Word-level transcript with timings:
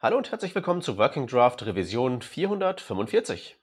Hallo 0.00 0.16
und 0.16 0.30
herzlich 0.30 0.54
willkommen 0.54 0.80
zu 0.80 0.96
Working 0.96 1.26
Draft 1.26 1.66
Revision 1.66 2.22
445. 2.22 3.58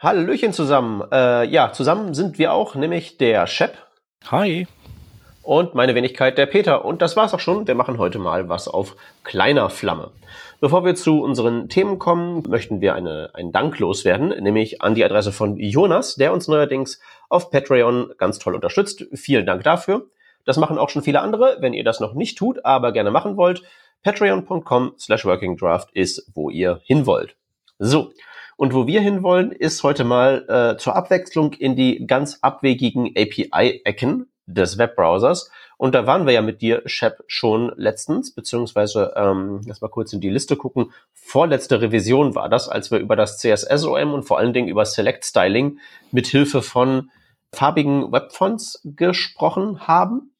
Hallöchen 0.00 0.54
zusammen. 0.54 1.02
Äh, 1.12 1.44
ja, 1.48 1.72
zusammen 1.72 2.14
sind 2.14 2.38
wir 2.38 2.54
auch, 2.54 2.74
nämlich 2.74 3.18
der 3.18 3.46
Shep. 3.46 3.76
Hi. 4.30 4.66
Und 5.42 5.74
meine 5.74 5.94
Wenigkeit, 5.94 6.38
der 6.38 6.46
Peter. 6.46 6.86
Und 6.86 7.02
das 7.02 7.16
war's 7.16 7.34
auch 7.34 7.40
schon. 7.40 7.66
Wir 7.66 7.74
machen 7.74 7.98
heute 7.98 8.18
mal 8.18 8.48
was 8.48 8.66
auf 8.66 8.96
kleiner 9.24 9.68
Flamme. 9.68 10.10
Bevor 10.58 10.86
wir 10.86 10.94
zu 10.94 11.22
unseren 11.22 11.68
Themen 11.68 11.98
kommen, 11.98 12.44
möchten 12.48 12.80
wir 12.80 12.94
eine, 12.94 13.28
einen 13.34 13.52
Dank 13.52 13.78
loswerden, 13.78 14.28
nämlich 14.42 14.80
an 14.80 14.94
die 14.94 15.04
Adresse 15.04 15.32
von 15.32 15.58
Jonas, 15.58 16.14
der 16.14 16.32
uns 16.32 16.48
neuerdings 16.48 16.98
auf 17.28 17.50
Patreon 17.50 18.14
ganz 18.16 18.38
toll 18.38 18.54
unterstützt. 18.54 19.04
Vielen 19.12 19.44
Dank 19.44 19.64
dafür. 19.64 20.06
Das 20.46 20.56
machen 20.56 20.78
auch 20.78 20.88
schon 20.88 21.02
viele 21.02 21.20
andere. 21.20 21.58
Wenn 21.60 21.74
ihr 21.74 21.84
das 21.84 22.00
noch 22.00 22.14
nicht 22.14 22.38
tut, 22.38 22.64
aber 22.64 22.92
gerne 22.92 23.10
machen 23.10 23.36
wollt, 23.36 23.62
patreon.com 24.02 24.94
slash 24.98 25.26
workingdraft 25.26 25.90
ist, 25.92 26.30
wo 26.32 26.48
ihr 26.48 26.80
hin 26.84 27.04
wollt. 27.04 27.36
So, 27.78 28.12
und 28.60 28.74
wo 28.74 28.86
wir 28.86 29.00
hinwollen, 29.00 29.52
ist 29.52 29.82
heute 29.84 30.04
mal 30.04 30.44
äh, 30.46 30.76
zur 30.76 30.94
Abwechslung 30.94 31.54
in 31.54 31.76
die 31.76 32.06
ganz 32.06 32.40
abwegigen 32.42 33.06
API-Ecken 33.16 34.30
des 34.44 34.76
Webbrowsers. 34.76 35.50
Und 35.78 35.94
da 35.94 36.06
waren 36.06 36.26
wir 36.26 36.34
ja 36.34 36.42
mit 36.42 36.60
dir, 36.60 36.82
Shep, 36.84 37.24
schon 37.26 37.72
letztens, 37.76 38.34
beziehungsweise, 38.34 39.14
ähm, 39.16 39.62
lass 39.64 39.80
mal 39.80 39.88
kurz 39.88 40.12
in 40.12 40.20
die 40.20 40.28
Liste 40.28 40.56
gucken, 40.56 40.92
vorletzte 41.14 41.80
Revision 41.80 42.34
war 42.34 42.50
das, 42.50 42.68
als 42.68 42.90
wir 42.90 42.98
über 42.98 43.16
das 43.16 43.38
CSS-OM 43.38 44.12
und 44.12 44.24
vor 44.24 44.36
allen 44.36 44.52
Dingen 44.52 44.68
über 44.68 44.84
Select 44.84 45.24
Styling 45.24 45.78
mit 46.12 46.26
Hilfe 46.26 46.60
von 46.60 47.10
farbigen 47.54 48.12
Webfonts 48.12 48.82
gesprochen 48.84 49.88
haben. 49.88 50.34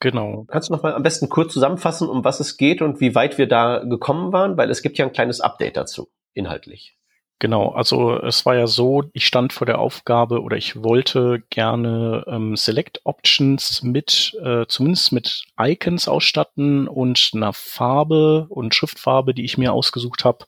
Genau. 0.00 0.44
Kannst 0.48 0.68
du 0.68 0.74
noch 0.74 0.82
mal 0.82 0.92
am 0.92 1.02
besten 1.02 1.30
kurz 1.30 1.54
zusammenfassen, 1.54 2.10
um 2.10 2.24
was 2.24 2.40
es 2.40 2.58
geht 2.58 2.82
und 2.82 3.00
wie 3.00 3.14
weit 3.14 3.38
wir 3.38 3.48
da 3.48 3.78
gekommen 3.78 4.34
waren? 4.34 4.58
Weil 4.58 4.68
es 4.68 4.82
gibt 4.82 4.98
ja 4.98 5.06
ein 5.06 5.12
kleines 5.12 5.40
Update 5.40 5.78
dazu, 5.78 6.10
inhaltlich. 6.34 6.98
Genau, 7.40 7.70
also 7.70 8.16
es 8.20 8.46
war 8.46 8.54
ja 8.54 8.66
so, 8.66 9.04
ich 9.12 9.26
stand 9.26 9.52
vor 9.52 9.66
der 9.66 9.78
Aufgabe 9.78 10.40
oder 10.40 10.56
ich 10.56 10.82
wollte 10.82 11.42
gerne 11.50 12.24
ähm, 12.28 12.56
Select 12.56 13.00
Options 13.04 13.82
mit, 13.82 14.34
äh, 14.42 14.66
zumindest 14.68 15.12
mit 15.12 15.44
Icons 15.60 16.08
ausstatten 16.08 16.88
und 16.88 17.32
einer 17.34 17.52
Farbe 17.52 18.46
und 18.48 18.74
Schriftfarbe, 18.74 19.34
die 19.34 19.44
ich 19.44 19.58
mir 19.58 19.72
ausgesucht 19.72 20.24
habe, 20.24 20.46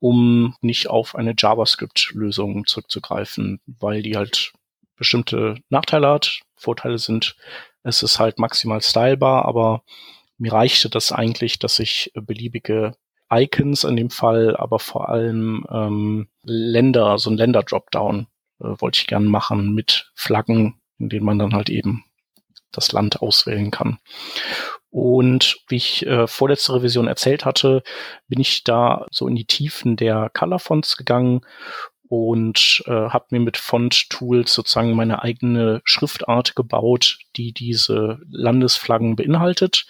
um 0.00 0.56
nicht 0.62 0.88
auf 0.88 1.14
eine 1.14 1.34
JavaScript-Lösung 1.36 2.66
zurückzugreifen, 2.66 3.60
weil 3.66 4.02
die 4.02 4.16
halt 4.16 4.52
bestimmte 4.96 5.56
Nachteile 5.68 6.08
hat. 6.08 6.40
Vorteile 6.56 6.98
sind, 6.98 7.36
es 7.82 8.02
ist 8.02 8.18
halt 8.18 8.38
maximal 8.38 8.80
stylbar, 8.80 9.44
aber 9.44 9.82
mir 10.38 10.52
reichte 10.52 10.88
das 10.88 11.12
eigentlich, 11.12 11.58
dass 11.58 11.78
ich 11.78 12.10
beliebige 12.14 12.94
Icons 13.32 13.84
in 13.84 13.96
dem 13.96 14.10
Fall, 14.10 14.56
aber 14.56 14.78
vor 14.78 15.08
allem 15.08 15.66
ähm, 15.70 16.28
Länder, 16.42 17.18
so 17.18 17.30
ein 17.30 17.36
Länder-Dropdown 17.36 18.26
äh, 18.60 18.64
wollte 18.78 19.00
ich 19.00 19.06
gern 19.06 19.26
machen 19.26 19.74
mit 19.74 20.10
Flaggen, 20.14 20.80
in 20.98 21.08
denen 21.08 21.26
man 21.26 21.38
dann 21.38 21.54
halt 21.54 21.68
eben 21.70 22.04
das 22.72 22.92
Land 22.92 23.22
auswählen 23.22 23.70
kann. 23.70 23.98
Und 24.90 25.58
wie 25.68 25.76
ich 25.76 26.06
äh, 26.06 26.26
vorletzte 26.26 26.74
Revision 26.74 27.08
erzählt 27.08 27.44
hatte, 27.44 27.82
bin 28.28 28.40
ich 28.40 28.64
da 28.64 29.06
so 29.10 29.26
in 29.28 29.34
die 29.34 29.44
Tiefen 29.44 29.96
der 29.96 30.30
Color 30.32 30.58
Fonts 30.58 30.96
gegangen 30.96 31.42
und 32.08 32.82
äh, 32.86 32.90
habe 32.90 33.26
mir 33.30 33.40
mit 33.40 33.56
Font 33.56 34.08
Tools 34.10 34.54
sozusagen 34.54 34.94
meine 34.94 35.22
eigene 35.22 35.80
Schriftart 35.84 36.54
gebaut, 36.54 37.18
die 37.36 37.52
diese 37.52 38.20
Landesflaggen 38.30 39.16
beinhaltet 39.16 39.86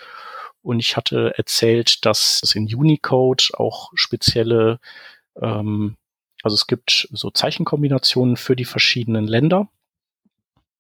und 0.66 0.80
ich 0.80 0.96
hatte 0.96 1.32
erzählt, 1.36 2.04
dass 2.04 2.40
es 2.42 2.56
in 2.56 2.66
Unicode 2.66 3.50
auch 3.54 3.92
spezielle, 3.94 4.80
ähm, 5.40 5.96
also 6.42 6.56
es 6.56 6.66
gibt 6.66 7.06
so 7.12 7.30
Zeichenkombinationen 7.30 8.36
für 8.36 8.56
die 8.56 8.64
verschiedenen 8.64 9.28
Länder, 9.28 9.68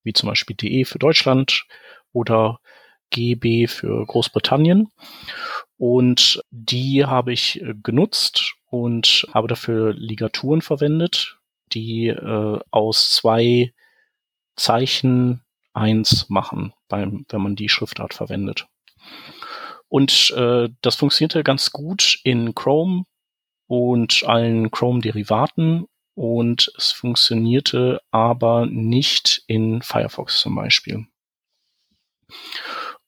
wie 0.02 0.12
zum 0.12 0.28
Beispiel 0.28 0.56
DE 0.56 0.84
für 0.84 0.98
Deutschland 0.98 1.66
oder 2.12 2.58
GB 3.10 3.68
für 3.68 4.04
Großbritannien. 4.04 4.90
Und 5.78 6.42
die 6.50 7.04
habe 7.04 7.32
ich 7.32 7.62
äh, 7.62 7.74
genutzt 7.80 8.56
und 8.68 9.28
habe 9.32 9.46
dafür 9.46 9.94
Ligaturen 9.94 10.62
verwendet, 10.62 11.38
die 11.72 12.08
äh, 12.08 12.58
aus 12.72 13.10
zwei 13.12 13.72
Zeichen 14.56 15.44
eins 15.74 16.28
machen, 16.28 16.72
beim, 16.88 17.24
wenn 17.28 17.40
man 17.40 17.54
die 17.54 17.68
Schriftart 17.68 18.14
verwendet. 18.14 18.66
Und 19.88 20.32
äh, 20.36 20.68
das 20.82 20.96
funktionierte 20.96 21.44
ganz 21.44 21.70
gut 21.70 22.18
in 22.24 22.54
Chrome 22.54 23.04
und 23.66 24.24
allen 24.26 24.70
Chrome-Derivaten 24.70 25.86
und 26.14 26.72
es 26.76 26.92
funktionierte 26.92 28.00
aber 28.10 28.66
nicht 28.66 29.42
in 29.46 29.82
Firefox 29.82 30.40
zum 30.40 30.54
Beispiel. 30.54 31.06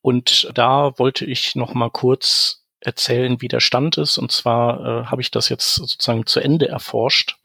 Und 0.00 0.50
da 0.55 0.99
wollte 0.99 1.25
ich 1.25 1.56
noch 1.56 1.75
mal 1.75 1.91
kurz 1.91 2.65
erzählen, 2.81 3.41
wie 3.41 3.49
der 3.49 3.61
Stand 3.61 3.99
ist. 3.99 4.19
Und 4.19 4.31
zwar 4.31 4.81
äh, 4.81 5.06
habe 5.06 5.22
ich 5.22 5.31
das 5.31 5.49
jetzt 5.49 5.75
sozusagen 5.75 6.27
zu 6.27 6.41
Ende 6.41 6.69
erforscht. 6.69 7.37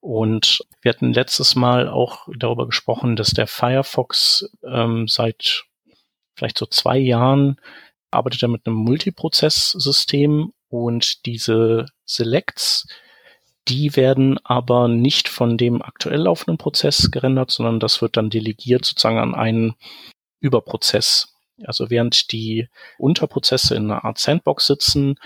Und 0.00 0.64
wir 0.80 0.90
hatten 0.90 1.12
letztes 1.12 1.54
Mal 1.54 1.88
auch 1.88 2.26
darüber 2.34 2.66
gesprochen, 2.66 3.16
dass 3.16 3.30
der 3.30 3.46
Firefox 3.46 4.50
ähm, 4.64 5.08
seit 5.08 5.64
vielleicht 6.34 6.56
so 6.56 6.64
zwei 6.64 6.96
Jahren 6.96 7.60
arbeitet 8.10 8.42
er 8.42 8.48
mit 8.48 8.66
einem 8.66 8.76
Multiprozess-System 8.76 10.52
und 10.68 11.26
diese 11.26 11.86
Selects, 12.04 12.86
die 13.68 13.94
werden 13.96 14.38
aber 14.44 14.88
nicht 14.88 15.28
von 15.28 15.58
dem 15.58 15.82
aktuell 15.82 16.22
laufenden 16.22 16.58
Prozess 16.58 17.10
gerendert, 17.10 17.50
sondern 17.50 17.80
das 17.80 18.02
wird 18.02 18.16
dann 18.16 18.30
delegiert 18.30 18.84
sozusagen 18.84 19.18
an 19.18 19.34
einen 19.34 19.74
Überprozess. 20.40 21.36
Also 21.64 21.90
während 21.90 22.32
die 22.32 22.68
Unterprozesse 22.98 23.74
in 23.74 23.90
einer 23.90 24.04
Art 24.04 24.18
Sandbox 24.18 24.66
sitzen, 24.66 25.16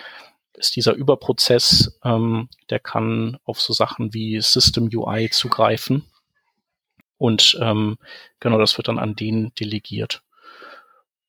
ist 0.54 0.76
dieser 0.76 0.94
Überprozess, 0.94 1.98
ähm, 2.04 2.48
der 2.70 2.80
kann 2.80 3.38
auf 3.44 3.60
so 3.60 3.72
Sachen 3.72 4.14
wie 4.14 4.40
System 4.40 4.88
UI 4.92 5.30
zugreifen. 5.30 6.04
Und 7.18 7.56
ähm, 7.60 7.98
genau 8.40 8.58
das 8.58 8.76
wird 8.76 8.88
dann 8.88 8.98
an 8.98 9.14
den 9.14 9.52
delegiert. 9.54 10.22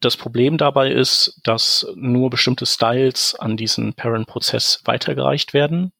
Das 0.05 0.17
Problem 0.17 0.59
dabei 0.59 0.91
ist, 0.91 1.41
dass 1.45 1.87
nur 1.95 2.29
bestimmte 2.29 2.67
Styles 2.67 3.33
an 3.33 3.57
diesen 3.57 3.95
Parent-Prozess 3.95 4.83
weitergereicht 4.85 5.55
werden. 5.55 5.93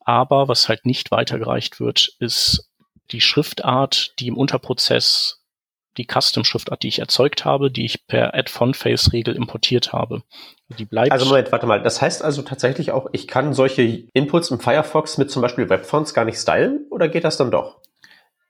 Aber 0.00 0.48
was 0.48 0.70
halt 0.70 0.86
nicht 0.86 1.10
weitergereicht 1.10 1.78
wird, 1.78 2.16
ist 2.20 2.70
die 3.10 3.20
Schriftart, 3.20 4.18
die 4.18 4.28
im 4.28 4.38
Unterprozess 4.38 5.42
die 5.98 6.06
Custom-Schriftart, 6.10 6.82
die 6.82 6.88
ich 6.88 7.00
erzeugt 7.00 7.44
habe, 7.44 7.70
die 7.70 7.84
ich 7.84 8.06
per 8.06 8.32
Add-Font-Face-Regel 8.32 9.36
importiert 9.36 9.92
habe. 9.92 10.22
Die 10.78 10.86
bleibt. 10.86 11.12
Also 11.12 11.26
Moment, 11.26 11.52
warte 11.52 11.66
mal. 11.66 11.82
Das 11.82 12.00
heißt 12.00 12.24
also 12.24 12.40
tatsächlich 12.40 12.92
auch, 12.92 13.08
ich 13.12 13.28
kann 13.28 13.52
solche 13.52 13.82
Inputs 14.14 14.50
im 14.50 14.58
Firefox 14.58 15.18
mit 15.18 15.30
zum 15.30 15.42
Beispiel 15.42 15.68
Webfonts 15.68 16.14
gar 16.14 16.24
nicht 16.24 16.38
stylen 16.38 16.86
oder 16.90 17.10
geht 17.10 17.24
das 17.24 17.36
dann 17.36 17.50
doch? 17.50 17.82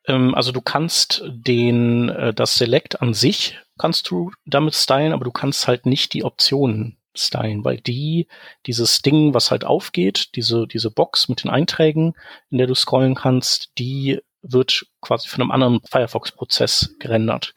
Ähm, 0.07 0.37
also 0.37 0.53
du 0.53 0.61
kannst 0.61 1.25
den, 1.29 2.11
äh, 2.11 2.33
das 2.33 2.55
Select 2.55 3.03
an 3.03 3.13
sich 3.13 3.59
kannst 3.79 4.11
du 4.11 4.33
damit 4.45 4.75
stylen, 4.75 5.13
aber 5.13 5.25
du 5.25 5.33
kannst 5.33 5.67
halt 5.67 5.87
nicht 5.87 6.13
die 6.13 6.25
Optionen 6.25 6.99
stylen, 7.15 7.65
weil 7.65 7.79
die, 7.79 8.29
dieses 8.67 9.03
Ding, 9.03 9.35
was 9.35 9.51
halt 9.51 9.65
aufgeht, 9.65 10.35
diese, 10.35 10.67
diese 10.67 10.91
Box 10.91 11.29
mit 11.29 11.45
den 11.45 11.51
Einträgen, 11.51 12.15
in 12.51 12.59
der 12.59 12.67
du 12.67 12.75
scrollen 12.75 13.15
kannst, 13.15 13.73
die 13.79 14.21
wird 14.43 14.87
quasi 15.01 15.29
von 15.29 15.43
einem 15.43 15.51
anderen 15.51 15.81
Firefox-Prozess 15.89 16.97
gerendert. 16.99 17.55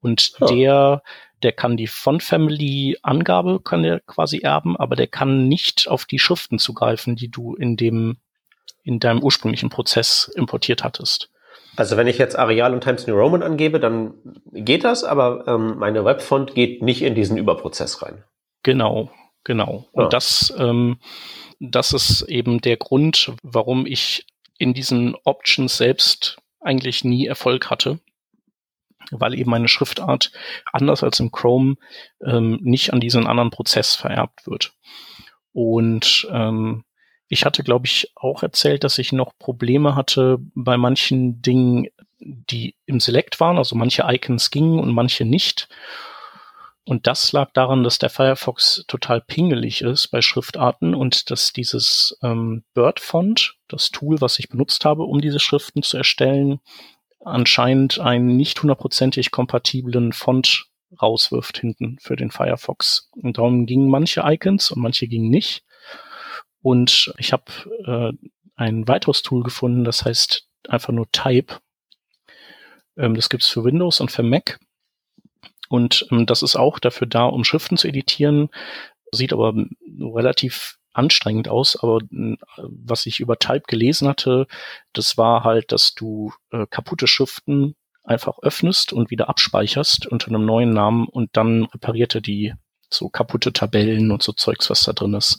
Und 0.00 0.32
ja. 0.40 0.46
der, 0.46 1.02
der 1.42 1.52
kann 1.52 1.76
die 1.76 1.86
Font-Family-Angabe 1.86 3.60
kann 3.60 3.82
der 3.82 4.00
quasi 4.00 4.38
erben, 4.38 4.76
aber 4.76 4.96
der 4.96 5.06
kann 5.06 5.48
nicht 5.48 5.88
auf 5.88 6.04
die 6.04 6.18
Schriften 6.18 6.58
zugreifen, 6.58 7.16
die 7.16 7.28
du 7.28 7.54
in 7.54 7.76
dem, 7.76 8.18
in 8.82 8.98
deinem 8.98 9.22
ursprünglichen 9.22 9.70
Prozess 9.70 10.30
importiert 10.34 10.82
hattest. 10.84 11.30
Also 11.76 11.96
wenn 11.96 12.06
ich 12.06 12.18
jetzt 12.18 12.38
Areal 12.38 12.72
und 12.72 12.82
Times 12.82 13.06
New 13.06 13.14
Roman 13.14 13.42
angebe, 13.42 13.78
dann 13.78 14.14
geht 14.52 14.84
das, 14.84 15.04
aber 15.04 15.46
ähm, 15.46 15.78
meine 15.78 16.04
Webfont 16.04 16.54
geht 16.54 16.82
nicht 16.82 17.02
in 17.02 17.14
diesen 17.14 17.36
Überprozess 17.36 18.02
rein. 18.02 18.24
Genau, 18.62 19.10
genau. 19.44 19.86
Und 19.92 20.04
ja. 20.04 20.08
das, 20.08 20.54
ähm, 20.58 20.98
das 21.60 21.92
ist 21.92 22.22
eben 22.22 22.60
der 22.60 22.78
Grund, 22.78 23.32
warum 23.42 23.86
ich 23.86 24.26
in 24.58 24.74
diesen 24.74 25.14
Options 25.24 25.76
selbst 25.76 26.38
eigentlich 26.60 27.04
nie 27.04 27.26
Erfolg 27.26 27.70
hatte, 27.70 28.00
weil 29.10 29.34
eben 29.34 29.50
meine 29.50 29.68
Schriftart 29.68 30.32
anders 30.72 31.02
als 31.02 31.20
im 31.20 31.30
Chrome 31.30 31.76
ähm, 32.24 32.58
nicht 32.62 32.92
an 32.92 33.00
diesen 33.00 33.26
anderen 33.26 33.50
Prozess 33.50 33.94
vererbt 33.94 34.46
wird. 34.46 34.72
Und 35.52 36.26
ähm, 36.30 36.84
ich 37.28 37.44
hatte, 37.44 37.62
glaube 37.62 37.86
ich, 37.86 38.12
auch 38.14 38.42
erzählt, 38.42 38.84
dass 38.84 38.98
ich 38.98 39.12
noch 39.12 39.32
Probleme 39.38 39.94
hatte 39.94 40.38
bei 40.54 40.76
manchen 40.76 41.42
Dingen, 41.42 41.88
die 42.18 42.76
im 42.86 43.00
Select 43.00 43.40
waren. 43.40 43.58
Also 43.58 43.76
manche 43.76 44.04
Icons 44.06 44.50
gingen 44.50 44.78
und 44.78 44.92
manche 44.92 45.24
nicht. 45.24 45.68
Und 46.84 47.08
das 47.08 47.32
lag 47.32 47.50
daran, 47.52 47.82
dass 47.82 47.98
der 47.98 48.10
Firefox 48.10 48.84
total 48.86 49.20
pingelig 49.20 49.82
ist 49.82 50.08
bei 50.08 50.22
Schriftarten 50.22 50.94
und 50.94 51.32
dass 51.32 51.52
dieses 51.52 52.16
ähm, 52.22 52.62
Bird-Font, 52.74 53.56
das 53.66 53.90
Tool, 53.90 54.20
was 54.20 54.38
ich 54.38 54.48
benutzt 54.48 54.84
habe, 54.84 55.02
um 55.02 55.20
diese 55.20 55.40
Schriften 55.40 55.82
zu 55.82 55.96
erstellen, 55.96 56.60
anscheinend 57.24 57.98
einen 57.98 58.36
nicht 58.36 58.62
hundertprozentig 58.62 59.32
kompatiblen 59.32 60.12
Font 60.12 60.66
rauswirft 61.02 61.58
hinten 61.58 61.98
für 62.00 62.14
den 62.14 62.30
Firefox. 62.30 63.10
Und 63.20 63.38
darum 63.38 63.66
gingen 63.66 63.90
manche 63.90 64.22
Icons 64.24 64.70
und 64.70 64.80
manche 64.80 65.08
gingen 65.08 65.28
nicht. 65.28 65.64
Und 66.66 67.14
ich 67.16 67.32
habe 67.32 67.44
äh, 67.86 68.26
ein 68.56 68.88
weiteres 68.88 69.22
Tool 69.22 69.44
gefunden, 69.44 69.84
das 69.84 70.04
heißt 70.04 70.48
einfach 70.68 70.92
nur 70.92 71.08
Type. 71.12 71.60
Ähm, 72.96 73.14
das 73.14 73.28
gibt's 73.28 73.46
für 73.46 73.62
Windows 73.62 74.00
und 74.00 74.10
für 74.10 74.24
Mac. 74.24 74.58
Und 75.68 76.08
ähm, 76.10 76.26
das 76.26 76.42
ist 76.42 76.56
auch 76.56 76.80
dafür 76.80 77.06
da, 77.06 77.26
um 77.26 77.44
Schriften 77.44 77.76
zu 77.76 77.86
editieren, 77.86 78.48
sieht 79.12 79.32
aber 79.32 79.54
relativ 80.00 80.78
anstrengend 80.92 81.46
aus, 81.46 81.76
aber 81.80 82.00
äh, 82.10 82.36
was 82.56 83.06
ich 83.06 83.20
über 83.20 83.38
Type 83.38 83.66
gelesen 83.68 84.08
hatte, 84.08 84.48
das 84.92 85.16
war 85.16 85.44
halt, 85.44 85.70
dass 85.70 85.94
du 85.94 86.32
äh, 86.50 86.66
kaputte 86.68 87.06
Schriften 87.06 87.76
einfach 88.02 88.40
öffnest 88.42 88.92
und 88.92 89.12
wieder 89.12 89.28
abspeicherst 89.28 90.08
unter 90.08 90.26
einem 90.26 90.44
neuen 90.44 90.72
Namen 90.72 91.06
und 91.06 91.30
dann 91.36 91.66
repariert 91.66 92.16
er 92.16 92.22
die 92.22 92.54
so 92.90 93.08
kaputte 93.08 93.52
Tabellen 93.52 94.10
und 94.10 94.24
so 94.24 94.32
Zeugs, 94.32 94.68
was 94.68 94.82
da 94.82 94.92
drin 94.92 95.14
ist. 95.14 95.38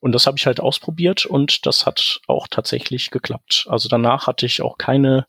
Und 0.00 0.12
das 0.12 0.26
habe 0.26 0.38
ich 0.38 0.46
halt 0.46 0.60
ausprobiert 0.60 1.26
und 1.26 1.66
das 1.66 1.84
hat 1.84 2.20
auch 2.26 2.48
tatsächlich 2.48 3.10
geklappt. 3.10 3.66
Also 3.68 3.88
danach 3.88 4.26
hatte 4.26 4.46
ich 4.46 4.62
auch 4.62 4.78
keine 4.78 5.26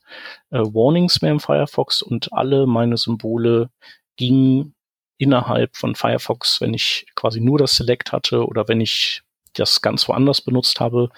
äh, 0.50 0.58
Warnings 0.58 1.20
mehr 1.20 1.30
im 1.30 1.40
Firefox 1.40 2.00
und 2.00 2.32
alle 2.32 2.66
meine 2.66 2.96
Symbole 2.96 3.70
ging 4.16 4.74
innerhalb 5.18 5.76
von 5.76 5.94
Firefox, 5.94 6.60
wenn 6.60 6.72
ich 6.72 7.06
quasi 7.14 7.40
nur 7.40 7.58
das 7.58 7.76
Select 7.76 8.12
hatte 8.12 8.46
oder 8.46 8.66
wenn 8.66 8.80
ich 8.80 9.22
das 9.52 9.82
ganz 9.82 10.08
woanders 10.08 10.40
benutzt 10.40 10.80
habe, 10.80 11.10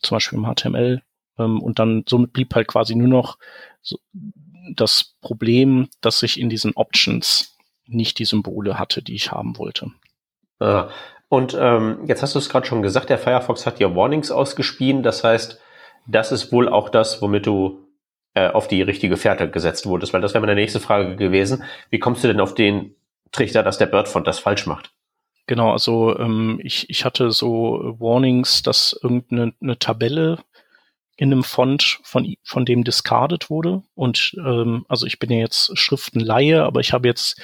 zum 0.00 0.16
Beispiel 0.16 0.38
im 0.38 0.46
HTML. 0.46 1.02
Ähm, 1.38 1.60
und 1.60 1.78
dann 1.80 2.04
somit 2.08 2.32
blieb 2.32 2.54
halt 2.54 2.68
quasi 2.68 2.94
nur 2.94 3.08
noch 3.08 3.36
so 3.82 3.98
das 4.74 5.14
Problem, 5.20 5.88
dass 6.00 6.22
ich 6.22 6.40
in 6.40 6.48
diesen 6.48 6.72
Options 6.74 7.56
nicht 7.86 8.18
die 8.18 8.24
Symbole 8.24 8.78
hatte, 8.78 9.02
die 9.02 9.14
ich 9.14 9.32
haben 9.32 9.58
wollte. 9.58 9.90
Ah. 10.58 10.88
Und 11.36 11.54
ähm, 11.60 11.98
jetzt 12.06 12.22
hast 12.22 12.34
du 12.34 12.38
es 12.38 12.48
gerade 12.48 12.66
schon 12.66 12.80
gesagt, 12.80 13.10
der 13.10 13.18
Firefox 13.18 13.66
hat 13.66 13.78
dir 13.78 13.94
Warnings 13.94 14.30
ausgespielt. 14.30 15.04
Das 15.04 15.22
heißt, 15.22 15.60
das 16.06 16.32
ist 16.32 16.50
wohl 16.50 16.66
auch 16.66 16.88
das, 16.88 17.20
womit 17.20 17.44
du 17.44 17.84
äh, 18.32 18.48
auf 18.48 18.68
die 18.68 18.80
richtige 18.80 19.18
Fährte 19.18 19.50
gesetzt 19.50 19.84
wurdest, 19.84 20.14
weil 20.14 20.22
das 20.22 20.32
wäre 20.32 20.40
meine 20.40 20.54
nächste 20.54 20.80
Frage 20.80 21.14
gewesen. 21.14 21.62
Wie 21.90 21.98
kommst 21.98 22.24
du 22.24 22.28
denn 22.28 22.40
auf 22.40 22.54
den 22.54 22.94
Trichter, 23.32 23.62
dass 23.62 23.76
der 23.76 23.84
Birdfont 23.84 24.26
das 24.26 24.38
falsch 24.38 24.66
macht? 24.66 24.94
Genau, 25.46 25.72
also 25.72 26.18
ähm, 26.18 26.58
ich, 26.62 26.88
ich 26.88 27.04
hatte 27.04 27.30
so 27.30 27.94
Warnings, 27.98 28.62
dass 28.62 28.98
irgendeine 29.02 29.52
eine 29.60 29.78
Tabelle 29.78 30.38
in 31.16 31.32
einem 31.32 31.44
Font 31.44 31.98
von, 32.02 32.36
von 32.42 32.64
dem 32.64 32.84
discarded 32.84 33.48
wurde. 33.48 33.82
Und 33.94 34.36
ähm, 34.38 34.84
also 34.88 35.06
ich 35.06 35.18
bin 35.18 35.30
ja 35.30 35.38
jetzt 35.38 35.76
Schriftenleihe, 35.78 36.62
aber 36.62 36.80
ich 36.80 36.92
habe 36.92 37.08
jetzt 37.08 37.40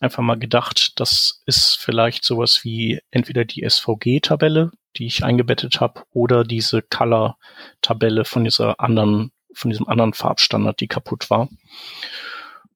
einfach 0.00 0.22
mal 0.22 0.38
gedacht, 0.38 0.98
das 1.00 1.42
ist 1.46 1.76
vielleicht 1.78 2.24
sowas 2.24 2.64
wie 2.64 3.00
entweder 3.10 3.44
die 3.44 3.68
SVG-Tabelle, 3.68 4.72
die 4.96 5.06
ich 5.06 5.24
eingebettet 5.24 5.80
habe, 5.80 6.02
oder 6.12 6.44
diese 6.44 6.82
Color-Tabelle 6.82 8.24
von 8.24 8.44
dieser 8.44 8.80
anderen 8.80 9.32
von 9.54 9.70
diesem 9.70 9.88
anderen 9.88 10.14
Farbstandard, 10.14 10.80
die 10.80 10.88
kaputt 10.88 11.30
war. 11.30 11.48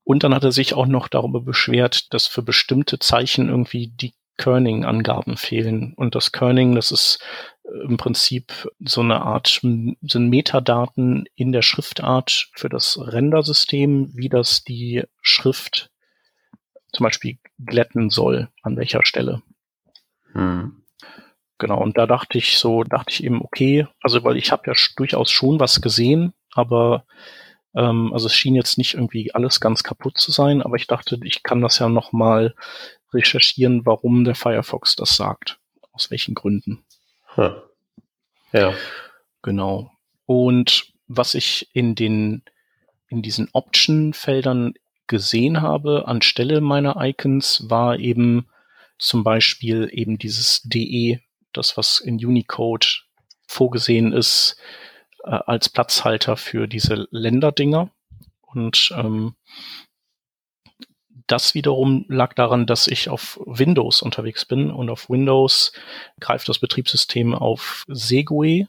Und 0.04 0.22
dann 0.22 0.34
hat 0.34 0.44
er 0.44 0.52
sich 0.52 0.74
auch 0.74 0.86
noch 0.86 1.08
darüber 1.08 1.40
beschwert, 1.40 2.12
dass 2.14 2.26
für 2.26 2.42
bestimmte 2.42 2.98
Zeichen 2.98 3.48
irgendwie 3.48 3.88
die 3.88 4.14
Kerning-Angaben 4.38 5.36
fehlen. 5.36 5.94
Und 5.94 6.14
das 6.14 6.32
Kerning, 6.32 6.74
das 6.74 6.92
ist 6.92 7.18
äh, 7.64 7.86
im 7.86 7.96
Prinzip 7.96 8.70
so 8.80 9.00
eine 9.00 9.22
Art, 9.22 9.60
sind 9.62 10.28
Metadaten 10.28 11.24
in 11.34 11.52
der 11.52 11.62
Schriftart 11.62 12.48
für 12.54 12.68
das 12.68 12.98
Rendersystem, 13.00 14.10
wie 14.14 14.28
das 14.28 14.64
die 14.64 15.04
Schrift 15.22 15.90
zum 16.92 17.04
Beispiel 17.04 17.38
glätten 17.58 18.10
soll, 18.10 18.48
an 18.62 18.76
welcher 18.76 19.04
Stelle. 19.04 19.42
Hm. 20.32 20.82
Genau, 21.58 21.80
und 21.82 21.96
da 21.96 22.06
dachte 22.06 22.36
ich 22.36 22.58
so, 22.58 22.84
dachte 22.84 23.12
ich 23.12 23.24
eben, 23.24 23.42
okay, 23.42 23.86
also 24.02 24.22
weil 24.24 24.36
ich 24.36 24.52
habe 24.52 24.64
ja 24.66 24.74
durchaus 24.96 25.30
schon 25.30 25.58
was 25.58 25.80
gesehen, 25.80 26.34
aber 26.52 27.04
ähm, 27.74 28.12
also 28.12 28.26
es 28.26 28.34
schien 28.34 28.54
jetzt 28.54 28.76
nicht 28.76 28.94
irgendwie 28.94 29.32
alles 29.34 29.60
ganz 29.60 29.82
kaputt 29.82 30.18
zu 30.18 30.32
sein, 30.32 30.60
aber 30.60 30.76
ich 30.76 30.86
dachte, 30.86 31.18
ich 31.22 31.42
kann 31.42 31.62
das 31.62 31.78
ja 31.78 31.88
nochmal 31.88 32.54
recherchieren, 33.16 33.84
warum 33.84 34.24
der 34.24 34.34
Firefox 34.34 34.96
das 34.96 35.16
sagt. 35.16 35.58
Aus 35.92 36.10
welchen 36.10 36.34
Gründen. 36.34 36.84
Hm. 37.34 37.54
Ja. 38.52 38.74
Genau. 39.42 39.90
Und 40.26 40.92
was 41.08 41.34
ich 41.34 41.68
in 41.72 41.94
den, 41.94 42.42
in 43.08 43.22
diesen 43.22 43.48
Option-Feldern 43.52 44.74
gesehen 45.06 45.62
habe 45.62 46.08
anstelle 46.08 46.60
meiner 46.60 46.96
Icons 46.98 47.70
war 47.70 47.98
eben 47.98 48.48
zum 48.98 49.24
Beispiel 49.24 49.88
eben 49.92 50.18
dieses 50.18 50.62
DE, 50.62 51.20
das 51.52 51.76
was 51.76 52.00
in 52.00 52.16
Unicode 52.16 52.86
vorgesehen 53.46 54.12
ist, 54.12 54.56
äh, 55.24 55.30
als 55.30 55.68
Platzhalter 55.68 56.36
für 56.36 56.66
diese 56.66 57.06
Länderdinger. 57.10 57.90
Und 58.40 58.92
ähm, 58.96 59.34
das 61.26 61.54
wiederum 61.54 62.04
lag 62.08 62.34
daran, 62.34 62.66
dass 62.66 62.86
ich 62.86 63.08
auf 63.08 63.40
Windows 63.44 64.02
unterwegs 64.02 64.44
bin 64.44 64.70
und 64.70 64.90
auf 64.90 65.10
Windows 65.10 65.72
greift 66.20 66.48
das 66.48 66.58
Betriebssystem 66.58 67.34
auf 67.34 67.84
Segue 67.88 68.68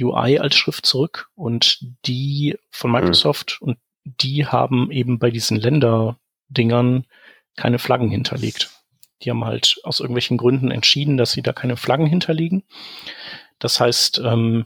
UI 0.00 0.38
als 0.38 0.56
Schrift 0.56 0.86
zurück 0.86 1.28
und 1.34 1.84
die 2.06 2.56
von 2.70 2.92
hm. 2.92 3.00
Microsoft 3.00 3.58
mhm. 3.60 3.68
und 3.68 3.78
die 4.04 4.46
haben 4.46 4.90
eben 4.90 5.18
bei 5.18 5.30
diesen 5.30 5.56
Länderdingern 5.56 7.06
keine 7.56 7.78
Flaggen 7.78 8.10
hinterlegt. 8.10 8.70
Die 9.22 9.30
haben 9.30 9.44
halt 9.44 9.78
aus 9.84 10.00
irgendwelchen 10.00 10.38
Gründen 10.38 10.70
entschieden, 10.70 11.16
dass 11.16 11.32
sie 11.32 11.42
da 11.42 11.52
keine 11.52 11.76
Flaggen 11.76 12.06
hinterlegen. 12.06 12.64
Das 13.60 13.78
heißt, 13.78 14.20
ähm, 14.24 14.64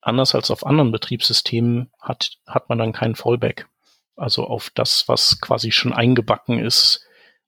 anders 0.00 0.34
als 0.34 0.50
auf 0.50 0.64
anderen 0.64 0.92
Betriebssystemen 0.92 1.90
hat, 2.00 2.38
hat 2.46 2.68
man 2.68 2.78
dann 2.78 2.92
keinen 2.92 3.16
Fallback. 3.16 3.68
Also 4.16 4.44
auf 4.44 4.70
das, 4.70 5.08
was 5.08 5.40
quasi 5.40 5.72
schon 5.72 5.92
eingebacken 5.92 6.58
ist 6.58 7.04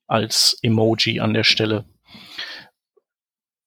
als 0.07 0.57
Emoji 0.61 1.19
an 1.19 1.33
der 1.33 1.43
Stelle. 1.43 1.85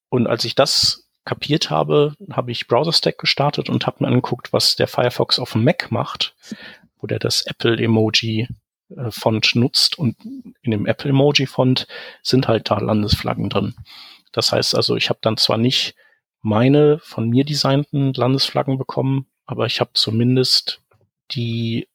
Und 0.09 0.27
als 0.27 0.45
ich 0.45 0.55
das 0.55 1.09
kapiert 1.25 1.71
habe, 1.71 2.15
habe 2.33 2.51
ich 2.51 2.67
Browser 2.67 2.93
Stack 2.93 3.19
gestartet 3.19 3.69
und 3.69 3.87
habe 3.87 3.99
mir 4.01 4.09
angeguckt, 4.09 4.53
was 4.53 4.77
der 4.77 4.89
Firefox 4.89 5.39
auf 5.39 5.53
dem 5.53 5.65
Mac 5.65 5.91
macht, 5.91 6.35
wo 6.99 7.07
der 7.07 7.19
das 7.19 7.47
Apple 7.47 7.77
Emoji 7.77 8.49
äh, 8.97 9.11
Font 9.11 9.55
nutzt 9.55 9.99
und 9.99 10.17
in 10.63 10.71
dem 10.71 10.87
Apple 10.87 11.11
Emoji 11.11 11.47
Font 11.47 11.87
sind 12.23 12.49
halt 12.49 12.71
da 12.71 12.79
Landesflaggen 12.79 13.51
drin. 13.51 13.75
Das 14.33 14.53
heißt 14.53 14.75
also, 14.75 14.97
ich 14.97 15.09
habe 15.11 15.21
dann 15.23 15.37
zwar 15.37 15.59
nicht 15.59 15.95
meine 16.43 16.99
von 17.01 17.29
mir 17.29 17.45
designten 17.45 18.13
Landesflaggen 18.15 18.79
bekommen, 18.79 19.27
aber 19.47 19.67
ich 19.67 19.81
habe 19.81 19.91
zumindest 19.95 20.83
die 21.33 21.87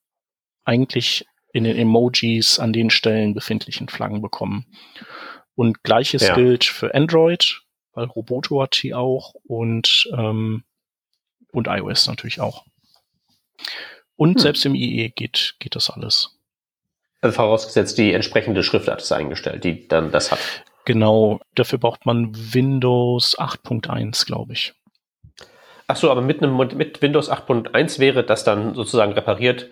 eigentlich 0.65 1.25
in 1.53 1.63
den 1.63 1.77
Emojis 1.77 2.59
an 2.59 2.73
den 2.73 2.89
Stellen 2.89 3.33
befindlichen 3.33 3.87
Flaggen 3.87 4.21
bekommen. 4.21 4.65
Und 5.55 5.83
gleiches 5.83 6.27
ja. 6.27 6.35
gilt 6.35 6.65
für 6.65 6.93
Android, 6.93 7.61
weil 7.93 8.05
Roboto 8.05 8.61
hat 8.61 8.81
die 8.83 8.93
auch 8.93 9.35
und, 9.45 10.09
ähm, 10.11 10.63
und 11.51 11.67
iOS 11.67 12.07
natürlich 12.07 12.41
auch. 12.41 12.65
Und 14.17 14.35
hm. 14.35 14.39
selbst 14.39 14.65
im 14.65 14.75
IE 14.75 15.09
geht, 15.09 15.55
geht 15.59 15.75
das 15.75 15.89
alles. 15.89 16.37
Also 17.21 17.35
vorausgesetzt, 17.35 17.97
die 17.97 18.13
entsprechende 18.13 18.63
Schriftart 18.63 19.01
ist 19.01 19.11
eingestellt, 19.11 19.63
die 19.63 19.87
dann 19.87 20.11
das 20.11 20.31
hat. 20.31 20.39
Genau, 20.85 21.39
dafür 21.55 21.79
braucht 21.79 22.05
man 22.05 22.31
Windows 22.53 23.37
8.1, 23.39 24.25
glaube 24.25 24.53
ich. 24.53 24.73
Ach 25.87 25.95
so, 25.95 26.11
aber 26.11 26.21
mit, 26.21 26.43
einem, 26.43 26.57
mit 26.57 27.01
Windows 27.01 27.31
8.1 27.31 27.99
wäre 27.99 28.23
das 28.23 28.43
dann 28.43 28.75
sozusagen 28.75 29.13
repariert. 29.13 29.69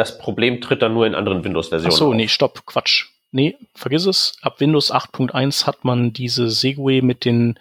Das 0.00 0.16
Problem 0.16 0.62
tritt 0.62 0.80
dann 0.80 0.94
nur 0.94 1.06
in 1.06 1.14
anderen 1.14 1.44
Windows-Versionen. 1.44 1.92
Ach 1.92 1.98
so, 1.98 2.08
auf. 2.08 2.14
nee, 2.14 2.26
stopp, 2.26 2.64
Quatsch. 2.64 3.08
Nee, 3.32 3.58
vergiss 3.74 4.06
es. 4.06 4.32
Ab 4.40 4.58
Windows 4.58 4.90
8.1 4.90 5.66
hat 5.66 5.84
man 5.84 6.14
diese 6.14 6.48
Segway 6.48 7.02
mit 7.02 7.26
den, 7.26 7.58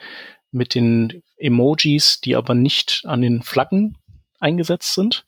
mit 0.53 0.73
den 0.73 1.21
Emojis, 1.35 2.21
die 2.21 2.37
aber 2.37 2.55
nicht 2.55 3.01
an 3.03 3.21
den 3.21 3.41
Flaggen 3.41 3.97
eingesetzt 4.39 4.93
sind. 4.93 5.25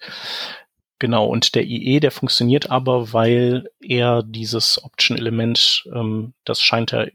Genau, 0.99 1.25
und 1.25 1.53
der 1.53 1.65
IE, 1.65 1.99
der 1.99 2.11
funktioniert 2.11 2.71
aber, 2.71 3.11
weil 3.11 3.69
er 3.81 4.23
dieses 4.23 4.81
Option-Element, 4.81 5.89
ähm, 5.93 6.31
das 6.45 6.61
scheint 6.61 6.93
er, 6.93 7.11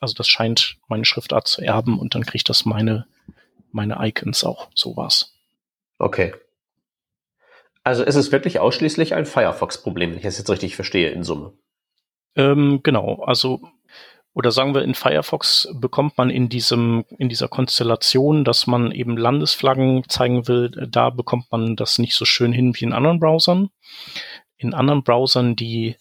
also 0.00 0.14
das 0.14 0.26
scheint 0.26 0.76
meine 0.88 1.04
Schriftart 1.04 1.46
zu 1.46 1.62
erben 1.62 2.00
und 2.00 2.16
dann 2.16 2.26
kriegt 2.26 2.48
das 2.48 2.64
meine, 2.64 3.06
meine 3.70 3.96
Icons 4.00 4.42
auch. 4.42 4.70
So 4.74 4.96
war's. 4.96 5.36
Okay. 6.00 6.34
Also 7.86 8.02
ist 8.02 8.16
es 8.16 8.32
wirklich 8.32 8.58
ausschließlich 8.58 9.14
ein 9.14 9.26
Firefox-Problem, 9.26 10.10
wenn 10.10 10.16
ich 10.16 10.24
das 10.24 10.38
jetzt 10.38 10.50
richtig 10.50 10.74
verstehe 10.74 11.10
in 11.10 11.22
Summe. 11.22 11.52
Ähm, 12.34 12.80
genau, 12.82 13.22
also 13.22 13.60
oder 14.34 14.50
sagen 14.50 14.74
wir 14.74 14.82
in 14.82 14.96
Firefox 14.96 15.68
bekommt 15.72 16.18
man 16.18 16.28
in 16.28 16.48
diesem 16.48 17.04
in 17.16 17.28
dieser 17.28 17.46
Konstellation, 17.46 18.42
dass 18.44 18.66
man 18.66 18.90
eben 18.90 19.16
Landesflaggen 19.16 20.02
zeigen 20.08 20.48
will, 20.48 20.70
da 20.70 21.10
bekommt 21.10 21.52
man 21.52 21.76
das 21.76 22.00
nicht 22.00 22.14
so 22.14 22.24
schön 22.24 22.52
hin 22.52 22.74
wie 22.74 22.86
in 22.86 22.92
anderen 22.92 23.20
Browsern. 23.20 23.70
In 24.56 24.74
anderen 24.74 25.04
Browsern, 25.04 25.54
die 25.54 25.94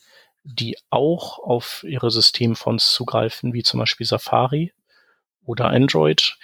die 0.43 0.77
auch 0.89 1.37
auf 1.37 1.85
ihre 1.87 2.09
Systemfonts 2.09 2.93
zugreifen, 2.93 3.53
wie 3.53 3.61
zum 3.61 3.79
Beispiel 3.79 4.07
Safari 4.07 4.73
oder 5.43 5.67
Android, 5.67 6.35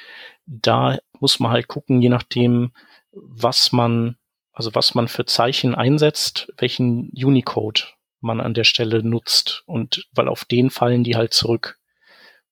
da 0.46 1.00
muss 1.20 1.40
man 1.40 1.50
halt 1.50 1.68
gucken, 1.68 2.00
je 2.00 2.10
nachdem, 2.10 2.74
was 3.12 3.72
man 3.72 4.18
also 4.62 4.76
was 4.76 4.94
man 4.94 5.08
für 5.08 5.26
Zeichen 5.26 5.74
einsetzt, 5.74 6.54
welchen 6.60 7.10
Unicode 7.16 7.82
man 8.20 8.40
an 8.40 8.54
der 8.54 8.64
Stelle 8.64 9.02
nutzt 9.02 9.64
und 9.66 10.08
weil 10.14 10.28
auf 10.28 10.46
den 10.46 10.70
fallen 10.70 11.04
die 11.04 11.16
halt 11.16 11.34
zurück. 11.34 11.80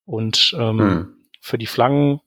Und 0.06 0.56
ähm, 0.58 0.80
hm. 0.80 1.13
für 1.39 1.60
die 1.60 1.68
Flaggen 1.68 2.20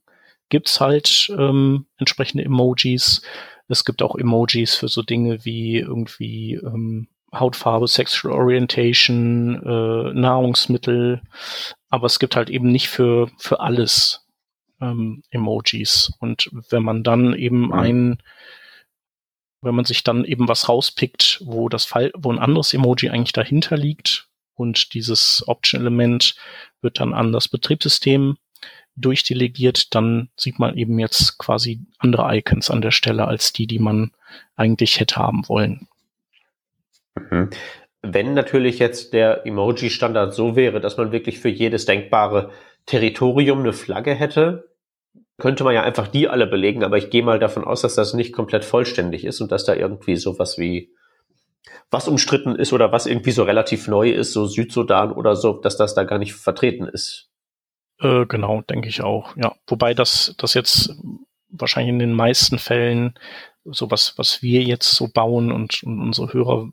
gibt's 0.51 0.81
halt 0.81 1.35
ähm, 1.37 1.87
entsprechende 1.97 2.45
Emojis. 2.45 3.23
Es 3.67 3.85
gibt 3.85 4.03
auch 4.03 4.15
Emojis 4.15 4.77
für 4.77 4.87
so 4.87 5.03
Dinge 5.03 5.45
wie 5.45 5.79
irgendwie 5.79 6.55
ähm, 6.55 7.09
Hautfarbe, 7.35 7.89
Sexual 7.89 8.35
Orientation, 8.35 9.57
äh, 9.65 10.13
Nahrungsmittel. 10.13 11.23
Aber 11.89 12.07
es 12.07 12.21
gibt 12.21 12.37
halt 12.37 12.51
eben 12.51 12.71
nicht 12.71 12.89
für, 12.89 13.33
für 13.37 13.59
alles 13.59 14.29
ähm, 14.81 15.25
Emojis. 15.31 16.13
Und 16.21 16.51
wenn 16.71 16.85
man 16.85 17.03
dann 17.03 17.35
eben 17.35 17.67
mhm. 17.67 17.73
ein, 17.73 18.23
wenn 19.63 19.75
man 19.75 19.85
sich 19.85 20.05
dann 20.05 20.25
eben 20.25 20.49
was 20.49 20.69
rauspickt, 20.69 21.41
wo 21.45 21.69
das 21.69 21.85
Fall, 21.85 22.13
wo 22.15 22.31
ein 22.31 22.39
anderes 22.39 22.75
Emoji 22.75 23.11
eigentlich 23.11 23.33
dahinter 23.33 23.77
liegt, 23.77 24.29
und 24.55 24.95
dieses 24.95 25.45
Option-Element 25.47 26.37
wird 26.81 27.01
dann 27.01 27.15
an 27.15 27.33
das 27.33 27.49
Betriebssystem 27.49 28.37
durchdelegiert, 28.97 29.95
dann 29.95 30.29
sieht 30.37 30.59
man 30.59 30.77
eben 30.77 30.99
jetzt 30.99 31.39
quasi 31.39 31.81
andere 31.99 32.37
Icons 32.37 32.71
an 32.71 32.83
der 32.83 32.91
Stelle 32.91 33.27
als 33.27 33.53
die, 33.53 33.67
die 33.67 33.79
man 33.79 34.13
eigentlich 34.57 35.01
hätte 35.01 35.17
haben 35.17 35.49
wollen. 35.49 35.89
Mhm. 37.17 37.51
Wenn 38.03 38.35
natürlich 38.35 38.79
jetzt 38.79 39.13
der 39.13 39.47
Emoji-Standard 39.47 40.35
so 40.35 40.57
wäre, 40.57 40.81
dass 40.81 40.97
man 40.97 41.13
wirklich 41.13 41.39
für 41.39 41.49
jedes 41.49 41.87
denkbare 41.87 42.51
Territorium 42.87 43.61
eine 43.61 43.73
Flagge 43.73 44.15
hätte, 44.15 44.69
könnte 45.43 45.65
man 45.65 45.75
ja 45.75 45.83
einfach 45.83 46.07
die 46.07 46.29
alle 46.29 46.47
belegen, 46.47 46.85
aber 46.85 46.99
ich 46.99 47.11
gehe 47.11 47.25
mal 47.25 47.41
davon 47.41 47.65
aus, 47.65 47.83
dass 47.83 47.97
das 47.97 48.15
nicht 48.15 48.33
komplett 48.33 48.65
vollständig 48.65 49.25
ist 49.25 49.41
und 49.41 49.51
dass 49.51 49.65
da 49.65 49.75
irgendwie 49.75 50.15
sowas 50.15 50.57
wie 50.57 50.93
was 51.91 52.07
umstritten 52.07 52.55
ist 52.55 52.73
oder 52.73 52.93
was 52.93 53.07
irgendwie 53.07 53.33
so 53.33 53.43
relativ 53.43 53.89
neu 53.89 54.11
ist, 54.11 54.33
so 54.33 54.47
Südsudan 54.47 55.11
oder 55.11 55.35
so, 55.35 55.55
dass 55.55 55.77
das 55.77 55.97
da 55.97 56.05
gar 56.05 56.19
nicht 56.19 56.35
vertreten 56.35 56.87
ist. 56.87 57.29
Äh, 57.99 58.27
genau, 58.27 58.63
denke 58.63 58.89
ich 58.89 59.03
auch. 59.03 59.37
Ja, 59.37 59.57
wobei 59.67 59.95
das, 59.95 60.33
das 60.39 60.55
jetzt 60.55 60.95
wahrscheinlich 61.49 61.93
in 61.93 61.99
den 61.99 62.13
meisten 62.13 62.61
Fällen 62.61 63.15
so 63.65 63.91
was, 63.91 64.17
was 64.19 64.43
wir 64.43 64.63
jetzt 64.63 64.93
so 64.93 65.09
bauen 65.09 65.51
und, 65.51 65.83
und 65.83 66.01
unsere 66.01 66.33
Hörer, 66.33 66.69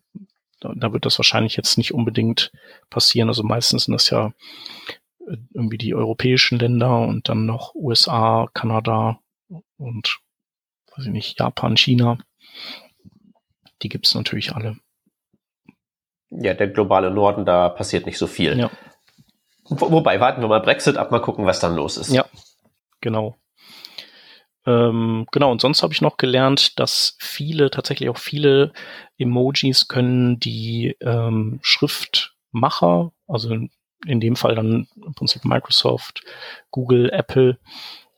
da, 0.60 0.74
da 0.76 0.94
wird 0.94 1.08
das 1.08 1.18
wahrscheinlich 1.18 1.56
jetzt 1.56 1.80
nicht 1.80 1.96
unbedingt 1.96 2.52
passieren. 2.92 3.30
Also 3.30 3.42
meistens 3.42 3.86
sind 3.86 3.94
das 3.94 4.12
ja 4.12 4.32
irgendwie 5.54 5.78
die 5.78 5.94
europäischen 5.94 6.60
Länder 6.60 7.00
und 7.02 7.30
dann 7.30 7.46
noch 7.46 7.76
USA, 7.76 8.48
Kanada 8.54 9.20
und 9.78 10.20
weiß 10.96 11.06
ich 11.06 11.12
nicht, 11.12 11.40
Japan, 11.40 11.78
China. 11.78 12.18
Die 13.82 13.90
gibt's 13.90 14.14
natürlich 14.14 14.54
alle. 14.54 14.78
Ja, 16.30 16.54
der 16.54 16.68
globale 16.68 17.12
Norden, 17.12 17.46
da 17.46 17.70
passiert 17.70 18.06
nicht 18.06 18.18
so 18.18 18.28
viel. 18.28 18.58
Ja. 18.58 18.70
Wo, 19.64 19.92
wobei, 19.92 20.20
warten 20.20 20.42
wir 20.42 20.48
mal 20.48 20.62
Brexit 20.62 20.98
ab, 20.98 21.12
mal 21.12 21.22
gucken, 21.22 21.46
was 21.46 21.60
dann 21.60 21.76
los 21.76 21.98
ist. 21.98 22.12
Ja, 22.12 22.26
genau. 23.02 23.38
Ähm, 24.66 25.26
genau, 25.32 25.52
und 25.52 25.62
sonst 25.62 25.82
habe 25.82 25.94
ich 25.94 26.02
noch 26.02 26.18
gelernt, 26.18 26.80
dass 26.80 27.16
viele, 27.20 27.72
tatsächlich 27.72 28.10
auch 28.10 28.18
viele 28.18 28.74
Emojis 29.18 29.88
können 29.88 30.40
die 30.40 30.96
ähm, 31.02 31.60
Schriftmacher, 31.62 33.12
also 33.28 33.58
in, 34.06 34.20
dem 34.20 34.36
Fall 34.36 34.56
dann 34.56 34.88
im 34.96 35.14
Prinzip 35.14 35.46
Microsoft, 35.46 36.24
Google, 36.72 37.10
Apple, 37.12 37.60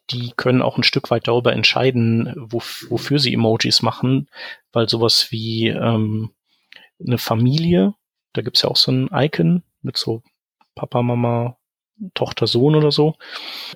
die 0.10 0.34
können 0.36 0.62
auch 0.62 0.78
ein 0.78 0.84
Stück 0.84 1.10
weit 1.10 1.28
darüber 1.28 1.54
entscheiden, 1.54 2.34
wof 2.36 2.86
wofür 2.90 3.20
sie 3.20 3.34
Emojis 3.34 3.82
machen, 3.82 4.30
weil 4.74 4.90
sowas 4.90 5.32
wie 5.32 5.68
ähm, 5.68 6.32
eine 7.00 7.18
Familie 7.18 7.94
da 8.34 8.42
gibt's 8.42 8.62
ja 8.62 8.70
auch 8.70 8.78
so 8.78 8.92
ein 8.92 9.10
Icon 9.12 9.64
mit 9.82 9.98
so 9.98 10.24
Papa, 10.76 11.02
Mama, 11.02 11.58
Tochter, 12.14 12.48
Sohn 12.48 12.76
oder 12.76 12.92
so. 12.92 13.16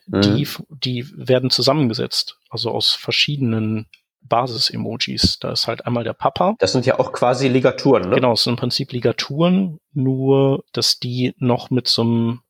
Mhm. 0.08 0.22
Die, 0.22 0.48
die 0.70 1.06
werden 1.16 1.50
zusammengesetzt, 1.50 2.40
also 2.50 2.72
aus 2.72 2.92
verschiedenen 2.92 3.88
Basis-Emojis. 4.28 5.40
Da 5.40 5.52
ist 5.52 5.68
halt 5.68 5.86
einmal 5.86 6.04
der 6.04 6.14
Papa. 6.14 6.56
Das 6.60 6.72
sind 6.72 6.86
ja 6.86 7.00
auch 7.00 7.12
quasi 7.12 7.48
Ligaturen, 7.48 8.10
ne? 8.10 8.16
Genau, 8.16 8.34
es 8.34 8.44
sind 8.44 8.54
im 8.54 8.58
Prinzip 8.58 8.92
Ligaturen, 8.92 9.80
nur 9.94 10.64
dass 10.72 11.00
die 11.00 11.34
noch 11.38 11.70
mit 11.70 11.88
so 11.88 12.02
einem 12.02 12.42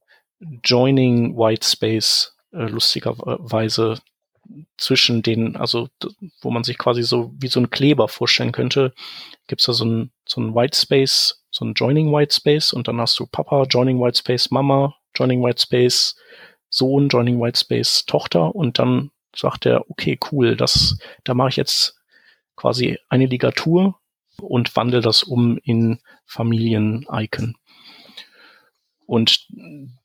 Joining 0.64 1.38
White 1.38 1.66
Space 1.66 2.36
äh, 2.52 2.64
lustigerweise 2.64 4.00
zwischen 4.78 5.24
den, 5.24 5.56
also 5.56 5.88
wo 6.42 6.52
man 6.52 6.64
sich 6.64 6.78
quasi 6.78 7.02
so 7.02 7.34
wie 7.38 7.48
so 7.48 7.60
ein 7.60 7.72
Kleber 7.72 8.08
vorstellen 8.08 8.52
könnte, 8.52 8.94
gibt's 9.48 9.66
da 9.66 9.74
so 9.74 9.86
ein, 9.86 10.12
so 10.28 10.40
ein 10.40 10.54
White 10.54 10.78
Space 10.78 11.46
so 11.56 11.64
ein 11.64 11.74
Joining 11.74 12.12
White 12.12 12.34
Space 12.34 12.74
und 12.74 12.88
dann 12.88 13.00
hast 13.00 13.18
du 13.18 13.26
Papa, 13.26 13.64
Joining 13.64 14.00
White 14.00 14.18
Space, 14.18 14.52
Mama, 14.52 14.96
Joining 15.16 15.42
White 15.42 15.62
Space, 15.62 16.16
Sohn, 16.70 17.08
Joining 17.08 17.40
White 17.40 17.58
Space, 17.58 18.06
Tochter 18.06 18.54
und 18.54 18.78
dann 18.78 19.12
sagt 19.36 19.66
er, 19.66 19.90
okay, 19.90 20.20
cool, 20.32 20.56
das, 20.56 20.98
da 21.24 21.34
mache 21.34 21.50
ich 21.50 21.56
jetzt 21.56 22.00
quasi 22.56 22.98
eine 23.10 23.26
Ligatur 23.26 24.00
und 24.42 24.76
wandle 24.76 25.02
das 25.02 25.24
um 25.24 25.58
in 25.64 26.00
Familien-Icon. 26.26 27.56
Und 29.06 29.48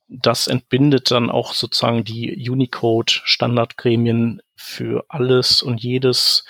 das 0.08 0.46
entbindet 0.46 1.10
dann 1.10 1.30
auch 1.30 1.54
sozusagen 1.54 2.04
die 2.04 2.48
Unicode-Standardgremien 2.50 4.42
für 4.56 5.04
alles 5.08 5.62
und 5.62 5.82
jedes. 5.82 6.44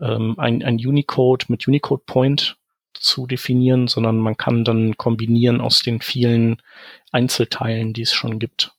Ähm, 0.00 0.34
ein, 0.38 0.62
ein 0.64 0.76
Unicode 0.76 1.46
mit 1.48 1.66
Unicode 1.68 2.02
Point 2.04 2.56
zu 2.94 3.26
definieren, 3.26 3.86
sondern 3.86 4.18
man 4.18 4.36
kann 4.36 4.64
dann 4.64 4.96
kombinieren 4.96 5.60
aus 5.60 5.80
den 5.80 6.00
vielen 6.00 6.60
Einzelteilen, 7.12 7.92
die 7.92 8.02
es 8.02 8.12
schon 8.12 8.38
gibt. 8.38 8.73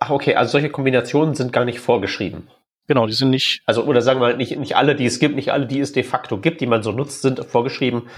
Ach, 0.00 0.10
okay, 0.10 0.34
also 0.34 0.52
solche 0.52 0.70
Kombinationen 0.70 1.34
sind 1.34 1.52
gar 1.52 1.64
nicht 1.64 1.80
vorgeschrieben. 1.80 2.48
Genau, 2.86 3.06
die 3.06 3.12
sind 3.12 3.30
nicht. 3.30 3.62
Also, 3.66 3.84
oder 3.84 4.00
sagen 4.00 4.20
wir 4.20 4.36
nicht, 4.36 4.56
nicht 4.58 4.76
alle, 4.76 4.96
die 4.96 5.06
es 5.06 5.18
gibt, 5.18 5.36
nicht 5.36 5.52
alle, 5.52 5.66
die 5.66 5.80
es 5.80 5.92
de 5.92 6.02
facto 6.02 6.38
gibt, 6.38 6.60
die 6.60 6.66
man 6.66 6.82
so 6.82 6.92
nutzt, 6.92 7.22
sind 7.22 7.44
vorgeschrieben. 7.44 8.08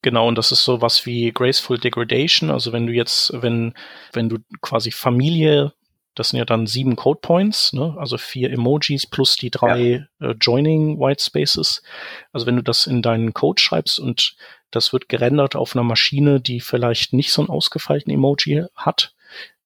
Genau, 0.00 0.28
und 0.28 0.38
das 0.38 0.50
ist 0.50 0.64
so 0.64 0.80
was 0.80 1.04
wie 1.04 1.30
Graceful 1.32 1.78
Degradation. 1.78 2.50
Also 2.50 2.72
wenn 2.72 2.86
du 2.86 2.92
jetzt, 2.92 3.32
wenn, 3.42 3.74
wenn 4.12 4.28
du 4.28 4.38
quasi 4.62 4.90
Familie 4.90 5.72
das 6.14 6.28
sind 6.28 6.38
ja 6.38 6.44
dann 6.44 6.66
sieben 6.66 6.96
Code 6.96 7.20
Points, 7.20 7.72
ne? 7.72 7.94
also 7.98 8.18
vier 8.18 8.52
Emojis 8.52 9.06
plus 9.06 9.36
die 9.36 9.50
drei 9.50 10.06
ja. 10.20 10.28
äh, 10.30 10.34
Joining 10.40 11.00
White 11.00 11.22
Spaces. 11.22 11.82
Also 12.32 12.46
wenn 12.46 12.56
du 12.56 12.62
das 12.62 12.86
in 12.86 13.02
deinen 13.02 13.34
Code 13.34 13.60
schreibst 13.60 13.98
und 13.98 14.36
das 14.70 14.92
wird 14.92 15.08
gerendert 15.08 15.56
auf 15.56 15.74
einer 15.74 15.84
Maschine, 15.84 16.40
die 16.40 16.60
vielleicht 16.60 17.12
nicht 17.12 17.32
so 17.32 17.42
ein 17.42 17.48
ausgefeilten 17.48 18.12
Emoji 18.12 18.64
hat, 18.74 19.13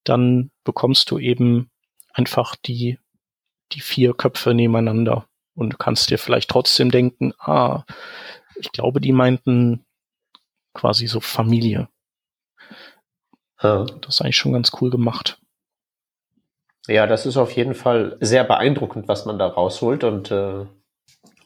dann 0.08 0.50
bekommst 0.64 1.10
du 1.10 1.18
eben 1.18 1.70
einfach 2.12 2.56
die, 2.56 2.98
die 3.72 3.80
vier 3.80 4.14
Köpfe 4.14 4.54
nebeneinander 4.54 5.26
und 5.54 5.78
kannst 5.78 6.10
dir 6.10 6.18
vielleicht 6.18 6.50
trotzdem 6.50 6.90
denken, 6.90 7.32
ah, 7.38 7.84
ich 8.56 8.72
glaube, 8.72 9.00
die 9.00 9.12
meinten 9.12 9.84
quasi 10.74 11.06
so 11.06 11.20
Familie. 11.20 11.88
Ja. 13.62 13.84
Das 13.84 14.14
ist 14.14 14.20
eigentlich 14.20 14.36
schon 14.36 14.52
ganz 14.52 14.72
cool 14.80 14.90
gemacht. 14.90 15.40
Ja, 16.86 17.06
das 17.06 17.26
ist 17.26 17.36
auf 17.36 17.52
jeden 17.52 17.74
Fall 17.74 18.16
sehr 18.20 18.44
beeindruckend, 18.44 19.08
was 19.08 19.26
man 19.26 19.38
da 19.38 19.46
rausholt 19.46 20.04
und 20.04 20.30
äh, 20.30 20.64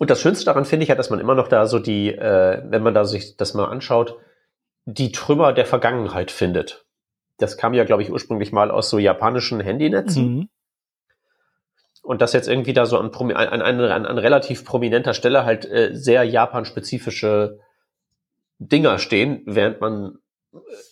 und 0.02 0.10
das 0.10 0.20
Schönste 0.20 0.46
daran 0.46 0.64
finde 0.64 0.82
ich 0.82 0.88
ja, 0.88 0.96
dass 0.96 1.10
man 1.10 1.20
immer 1.20 1.36
noch 1.36 1.46
da 1.46 1.66
so 1.68 1.78
die, 1.78 2.08
äh, 2.08 2.60
wenn 2.64 2.82
man 2.82 2.92
da 2.92 3.04
sich 3.04 3.36
das 3.36 3.54
mal 3.54 3.66
anschaut, 3.66 4.16
die 4.84 5.12
Trümmer 5.12 5.52
der 5.52 5.64
Vergangenheit 5.64 6.32
findet. 6.32 6.81
Das 7.42 7.56
kam 7.56 7.74
ja, 7.74 7.84
glaube 7.84 8.02
ich, 8.02 8.10
ursprünglich 8.10 8.52
mal 8.52 8.70
aus 8.70 8.90
so 8.90 8.98
japanischen 8.98 9.60
Handynetzen. 9.60 10.36
Mhm. 10.36 10.48
und 12.02 12.20
dass 12.20 12.32
jetzt 12.32 12.48
irgendwie 12.48 12.72
da 12.72 12.86
so 12.86 12.98
an, 12.98 13.12
an, 13.32 13.62
an, 13.62 14.06
an, 14.06 14.18
relativ 14.18 14.64
prominenter 14.64 15.14
Stelle 15.14 15.44
halt 15.44 15.64
äh, 15.64 15.90
sehr 15.92 16.24
Japan-spezifische 16.24 17.60
Dinger 18.58 18.98
stehen, 18.98 19.42
während 19.46 19.80
man 19.80 20.18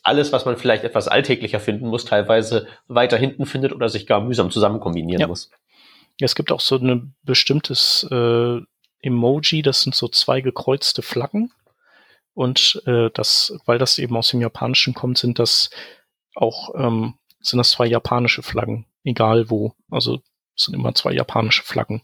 alles, 0.03 0.33
was 0.33 0.45
man 0.45 0.57
vielleicht 0.57 0.85
etwas 0.85 1.09
alltäglicher 1.09 1.61
finden 1.61 1.89
muss, 1.89 2.05
teilweise 2.05 2.67
weiter 2.89 3.17
hinten 3.17 3.47
findet 3.47 3.73
oder 3.73 3.89
sich 3.89 4.07
gar 4.07 4.21
mühsam 4.21 4.51
zusammen 4.51 4.81
kombinieren 4.81 5.21
ja. 5.21 5.27
muss. 5.27 5.51
Ja, 6.19 6.25
es 6.25 6.35
gibt 6.35 6.53
auch 6.53 6.61
so 6.61 6.77
ein 6.77 7.15
bestimmtes 7.23 8.07
äh, 8.11 8.61
Emoji, 9.03 9.63
das 9.63 9.83
sind 9.83 9.95
so 9.95 10.09
zwei 10.09 10.41
gekreuzte 10.41 11.03
Flaggen. 11.03 11.53
Und 12.35 12.83
äh, 12.87 13.11
das, 13.13 13.59
weil 13.67 13.79
das 13.79 13.99
eben 13.99 14.17
aus 14.17 14.29
dem 14.31 14.41
Japanischen 14.41 14.95
kommt, 14.95 15.19
sind 15.19 15.39
das 15.39 15.71
auch 16.35 16.75
ähm, 16.75 17.15
sind 17.41 17.59
das 17.59 17.71
zwei 17.71 17.87
japanische 17.87 18.43
Flaggen, 18.43 18.87
egal 19.05 19.51
wo. 19.51 19.75
Also 19.91 20.21
sind 20.57 20.75
immer 20.75 20.95
zwei 20.95 21.13
japanische 21.13 21.63
Flaggen. 21.63 22.03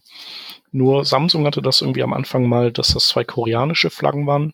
Nur 0.71 1.05
Samsung 1.05 1.45
hatte 1.45 1.61
das 1.61 1.81
irgendwie 1.81 2.03
am 2.03 2.13
Anfang 2.13 2.47
mal, 2.47 2.71
dass 2.71 2.93
das 2.93 3.07
zwei 3.07 3.23
koreanische 3.23 3.89
Flaggen 3.89 4.27
waren. 4.27 4.53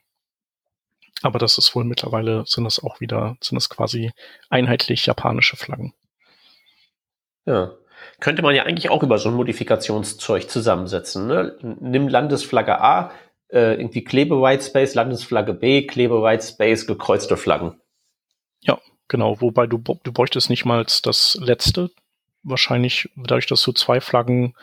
Aber 1.22 1.40
das 1.40 1.58
ist 1.58 1.74
wohl 1.74 1.86
mittlerweile, 1.86 2.44
sind 2.46 2.66
das 2.66 2.84
auch 2.84 3.00
wieder, 3.00 3.38
sind 3.42 3.56
das 3.56 3.70
quasi 3.70 4.12
einheitlich 4.50 5.06
japanische 5.06 5.56
Flaggen. 5.56 5.94
Ja. 7.46 7.72
Könnte 8.20 8.42
man 8.42 8.54
ja 8.54 8.64
eigentlich 8.64 8.90
auch 8.90 9.04
über 9.04 9.18
so 9.18 9.30
ein 9.30 9.36
Modifikationszeug 9.36 10.50
zusammensetzen. 10.50 11.28
Ne? 11.28 11.58
Nimm 11.62 12.10
Landesflagge 12.10 12.82
A, 12.82 13.12
äh, 13.48 13.76
irgendwie 13.76 14.04
Klebe 14.04 14.42
Whitespace, 14.42 14.96
Landesflagge 14.96 15.54
B, 15.54 15.88
Klebe 15.88 16.22
Whitespace, 16.22 16.86
gekreuzte 16.86 17.38
Flaggen. 17.38 17.80
Genau. 19.14 19.40
Wobei 19.42 19.68
du, 19.68 19.78
du 19.78 20.12
bräuchtest 20.12 20.50
nicht 20.50 20.66
mal 20.66 20.88
das 21.04 21.38
letzte. 21.40 21.92
Wahrscheinlich, 22.42 23.12
dadurch, 23.16 23.46
dass 23.46 23.62
du 23.62 23.72
zwei 23.72 24.02
Flaggen 24.02 24.56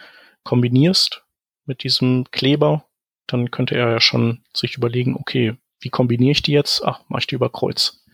kombinierst 0.43 1.23
mit 1.67 1.85
diesem 1.85 2.25
Kleber, 2.33 2.85
dann 3.29 3.53
könnte 3.53 3.77
er 3.77 3.89
ja 3.93 4.01
schon 4.01 4.43
sich 4.53 4.77
überlegen, 4.77 5.15
okay, 5.15 5.55
wie 5.79 5.89
kombiniere 5.89 6.33
ich 6.33 6.43
die 6.43 6.51
jetzt? 6.51 6.83
Ach, 6.85 6.99
mache 7.07 7.21
ich 7.21 7.27
die 7.29 7.37
über 7.37 7.49
Kreuz. 7.49 8.05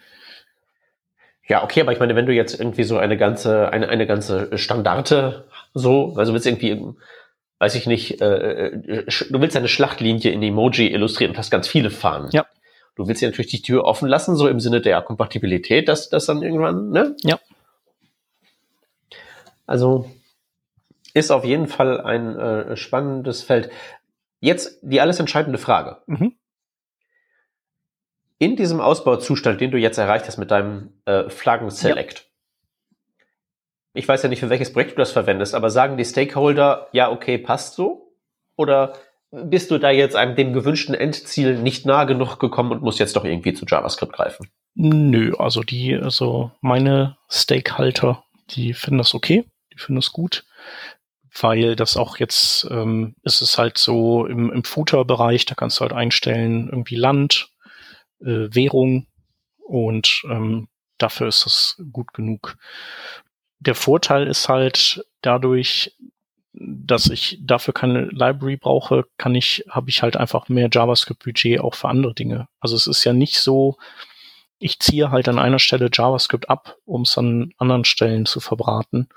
Ja, 1.49 1.65
okay, 1.65 1.81
aber 1.81 1.93
ich 1.93 2.01
meine, 2.01 2.15
wenn 2.17 2.27
du 2.27 2.35
jetzt 2.35 2.61
irgendwie 2.61 2.85
so 2.85 2.99
eine 2.99 3.17
ganze, 3.17 3.71
eine, 3.73 3.89
eine 3.89 4.07
ganze 4.07 4.59
Standarte 4.59 5.49
so, 5.73 6.17
also 6.19 6.35
willst 6.35 6.47
irgendwie, 6.47 6.85
weiß 7.61 7.77
ich 7.77 7.87
nicht, 7.87 8.21
äh, 8.21 8.67
äh 8.67 9.07
du 9.31 9.41
willst 9.41 9.57
eine 9.57 9.69
Schlachtlinie 9.69 10.33
in 10.33 10.43
Emoji 10.43 10.93
illustrieren 10.93 11.31
und 11.31 11.39
hast 11.39 11.51
ganz 11.51 11.67
viele 11.67 11.89
Fahnen. 11.89 12.29
Ja. 12.33 12.45
Du 12.97 13.07
willst 13.07 13.23
ja 13.23 13.29
natürlich 13.29 13.51
die 13.51 13.63
Tür 13.63 13.85
offen 13.85 14.09
lassen, 14.09 14.35
so 14.35 14.49
im 14.49 14.59
Sinne 14.59 14.81
der 14.81 15.01
Kompatibilität, 15.03 15.89
dass 15.89 16.09
das 16.09 16.27
dann 16.27 16.43
irgendwann, 16.43 16.91
ne? 16.91 17.15
Ja. 17.23 17.39
Also 19.67 20.11
ist 21.15 21.31
auf 21.31 21.45
jeden 21.45 21.69
Fall 21.69 22.01
ein 22.01 22.37
äh, 22.37 22.77
spannendes 22.77 23.43
Feld. 23.43 23.71
Jetzt 24.41 24.79
die 24.83 25.01
alles 25.01 25.21
entscheidende 25.21 25.59
Frage. 25.59 25.99
Mhm 26.07 26.37
in 28.39 28.57
diesem 28.57 28.81
Ausbauzustand, 28.81 29.61
den 29.61 29.71
du 29.71 29.79
jetzt 29.79 29.99
erreicht 29.99 30.27
hast 30.27 30.37
mit 30.37 30.51
deinem 30.51 30.93
äh, 31.07 31.29
Flaggen-Select, 31.29 32.19
ja. 32.19 33.25
ich 33.95 34.07
weiß 34.07 34.23
ja 34.23 34.29
nicht, 34.29 34.41
für 34.41 34.51
welches 34.51 34.73
Projekt 34.73 34.93
du 34.93 34.97
das 34.97 35.13
verwendest, 35.13 35.55
aber 35.55 35.71
sagen 35.71 35.97
die 35.97 36.05
Stakeholder, 36.05 36.89
ja, 36.93 37.11
okay, 37.11 37.39
passt 37.39 37.75
so? 37.75 38.13
Oder 38.57 38.95
bist 39.31 39.71
du 39.71 39.79
da 39.79 39.91
jetzt 39.91 40.17
einem 40.17 40.37
dem 40.37 40.53
gewünschten 40.53 40.95
Endziel 40.95 41.59
nicht 41.59 41.87
nah 41.87 42.05
genug 42.05 42.39
gekommen 42.39 42.73
und 42.73 42.83
musst 42.83 42.99
jetzt 42.99 43.17
doch 43.17 43.25
irgendwie 43.25 43.55
zu 43.55 43.67
JavaScript 43.67 44.13
greifen? 44.13 44.49
Nö, 44.75 45.35
also 45.39 45.63
die, 45.63 45.95
also 45.95 46.53
meine 46.61 47.17
Stakeholder, 47.31 48.25
die 48.51 48.75
finden 48.75 48.99
das 48.99 49.15
okay, 49.15 49.45
die 49.73 49.79
finden 49.79 50.01
das 50.01 50.13
gut, 50.13 50.45
weil 51.41 51.77
das 51.77 51.97
auch 51.97 52.19
jetzt 52.19 52.69
ähm, 52.71 53.15
ist 53.23 53.41
es 53.41 53.59
halt 53.59 53.79
so 53.79 54.27
im, 54.27 54.53
im 54.53 54.65
Footer-Bereich, 54.65 55.47
da 55.47 55.55
kannst 55.55 55.79
du 55.79 55.83
halt 55.83 55.93
einstellen, 55.93 56.69
irgendwie 56.69 56.97
Land, 56.97 57.51
äh, 58.21 58.49
Währung 58.55 59.07
und 59.59 60.23
ähm, 60.31 60.69
dafür 60.99 61.29
ist 61.29 61.47
es 61.47 61.83
gut 61.93 62.13
genug. 62.13 62.57
Der 63.59 63.75
Vorteil 63.75 64.27
ist 64.27 64.49
halt 64.49 65.05
dadurch, 65.23 65.97
dass 66.59 67.09
ich 67.11 67.39
dafür 67.43 67.75
keine 67.75 68.07
Library 68.07 68.57
brauche, 68.57 69.05
kann 69.19 69.35
ich, 69.35 69.65
habe 69.69 69.91
ich 69.91 70.03
halt 70.03 70.17
einfach 70.17 70.49
mehr 70.49 70.69
JavaScript-Budget 70.73 71.61
auch 71.61 71.75
für 71.75 71.89
andere 71.89 72.15
Dinge. 72.15 72.49
Also 72.61 72.77
es 72.77 72.87
ist 72.87 73.05
ja 73.05 73.13
nicht 73.13 73.39
so, 73.39 73.77
ich 74.59 74.81
ziehe 74.81 75.11
halt 75.11 75.29
an 75.29 75.39
einer 75.39 75.59
Stelle 75.59 75.91
JavaScript 75.93 76.49
ab, 76.49 76.77
um 76.87 77.03
es 77.03 77.17
an 77.19 77.53
anderen 77.59 77.85
Stellen 77.85 78.25
zu 78.25 78.41
verbraten. 78.41 79.09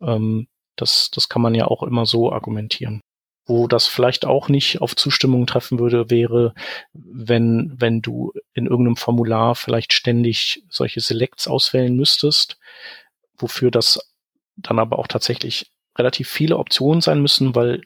Ähm, 0.00 0.48
das, 0.76 1.10
das 1.14 1.28
kann 1.28 1.42
man 1.42 1.54
ja 1.54 1.66
auch 1.66 1.82
immer 1.82 2.04
so 2.04 2.32
argumentieren. 2.32 3.00
Wo 3.44 3.68
das 3.68 3.86
vielleicht 3.86 4.24
auch 4.24 4.48
nicht 4.48 4.80
auf 4.80 4.96
Zustimmung 4.96 5.46
treffen 5.46 5.78
würde, 5.78 6.10
wäre, 6.10 6.54
wenn, 6.92 7.72
wenn 7.76 8.00
du 8.00 8.32
in 8.54 8.66
irgendeinem 8.66 8.96
Formular 8.96 9.54
vielleicht 9.54 9.92
ständig 9.92 10.64
solche 10.68 11.00
Selects 11.00 11.46
auswählen 11.46 11.94
müsstest, 11.94 12.58
wofür 13.36 13.70
das 13.70 14.12
dann 14.56 14.78
aber 14.78 14.98
auch 14.98 15.06
tatsächlich 15.06 15.71
relativ 15.96 16.28
viele 16.28 16.56
Optionen 16.58 17.00
sein 17.00 17.20
müssen, 17.20 17.54
weil 17.54 17.82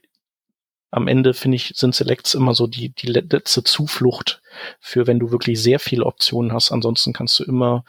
am 0.90 1.08
Ende 1.08 1.34
finde 1.34 1.56
ich, 1.56 1.72
sind 1.74 1.94
Selects 1.94 2.34
immer 2.34 2.54
so 2.54 2.66
die, 2.66 2.90
die 2.90 3.08
letzte 3.08 3.64
Zuflucht 3.64 4.40
für, 4.80 5.06
wenn 5.06 5.18
du 5.18 5.30
wirklich 5.30 5.60
sehr 5.60 5.78
viele 5.78 6.06
Optionen 6.06 6.52
hast. 6.52 6.70
Ansonsten 6.72 7.12
kannst 7.12 7.38
du 7.38 7.44
immer 7.44 7.84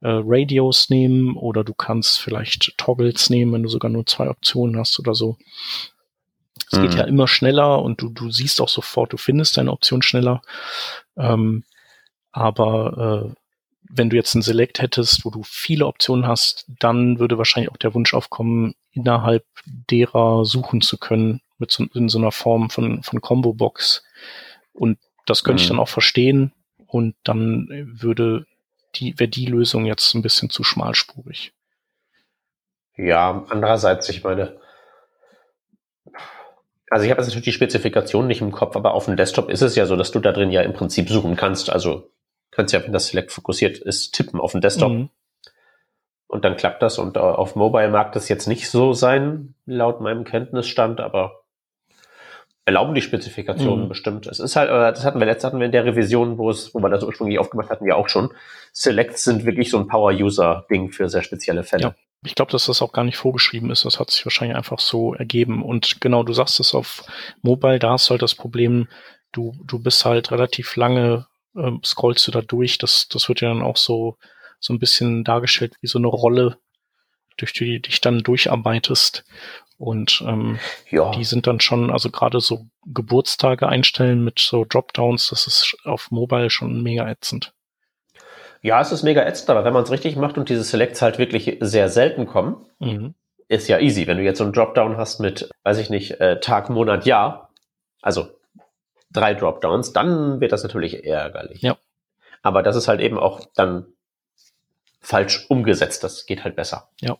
äh, 0.00 0.08
Radios 0.10 0.90
nehmen 0.90 1.36
oder 1.36 1.64
du 1.64 1.74
kannst 1.74 2.20
vielleicht 2.20 2.76
Toggles 2.76 3.30
nehmen, 3.30 3.52
wenn 3.52 3.62
du 3.62 3.68
sogar 3.68 3.90
nur 3.90 4.06
zwei 4.06 4.28
Optionen 4.28 4.78
hast 4.78 4.98
oder 4.98 5.14
so. 5.14 5.38
Es 6.70 6.78
mhm. 6.78 6.82
geht 6.82 6.94
ja 6.94 7.04
immer 7.04 7.26
schneller 7.26 7.82
und 7.82 8.02
du, 8.02 8.10
du 8.10 8.30
siehst 8.30 8.60
auch 8.60 8.68
sofort, 8.68 9.12
du 9.12 9.16
findest 9.16 9.56
deine 9.56 9.72
Option 9.72 10.02
schneller. 10.02 10.42
Ähm, 11.16 11.64
aber 12.32 13.32
äh, 13.32 13.41
wenn 13.94 14.08
du 14.08 14.16
jetzt 14.16 14.34
ein 14.34 14.42
Select 14.42 14.80
hättest, 14.80 15.24
wo 15.24 15.30
du 15.30 15.42
viele 15.44 15.86
Optionen 15.86 16.26
hast, 16.26 16.64
dann 16.80 17.18
würde 17.18 17.36
wahrscheinlich 17.36 17.70
auch 17.70 17.76
der 17.76 17.94
Wunsch 17.94 18.14
aufkommen, 18.14 18.74
innerhalb 18.92 19.44
derer 19.66 20.44
suchen 20.44 20.80
zu 20.80 20.96
können, 20.96 21.42
mit 21.58 21.70
so, 21.70 21.84
in 21.94 22.08
so 22.08 22.18
einer 22.18 22.32
Form 22.32 22.70
von, 22.70 23.02
von 23.02 23.20
Combo-Box. 23.20 24.02
Und 24.72 24.98
das 25.26 25.44
könnte 25.44 25.60
mhm. 25.60 25.64
ich 25.64 25.68
dann 25.68 25.78
auch 25.78 25.88
verstehen. 25.88 26.52
Und 26.86 27.14
dann 27.22 27.68
würde 27.70 28.46
die, 28.94 29.18
wäre 29.18 29.28
die 29.28 29.46
Lösung 29.46 29.84
jetzt 29.84 30.14
ein 30.14 30.22
bisschen 30.22 30.48
zu 30.48 30.64
schmalspurig. 30.64 31.52
Ja, 32.96 33.44
andererseits, 33.48 34.08
ich 34.08 34.24
meine, 34.24 34.58
also 36.88 37.04
ich 37.04 37.10
habe 37.10 37.20
jetzt 37.20 37.28
natürlich 37.28 37.44
die 37.44 37.52
Spezifikation 37.52 38.26
nicht 38.26 38.40
im 38.40 38.52
Kopf, 38.52 38.76
aber 38.76 38.94
auf 38.94 39.04
dem 39.06 39.16
Desktop 39.16 39.50
ist 39.50 39.62
es 39.62 39.76
ja 39.76 39.86
so, 39.86 39.96
dass 39.96 40.10
du 40.10 40.20
da 40.20 40.32
drin 40.32 40.50
ja 40.50 40.62
im 40.62 40.74
Prinzip 40.74 41.08
suchen 41.08 41.36
kannst. 41.36 41.70
Also 41.70 42.11
kannst 42.52 42.72
ja, 42.72 42.84
wenn 42.84 42.92
das 42.92 43.08
Select 43.08 43.32
fokussiert 43.32 43.78
ist, 43.78 44.12
tippen 44.12 44.40
auf 44.40 44.52
dem 44.52 44.60
Desktop. 44.60 44.92
Mhm. 44.92 45.08
Und 46.28 46.44
dann 46.44 46.56
klappt 46.56 46.82
das. 46.82 46.98
Und 46.98 47.18
auf 47.18 47.56
Mobile 47.56 47.90
mag 47.90 48.12
das 48.12 48.28
jetzt 48.28 48.46
nicht 48.46 48.70
so 48.70 48.94
sein, 48.94 49.54
laut 49.66 50.00
meinem 50.00 50.24
Kenntnisstand, 50.24 51.00
aber 51.00 51.42
erlauben 52.64 52.94
die 52.94 53.02
Spezifikationen 53.02 53.84
mhm. 53.84 53.88
bestimmt. 53.88 54.26
Es 54.26 54.38
ist 54.38 54.56
halt, 54.56 54.70
das 54.70 55.04
hatten 55.04 55.18
wir 55.18 55.26
letztes 55.26 55.48
hatten 55.48 55.58
wir 55.58 55.66
in 55.66 55.72
der 55.72 55.84
Revision, 55.84 56.38
wo 56.38 56.48
es, 56.48 56.74
wo 56.74 56.78
wir 56.78 56.88
das 56.88 57.02
ursprünglich 57.02 57.38
aufgemacht 57.38 57.70
hatten, 57.70 57.86
ja 57.86 57.96
auch 57.96 58.08
schon. 58.08 58.30
Selects 58.72 59.24
sind 59.24 59.44
wirklich 59.44 59.70
so 59.70 59.78
ein 59.78 59.88
Power-User-Ding 59.88 60.92
für 60.92 61.08
sehr 61.08 61.22
spezielle 61.22 61.64
Fälle. 61.64 61.82
Ja. 61.82 61.94
Ich 62.24 62.36
glaube, 62.36 62.52
dass 62.52 62.66
das 62.66 62.80
auch 62.82 62.92
gar 62.92 63.02
nicht 63.02 63.16
vorgeschrieben 63.16 63.70
ist. 63.70 63.84
Das 63.84 63.98
hat 63.98 64.12
sich 64.12 64.24
wahrscheinlich 64.24 64.56
einfach 64.56 64.78
so 64.78 65.12
ergeben. 65.12 65.62
Und 65.62 66.00
genau, 66.00 66.22
du 66.22 66.32
sagst 66.32 66.60
es 66.60 66.72
auf 66.72 67.02
Mobile, 67.42 67.80
da 67.80 67.90
hast 67.90 68.08
du 68.08 68.12
halt 68.12 68.22
das 68.22 68.36
Problem, 68.36 68.86
du, 69.32 69.56
du 69.64 69.80
bist 69.80 70.04
halt 70.04 70.30
relativ 70.30 70.76
lange, 70.76 71.26
ähm, 71.56 71.80
scrollst 71.84 72.26
du 72.26 72.30
da 72.30 72.40
durch. 72.40 72.78
Das, 72.78 73.08
das 73.08 73.28
wird 73.28 73.40
ja 73.40 73.48
dann 73.48 73.62
auch 73.62 73.76
so, 73.76 74.16
so 74.60 74.72
ein 74.72 74.78
bisschen 74.78 75.24
dargestellt 75.24 75.74
wie 75.80 75.86
so 75.86 75.98
eine 75.98 76.08
Rolle, 76.08 76.58
durch 77.36 77.52
die 77.52 77.74
du 77.74 77.80
dich 77.80 78.00
dann 78.00 78.22
durcharbeitest. 78.22 79.24
Und 79.78 80.22
ähm, 80.26 80.60
ja. 80.90 81.10
die 81.10 81.24
sind 81.24 81.46
dann 81.48 81.58
schon, 81.58 81.90
also 81.90 82.10
gerade 82.10 82.40
so 82.40 82.66
Geburtstage 82.86 83.68
einstellen 83.68 84.22
mit 84.22 84.38
so 84.38 84.64
Dropdowns, 84.64 85.30
das 85.30 85.48
ist 85.48 85.76
auf 85.84 86.12
Mobile 86.12 86.50
schon 86.50 86.82
mega 86.82 87.08
ätzend. 87.08 87.52
Ja, 88.60 88.80
es 88.80 88.92
ist 88.92 89.02
mega 89.02 89.26
ätzend, 89.26 89.50
aber 89.50 89.64
wenn 89.64 89.72
man 89.72 89.82
es 89.82 89.90
richtig 89.90 90.14
macht 90.14 90.38
und 90.38 90.48
diese 90.48 90.62
Selects 90.62 91.02
halt 91.02 91.18
wirklich 91.18 91.58
sehr 91.60 91.88
selten 91.88 92.26
kommen, 92.26 92.64
mhm. 92.78 93.14
ist 93.48 93.66
ja 93.66 93.80
easy. 93.80 94.06
Wenn 94.06 94.18
du 94.18 94.22
jetzt 94.22 94.38
so 94.38 94.44
einen 94.44 94.52
Dropdown 94.52 94.96
hast 94.96 95.18
mit, 95.18 95.50
weiß 95.64 95.78
ich 95.78 95.90
nicht, 95.90 96.20
äh, 96.20 96.38
Tag, 96.38 96.70
Monat, 96.70 97.04
Jahr, 97.04 97.50
also 98.02 98.28
drei 99.12 99.34
Dropdowns, 99.34 99.92
dann 99.92 100.40
wird 100.40 100.52
das 100.52 100.62
natürlich 100.62 101.04
ärgerlich. 101.04 101.62
Ja. 101.62 101.76
Aber 102.42 102.62
das 102.62 102.76
ist 102.76 102.88
halt 102.88 103.00
eben 103.00 103.18
auch 103.18 103.40
dann 103.54 103.86
falsch 105.00 105.46
umgesetzt. 105.48 106.02
Das 106.04 106.26
geht 106.26 106.44
halt 106.44 106.56
besser. 106.56 106.88
Ja. 107.00 107.16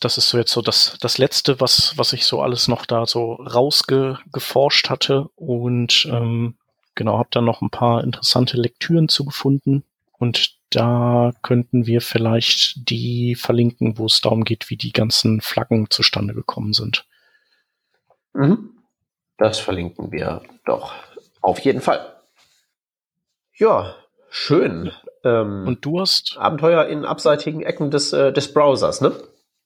Das 0.00 0.18
ist 0.18 0.30
so 0.30 0.38
jetzt 0.38 0.50
so 0.50 0.62
das, 0.62 0.96
das 1.00 1.18
Letzte, 1.18 1.60
was, 1.60 1.96
was 1.96 2.12
ich 2.12 2.24
so 2.24 2.42
alles 2.42 2.66
noch 2.66 2.86
da 2.86 3.06
so 3.06 3.34
rausgeforscht 3.34 4.90
hatte 4.90 5.28
und 5.36 6.08
ähm, 6.10 6.56
genau, 6.96 7.18
habe 7.18 7.28
dann 7.30 7.44
noch 7.44 7.62
ein 7.62 7.70
paar 7.70 8.02
interessante 8.02 8.56
Lektüren 8.56 9.08
zugefunden. 9.08 9.84
Und 10.18 10.56
da 10.70 11.32
könnten 11.42 11.86
wir 11.86 12.00
vielleicht 12.00 12.88
die 12.90 13.36
verlinken, 13.36 13.98
wo 13.98 14.06
es 14.06 14.20
darum 14.20 14.44
geht, 14.44 14.70
wie 14.70 14.76
die 14.76 14.92
ganzen 14.92 15.40
Flaggen 15.40 15.90
zustande 15.90 16.34
gekommen 16.34 16.72
sind. 16.72 17.04
Mhm. 18.32 18.71
Das 19.42 19.58
verlinken 19.58 20.12
wir 20.12 20.40
doch 20.64 20.94
auf 21.40 21.58
jeden 21.58 21.80
Fall. 21.80 22.14
Ja, 23.56 23.96
schön. 24.30 24.92
Ähm, 25.24 25.66
Und 25.66 25.84
du 25.84 25.98
hast 25.98 26.36
Abenteuer 26.38 26.86
in 26.86 27.04
abseitigen 27.04 27.60
Ecken 27.60 27.90
des, 27.90 28.12
äh, 28.12 28.32
des 28.32 28.54
Browsers, 28.54 29.00
ne? 29.00 29.12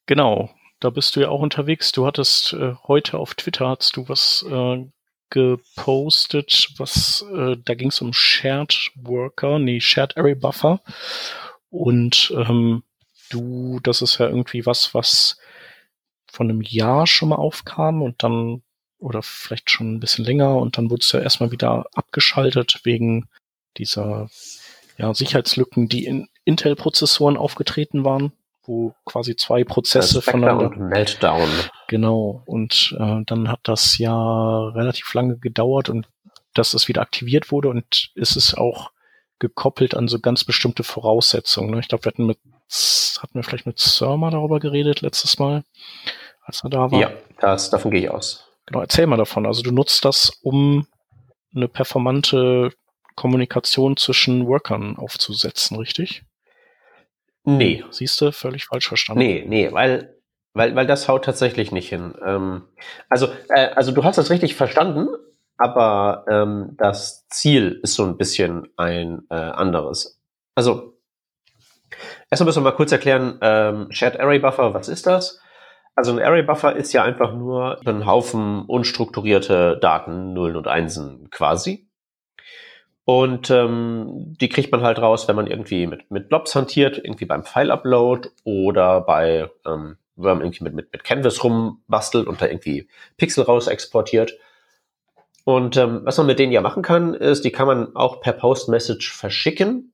Genau, 0.07 0.49
da 0.81 0.89
bist 0.89 1.15
du 1.15 1.21
ja 1.21 1.29
auch 1.29 1.41
unterwegs. 1.43 1.93
Du 1.93 2.07
hattest 2.07 2.55
äh, 2.55 2.73
heute 2.89 3.19
auf 3.19 3.35
Twitter 3.35 3.69
hast 3.69 3.99
du 3.99 4.09
was 4.09 4.47
äh, 4.49 4.87
gepostet, 5.29 6.71
was 6.79 7.27
äh, 7.35 7.57
da 7.63 7.75
ging 7.75 7.89
es 7.89 8.01
um 8.01 8.15
Shared 8.15 8.93
Worker, 8.95 9.59
nee, 9.59 9.81
Shared 9.81 10.17
Array 10.17 10.37
Buffer. 10.37 10.81
Und 11.69 12.33
ähm, 12.35 12.83
du, 13.29 13.79
das 13.83 14.01
ist 14.01 14.17
ja 14.17 14.27
irgendwie 14.27 14.65
was, 14.65 14.95
was 14.95 15.39
von 16.33 16.49
einem 16.49 16.63
Jahr 16.63 17.07
schon 17.07 17.29
mal 17.29 17.37
aufkam 17.37 18.01
und 18.01 18.23
dann, 18.23 18.63
oder 18.99 19.23
vielleicht 19.23 19.71
schon 19.71 19.95
ein 19.95 20.01
bisschen 20.01 20.25
länger, 20.25 20.57
und 20.57 20.79
dann 20.79 20.91
wurde 20.91 21.03
es 21.03 21.13
ja 21.13 21.21
erstmal 21.21 21.53
wieder 21.53 21.87
abgeschaltet 21.95 22.81
wegen 22.85 23.29
dieser 23.77 24.29
ja, 24.97 25.13
Sicherheitslücken, 25.13 25.89
die 25.89 26.07
in 26.07 26.29
Intel-Prozessoren 26.45 27.37
aufgetreten 27.37 28.05
waren 28.05 28.33
wo 28.69 28.95
quasi 29.05 29.37
zwei 29.37 29.65
Prozesse 29.65 30.23
voneinander. 30.23 30.67
Und 30.67 30.79
Meltdown. 30.79 31.49
Genau. 31.89 32.43
Und 32.47 32.97
äh, 32.99 33.23
dann 33.25 33.49
hat 33.49 33.61
das 33.65 33.99
ja 33.99 34.69
relativ 34.69 35.13
lange 35.15 35.39
gedauert 35.39 35.89
und 35.89 36.09
dass 36.55 36.75
es 36.75 36.89
wieder 36.89 37.03
aktiviert 37.03 37.51
wurde 37.51 37.69
und 37.69 38.11
ist 38.15 38.37
es 38.37 38.55
auch 38.55 38.91
gekoppelt 39.39 39.95
an 39.95 40.09
so 40.09 40.19
ganz 40.19 40.45
bestimmte 40.45 40.83
Voraussetzungen. 40.83 41.71
Ne? 41.71 41.81
Ich 41.81 41.89
glaube, 41.89 42.05
wir 42.05 42.13
hatten 42.13 42.27
mit 42.27 42.39
hatten 43.21 43.35
wir 43.35 43.45
vielleicht 43.45 43.67
mit 43.67 43.79
Surma 43.79 44.31
darüber 44.31 44.59
geredet 44.59 45.01
letztes 45.01 45.39
Mal, 45.39 45.63
als 46.43 46.65
er 46.65 46.71
da 46.71 46.91
war. 46.91 47.01
Ja, 47.01 47.11
das, 47.41 47.71
davon 47.71 47.93
gehe 47.93 48.01
ich 48.01 48.11
aus. 48.11 48.46
Genau, 48.67 48.81
erzähl 48.81 49.07
mal 49.07 49.17
davon. 49.17 49.47
Also 49.47 49.63
du 49.63 49.71
nutzt 49.71 50.05
das, 50.05 50.31
um 50.43 50.87
eine 51.55 51.69
performante 51.69 52.71
Kommunikation 53.15 53.97
zwischen 53.97 54.47
Workern 54.47 54.97
aufzusetzen, 54.97 55.77
richtig? 55.79 56.23
Nee. 57.45 57.85
Siehst 57.91 58.21
du, 58.21 58.33
völlig 58.33 58.67
falsch 58.67 58.89
verstanden. 58.89 59.21
Nee, 59.21 59.45
nee, 59.47 59.73
weil, 59.73 60.17
weil, 60.53 60.75
weil 60.75 60.87
das 60.87 61.09
haut 61.09 61.25
tatsächlich 61.25 61.71
nicht 61.71 61.89
hin. 61.89 62.15
Ähm, 62.25 62.65
also, 63.09 63.29
äh, 63.49 63.69
also 63.69 63.93
du 63.93 64.05
hast 64.05 64.19
das 64.19 64.31
richtig 64.31 64.57
verstanden, 64.57 65.09
aber 65.57 66.25
ähm, 66.29 66.75
das 66.77 67.27
Ziel 67.29 67.81
ist 67.83 67.95
so 67.95 68.05
ein 68.05 68.17
bisschen 68.17 68.69
ein 68.77 69.23
äh, 69.31 69.35
anderes. 69.35 70.21
Also, 70.57 70.99
erstmal 72.31 72.47
müssen 72.47 72.65
wir 72.65 72.71
mal 72.71 72.77
kurz 72.77 72.93
erklären, 72.93 73.39
ähm, 73.41 73.87
Shared 73.91 74.19
Array 74.19 74.41
Buffer, 74.41 74.75
was 74.75 74.89
ist 74.89 75.07
das? 75.07 75.41
Also 75.97 76.13
ein 76.13 76.21
Array 76.21 76.43
Buffer 76.43 76.77
ist 76.77 76.93
ja 76.93 77.03
einfach 77.03 77.33
nur 77.33 77.81
ein 77.87 78.05
Haufen 78.05 78.67
unstrukturierte 78.67 79.79
Daten, 79.81 80.35
Nullen 80.35 80.57
und 80.57 80.69
Einsen 80.69 81.31
quasi. 81.31 81.89
Und 83.07 83.51
ähm, 83.51 84.37
die 84.39 84.51
kriegt 84.51 84.71
man 84.73 84.83
halt 84.83 84.99
raus, 84.99 85.27
wenn 85.27 85.37
man 85.37 85.47
irgendwie 85.47 85.87
mit, 85.87 86.11
mit 86.11 86.29
Blobs 86.29 86.55
hantiert, 86.55 86.99
irgendwie 86.99 87.25
beim 87.25 87.45
File-Upload 87.45 88.29
oder 88.45 89.01
bei, 89.01 89.49
ähm, 89.65 89.97
wenn 90.17 90.37
man 90.37 90.41
irgendwie 90.43 90.65
mit, 90.65 90.75
mit, 90.75 90.93
mit 90.93 91.03
Canvas 91.03 91.43
rumbastelt 91.43 92.27
und 92.27 92.43
da 92.43 92.47
irgendwie 92.47 92.89
Pixel 93.17 93.45
raus 93.45 93.67
exportiert. 93.67 94.37
Und 95.45 95.79
ähm, 95.79 96.01
was 96.05 96.19
man 96.19 96.27
mit 96.27 96.39
denen 96.39 96.53
ja 96.53 96.61
machen 96.61 96.83
kann, 96.83 97.15
ist, 97.15 97.45
die 97.45 97.53
kann 97.53 97.69
man 97.69 97.97
auch 97.97 98.21
per 98.21 98.33
Post-Message 98.33 99.15
verschicken. 99.17 99.93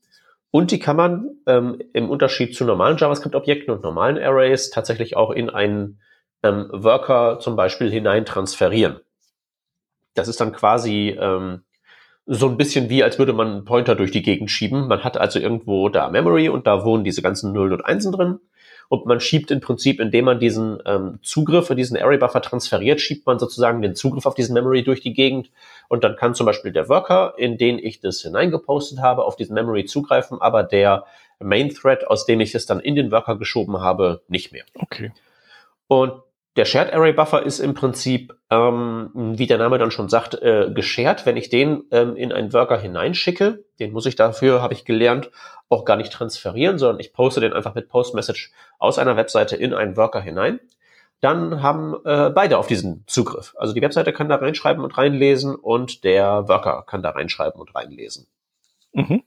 Und 0.52 0.70
die 0.70 0.78
kann 0.78 0.96
man 0.96 1.30
ähm, 1.46 1.82
im 1.94 2.10
Unterschied 2.10 2.54
zu 2.54 2.64
normalen 2.64 2.98
JavaScript-Objekten 2.98 3.72
und 3.72 3.82
normalen 3.82 4.22
Arrays 4.22 4.68
tatsächlich 4.68 5.16
auch 5.16 5.30
in 5.30 5.48
einen 5.48 5.98
ähm, 6.42 6.68
Worker 6.70 7.38
zum 7.40 7.56
Beispiel 7.56 7.90
hinein 7.90 8.26
transferieren. 8.26 9.00
Das 10.14 10.28
ist 10.28 10.42
dann 10.42 10.52
quasi 10.52 11.16
ähm, 11.18 11.62
so 12.26 12.48
ein 12.48 12.58
bisschen 12.58 12.90
wie, 12.90 13.02
als 13.02 13.18
würde 13.18 13.32
man 13.32 13.48
einen 13.48 13.64
Pointer 13.64 13.94
durch 13.94 14.10
die 14.10 14.22
Gegend 14.22 14.50
schieben. 14.50 14.88
Man 14.88 15.02
hat 15.02 15.16
also 15.16 15.38
irgendwo 15.38 15.88
da 15.88 16.10
Memory 16.10 16.50
und 16.50 16.66
da 16.66 16.84
wohnen 16.84 17.02
diese 17.02 17.22
ganzen 17.22 17.54
Nullen 17.54 17.72
und 17.72 17.86
Einsen 17.86 18.12
drin. 18.12 18.38
Und 18.88 19.06
man 19.06 19.20
schiebt 19.20 19.50
im 19.50 19.60
Prinzip, 19.60 20.00
indem 20.00 20.26
man 20.26 20.38
diesen 20.38 20.82
ähm, 20.86 21.18
Zugriff 21.22 21.66
für 21.66 21.76
diesen 21.76 21.96
Array 21.96 22.18
Buffer 22.18 22.42
transferiert, 22.42 23.00
schiebt 23.00 23.26
man 23.26 23.38
sozusagen 23.38 23.82
den 23.82 23.94
Zugriff 23.94 24.26
auf 24.26 24.34
diesen 24.34 24.54
Memory 24.54 24.82
durch 24.82 25.00
die 25.00 25.14
Gegend. 25.14 25.50
Und 25.88 26.04
dann 26.04 26.16
kann 26.16 26.34
zum 26.34 26.46
Beispiel 26.46 26.72
der 26.72 26.88
Worker, 26.88 27.34
in 27.36 27.58
den 27.58 27.78
ich 27.78 28.00
das 28.00 28.20
hineingepostet 28.20 29.00
habe, 29.00 29.24
auf 29.24 29.36
diesen 29.36 29.54
Memory 29.54 29.84
zugreifen, 29.84 30.40
aber 30.40 30.62
der 30.62 31.06
Main 31.38 31.70
Thread, 31.70 32.06
aus 32.06 32.26
dem 32.26 32.40
ich 32.40 32.54
es 32.54 32.66
dann 32.66 32.80
in 32.80 32.94
den 32.94 33.10
Worker 33.10 33.36
geschoben 33.36 33.80
habe, 33.80 34.22
nicht 34.28 34.52
mehr. 34.52 34.64
Okay. 34.74 35.12
Und 35.88 36.22
der 36.56 36.66
Shared 36.66 36.92
Array 36.92 37.12
Buffer 37.12 37.44
ist 37.44 37.60
im 37.60 37.72
Prinzip, 37.74 38.34
ähm, 38.50 39.10
wie 39.14 39.46
der 39.46 39.58
Name 39.58 39.78
dann 39.78 39.90
schon 39.90 40.08
sagt, 40.08 40.34
äh, 40.34 40.70
geshared. 40.72 41.24
Wenn 41.24 41.36
ich 41.36 41.48
den 41.48 41.84
ähm, 41.90 42.14
in 42.14 42.30
einen 42.32 42.52
Worker 42.52 42.78
hineinschicke, 42.78 43.64
den 43.80 43.92
muss 43.92 44.06
ich 44.06 44.16
dafür, 44.16 44.60
habe 44.60 44.74
ich 44.74 44.84
gelernt, 44.84 45.30
auch 45.70 45.86
gar 45.86 45.96
nicht 45.96 46.12
transferieren, 46.12 46.78
sondern 46.78 47.00
ich 47.00 47.14
poste 47.14 47.40
den 47.40 47.54
einfach 47.54 47.74
mit 47.74 47.88
Postmessage 47.88 48.52
aus 48.78 48.98
einer 48.98 49.16
Webseite 49.16 49.56
in 49.56 49.72
einen 49.72 49.96
Worker 49.96 50.20
hinein. 50.20 50.60
Dann 51.20 51.62
haben 51.62 51.94
äh, 52.04 52.30
beide 52.30 52.58
auf 52.58 52.66
diesen 52.66 53.04
Zugriff. 53.06 53.54
Also 53.56 53.72
die 53.72 53.80
Webseite 53.80 54.12
kann 54.12 54.28
da 54.28 54.36
reinschreiben 54.36 54.84
und 54.84 54.98
reinlesen 54.98 55.54
und 55.54 56.04
der 56.04 56.48
Worker 56.48 56.84
kann 56.86 57.02
da 57.02 57.10
reinschreiben 57.10 57.60
und 57.60 57.74
reinlesen. 57.74 58.26
Mhm. 58.92 59.22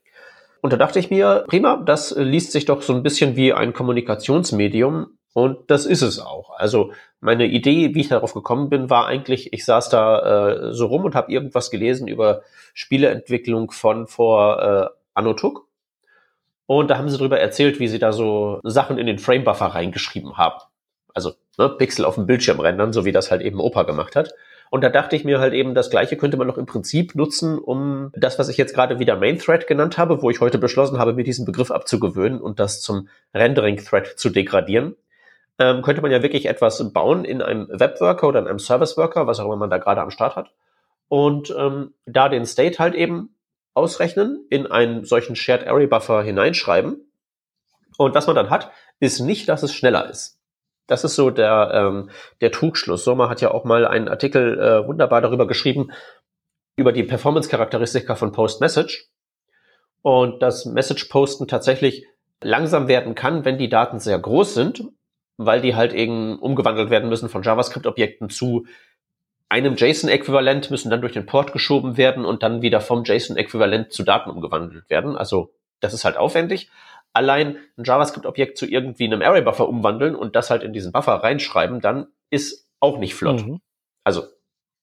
Und 0.61 0.73
da 0.73 0.77
dachte 0.77 0.99
ich 0.99 1.09
mir, 1.09 1.45
prima, 1.47 1.77
das 1.77 2.13
liest 2.17 2.51
sich 2.51 2.65
doch 2.65 2.81
so 2.81 2.93
ein 2.93 3.01
bisschen 3.01 3.35
wie 3.35 3.53
ein 3.53 3.73
Kommunikationsmedium 3.73 5.07
und 5.35 5.69
das 5.69 5.85
ist 5.85 6.01
es 6.01 6.17
auch. 6.17 6.51
Also 6.51 6.93
meine 7.19 7.45
Idee, 7.45 7.93
wie 7.93 7.99
ich 7.99 8.07
darauf 8.07 8.33
gekommen 8.33 8.69
bin, 8.69 8.89
war 8.89 9.05
eigentlich, 9.05 9.51
ich 9.51 9.65
saß 9.65 9.89
da 9.89 10.69
äh, 10.69 10.73
so 10.73 10.85
rum 10.85 11.03
und 11.03 11.13
habe 11.13 11.29
irgendwas 11.29 11.69
gelesen 11.69 12.07
über 12.07 12.43
Spieleentwicklung 12.73 13.71
von 13.71 14.07
vor 14.07 14.61
äh, 14.61 14.97
Anotuk. 15.13 15.67
Und 16.67 16.89
da 16.89 16.97
haben 16.97 17.09
sie 17.09 17.17
darüber 17.17 17.37
erzählt, 17.37 17.81
wie 17.81 17.89
sie 17.89 17.99
da 17.99 18.13
so 18.13 18.61
Sachen 18.63 18.97
in 18.97 19.07
den 19.07 19.19
Framebuffer 19.19 19.65
reingeschrieben 19.65 20.37
haben. 20.37 20.61
Also 21.13 21.33
ne, 21.57 21.67
Pixel 21.67 22.05
auf 22.05 22.15
dem 22.15 22.27
Bildschirm 22.27 22.61
rendern, 22.61 22.93
so 22.93 23.03
wie 23.03 23.11
das 23.11 23.29
halt 23.29 23.41
eben 23.41 23.59
Opa 23.59 23.83
gemacht 23.83 24.15
hat. 24.15 24.33
Und 24.69 24.85
da 24.85 24.89
dachte 24.89 25.17
ich 25.17 25.25
mir 25.25 25.41
halt 25.41 25.53
eben, 25.53 25.75
das 25.75 25.89
gleiche 25.89 26.15
könnte 26.15 26.37
man 26.37 26.47
noch 26.47 26.57
im 26.57 26.65
Prinzip 26.65 27.13
nutzen, 27.13 27.59
um 27.59 28.13
das, 28.15 28.39
was 28.39 28.47
ich 28.47 28.55
jetzt 28.55 28.73
gerade 28.73 28.99
wieder 28.99 29.17
Main 29.17 29.37
Thread 29.37 29.67
genannt 29.67 29.97
habe, 29.97 30.21
wo 30.21 30.29
ich 30.29 30.39
heute 30.39 30.59
beschlossen 30.59 30.97
habe, 30.97 31.11
mir 31.11 31.25
diesen 31.25 31.45
Begriff 31.45 31.71
abzugewöhnen 31.71 32.39
und 32.39 32.61
das 32.61 32.79
zum 32.79 33.09
Rendering 33.33 33.75
Thread 33.75 34.17
zu 34.17 34.29
degradieren 34.29 34.95
ähm, 35.59 35.81
könnte 35.81 36.01
man 36.01 36.11
ja 36.11 36.21
wirklich 36.21 36.47
etwas 36.47 36.91
bauen 36.91 37.25
in 37.25 37.41
einem 37.41 37.67
Webworker 37.69 38.27
oder 38.27 38.39
in 38.39 38.47
einem 38.47 38.59
Service 38.59 38.97
Worker, 38.97 39.27
was 39.27 39.39
auch 39.39 39.45
immer 39.45 39.55
man 39.55 39.69
da 39.69 39.77
gerade 39.77 40.01
am 40.01 40.11
Start 40.11 40.35
hat. 40.35 40.51
Und 41.07 41.53
ähm, 41.57 41.93
da 42.05 42.29
den 42.29 42.45
State 42.45 42.79
halt 42.79 42.95
eben 42.95 43.35
ausrechnen, 43.73 44.45
in 44.49 44.67
einen 44.67 45.05
solchen 45.05 45.35
Shared 45.35 45.67
Array 45.67 45.87
Buffer 45.87 46.23
hineinschreiben. 46.23 47.11
Und 47.97 48.15
was 48.15 48.27
man 48.27 48.35
dann 48.35 48.49
hat, 48.49 48.71
ist 48.99 49.19
nicht, 49.19 49.47
dass 49.47 49.63
es 49.63 49.73
schneller 49.73 50.09
ist. 50.09 50.39
Das 50.87 51.03
ist 51.03 51.15
so 51.15 51.29
der, 51.29 51.71
ähm, 51.73 52.09
der 52.41 52.51
Trugschluss. 52.51 53.03
Sommer 53.03 53.29
hat 53.29 53.41
ja 53.41 53.51
auch 53.51 53.63
mal 53.63 53.85
einen 53.85 54.07
Artikel 54.07 54.59
äh, 54.59 54.87
wunderbar 54.87 55.21
darüber 55.21 55.47
geschrieben, 55.47 55.91
über 56.75 56.91
die 56.91 57.03
Performance-Charakteristika 57.03 58.15
von 58.15 58.31
Post-Message. 58.31 59.09
Und 60.01 60.41
dass 60.41 60.65
Message-Posten 60.65 61.47
tatsächlich 61.47 62.05
langsam 62.41 62.87
werden 62.87 63.15
kann, 63.15 63.45
wenn 63.45 63.57
die 63.57 63.69
Daten 63.69 63.99
sehr 63.99 64.19
groß 64.19 64.53
sind 64.53 64.83
weil 65.37 65.61
die 65.61 65.75
halt 65.75 65.93
eben 65.93 66.39
umgewandelt 66.39 66.89
werden 66.89 67.09
müssen 67.09 67.29
von 67.29 67.43
JavaScript-Objekten 67.43 68.29
zu 68.29 68.65
einem 69.49 69.75
JSON-Äquivalent, 69.75 70.71
müssen 70.71 70.89
dann 70.89 71.01
durch 71.01 71.13
den 71.13 71.25
Port 71.25 71.53
geschoben 71.53 71.97
werden 71.97 72.25
und 72.25 72.43
dann 72.43 72.61
wieder 72.61 72.81
vom 72.81 73.03
JSON-Äquivalent 73.03 73.91
zu 73.91 74.03
Daten 74.03 74.29
umgewandelt 74.29 74.89
werden. 74.89 75.15
Also 75.15 75.53
das 75.79 75.93
ist 75.93 76.05
halt 76.05 76.17
aufwendig. 76.17 76.69
Allein 77.13 77.57
ein 77.77 77.83
JavaScript-Objekt 77.83 78.57
zu 78.57 78.65
irgendwie 78.65 79.05
einem 79.05 79.21
Array-Buffer 79.21 79.69
umwandeln 79.69 80.15
und 80.15 80.35
das 80.35 80.49
halt 80.49 80.63
in 80.63 80.73
diesen 80.73 80.91
Buffer 80.91 81.13
reinschreiben, 81.13 81.79
dann 81.79 82.07
ist 82.29 82.67
auch 82.79 82.97
nicht 82.97 83.15
flott. 83.15 83.45
Mhm. 83.45 83.61
Also 84.03 84.23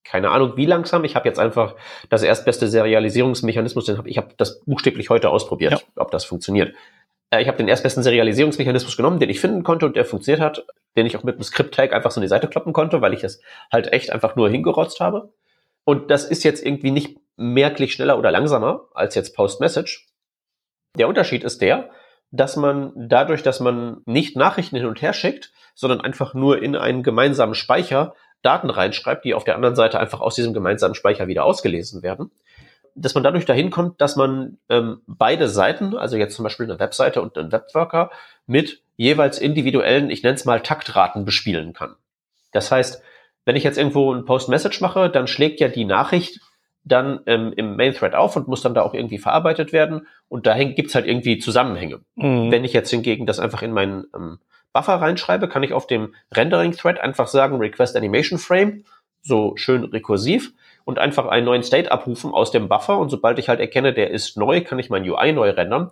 keine 0.04 0.30
Ahnung, 0.30 0.56
wie 0.56 0.66
langsam. 0.66 1.04
Ich 1.04 1.14
habe 1.14 1.28
jetzt 1.28 1.38
einfach 1.38 1.76
das 2.08 2.22
erstbeste 2.22 2.68
Serialisierungsmechanismus, 2.68 3.86
den 3.86 3.98
hab, 3.98 4.06
ich 4.06 4.16
habe 4.16 4.34
das 4.36 4.60
buchstäblich 4.64 5.10
heute 5.10 5.30
ausprobiert, 5.30 5.72
ja. 5.72 5.80
ob 5.96 6.10
das 6.10 6.24
funktioniert. 6.24 6.74
Äh, 7.32 7.42
ich 7.42 7.48
habe 7.48 7.56
den 7.56 7.68
erstbesten 7.68 8.02
Serialisierungsmechanismus 8.02 8.96
genommen, 8.96 9.18
den 9.18 9.30
ich 9.30 9.40
finden 9.40 9.64
konnte 9.64 9.86
und 9.86 9.96
der 9.96 10.04
funktioniert 10.04 10.40
hat, 10.40 10.64
den 10.96 11.06
ich 11.06 11.16
auch 11.16 11.24
mit 11.24 11.34
einem 11.34 11.42
Script-Tag 11.42 11.92
einfach 11.92 12.10
so 12.10 12.20
in 12.20 12.22
die 12.22 12.28
Seite 12.28 12.46
kloppen 12.46 12.72
konnte, 12.72 13.00
weil 13.00 13.14
ich 13.14 13.24
es 13.24 13.40
halt 13.72 13.92
echt 13.92 14.12
einfach 14.12 14.36
nur 14.36 14.48
hingerotzt 14.48 15.00
habe. 15.00 15.32
Und 15.84 16.10
das 16.10 16.24
ist 16.24 16.44
jetzt 16.44 16.64
irgendwie 16.64 16.92
nicht 16.92 17.18
merklich 17.36 17.94
schneller 17.94 18.18
oder 18.18 18.30
langsamer 18.30 18.88
als 18.94 19.14
jetzt 19.16 19.34
Post-Message. 19.34 20.06
Der 20.96 21.08
Unterschied 21.08 21.42
ist 21.42 21.62
der, 21.62 21.90
dass 22.30 22.56
man 22.56 22.92
dadurch, 22.94 23.42
dass 23.42 23.60
man 23.60 24.02
nicht 24.04 24.36
Nachrichten 24.36 24.76
hin 24.76 24.86
und 24.86 25.02
her 25.02 25.12
schickt, 25.12 25.52
sondern 25.74 26.00
einfach 26.00 26.34
nur 26.34 26.62
in 26.62 26.76
einen 26.76 27.02
gemeinsamen 27.02 27.54
Speicher 27.54 28.14
Daten 28.42 28.70
reinschreibt, 28.70 29.24
die 29.24 29.34
auf 29.34 29.44
der 29.44 29.54
anderen 29.54 29.76
Seite 29.76 29.98
einfach 29.98 30.20
aus 30.20 30.34
diesem 30.34 30.52
gemeinsamen 30.52 30.94
Speicher 30.94 31.28
wieder 31.28 31.44
ausgelesen 31.44 32.02
werden, 32.02 32.30
dass 32.94 33.14
man 33.14 33.24
dadurch 33.24 33.44
dahin 33.44 33.70
kommt, 33.70 34.00
dass 34.00 34.16
man 34.16 34.58
ähm, 34.68 35.00
beide 35.06 35.48
Seiten, 35.48 35.96
also 35.96 36.16
jetzt 36.16 36.34
zum 36.34 36.42
Beispiel 36.42 36.66
eine 36.66 36.78
Webseite 36.78 37.22
und 37.22 37.36
einen 37.38 37.52
Webworker, 37.52 38.10
mit 38.46 38.82
jeweils 38.96 39.38
individuellen, 39.38 40.10
ich 40.10 40.22
nenne 40.22 40.34
es 40.34 40.44
mal 40.44 40.60
Taktraten 40.60 41.24
bespielen 41.24 41.72
kann. 41.72 41.96
Das 42.52 42.70
heißt, 42.70 43.02
wenn 43.44 43.56
ich 43.56 43.64
jetzt 43.64 43.78
irgendwo 43.78 44.12
ein 44.12 44.24
Post-Message 44.24 44.80
mache, 44.80 45.10
dann 45.10 45.26
schlägt 45.26 45.60
ja 45.60 45.68
die 45.68 45.84
Nachricht 45.84 46.40
dann 46.84 47.20
ähm, 47.26 47.52
im 47.56 47.76
Main-Thread 47.76 48.14
auf 48.14 48.36
und 48.36 48.48
muss 48.48 48.62
dann 48.62 48.74
da 48.74 48.82
auch 48.82 48.94
irgendwie 48.94 49.18
verarbeitet 49.18 49.72
werden. 49.72 50.06
Und 50.28 50.46
da 50.46 50.62
gibt's 50.62 50.94
halt 50.94 51.06
irgendwie 51.06 51.38
Zusammenhänge. 51.38 52.00
Mhm. 52.16 52.50
Wenn 52.50 52.64
ich 52.64 52.72
jetzt 52.72 52.90
hingegen 52.90 53.26
das 53.26 53.38
einfach 53.38 53.62
in 53.62 53.72
meinen 53.72 54.04
ähm, 54.14 54.38
Buffer 54.72 54.94
reinschreibe, 54.94 55.48
kann 55.48 55.62
ich 55.62 55.72
auf 55.72 55.86
dem 55.86 56.14
Rendering-Thread 56.32 56.98
einfach 56.98 57.28
sagen 57.28 57.58
Request 57.58 57.96
Animation 57.96 58.38
Frame, 58.38 58.84
so 59.22 59.56
schön 59.56 59.84
rekursiv, 59.84 60.52
und 60.84 60.98
einfach 60.98 61.26
einen 61.26 61.46
neuen 61.46 61.62
State 61.62 61.90
abrufen 61.90 62.32
aus 62.32 62.50
dem 62.50 62.68
Buffer. 62.68 62.98
Und 62.98 63.10
sobald 63.10 63.38
ich 63.38 63.48
halt 63.48 63.60
erkenne, 63.60 63.92
der 63.92 64.10
ist 64.10 64.36
neu, 64.36 64.62
kann 64.62 64.78
ich 64.78 64.90
mein 64.90 65.08
UI 65.08 65.32
neu 65.32 65.50
rendern 65.50 65.90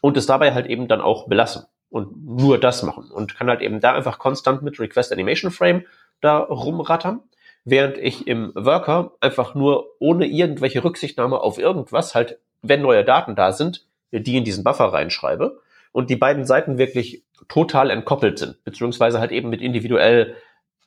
und 0.00 0.16
es 0.16 0.26
dabei 0.26 0.54
halt 0.54 0.66
eben 0.66 0.88
dann 0.88 1.00
auch 1.00 1.28
belassen 1.28 1.64
und 1.90 2.24
nur 2.24 2.58
das 2.58 2.82
machen 2.82 3.10
und 3.10 3.36
kann 3.36 3.48
halt 3.48 3.60
eben 3.60 3.80
da 3.80 3.92
einfach 3.92 4.18
konstant 4.18 4.62
mit 4.62 4.80
Request 4.80 5.12
Animation 5.12 5.50
Frame 5.50 5.84
da 6.20 6.38
rumrattern 6.38 7.20
während 7.64 7.98
ich 7.98 8.26
im 8.26 8.52
Worker 8.54 9.12
einfach 9.20 9.54
nur 9.54 9.86
ohne 9.98 10.26
irgendwelche 10.26 10.82
Rücksichtnahme 10.82 11.40
auf 11.40 11.58
irgendwas 11.58 12.14
halt, 12.14 12.38
wenn 12.62 12.82
neue 12.82 13.04
Daten 13.04 13.34
da 13.34 13.52
sind, 13.52 13.86
die 14.10 14.36
in 14.36 14.44
diesen 14.44 14.64
Buffer 14.64 14.86
reinschreibe 14.86 15.60
und 15.92 16.10
die 16.10 16.16
beiden 16.16 16.44
Seiten 16.44 16.78
wirklich 16.78 17.24
total 17.48 17.90
entkoppelt 17.90 18.38
sind, 18.38 18.62
beziehungsweise 18.64 19.20
halt 19.20 19.32
eben 19.32 19.48
mit 19.48 19.60
individuell, 19.60 20.36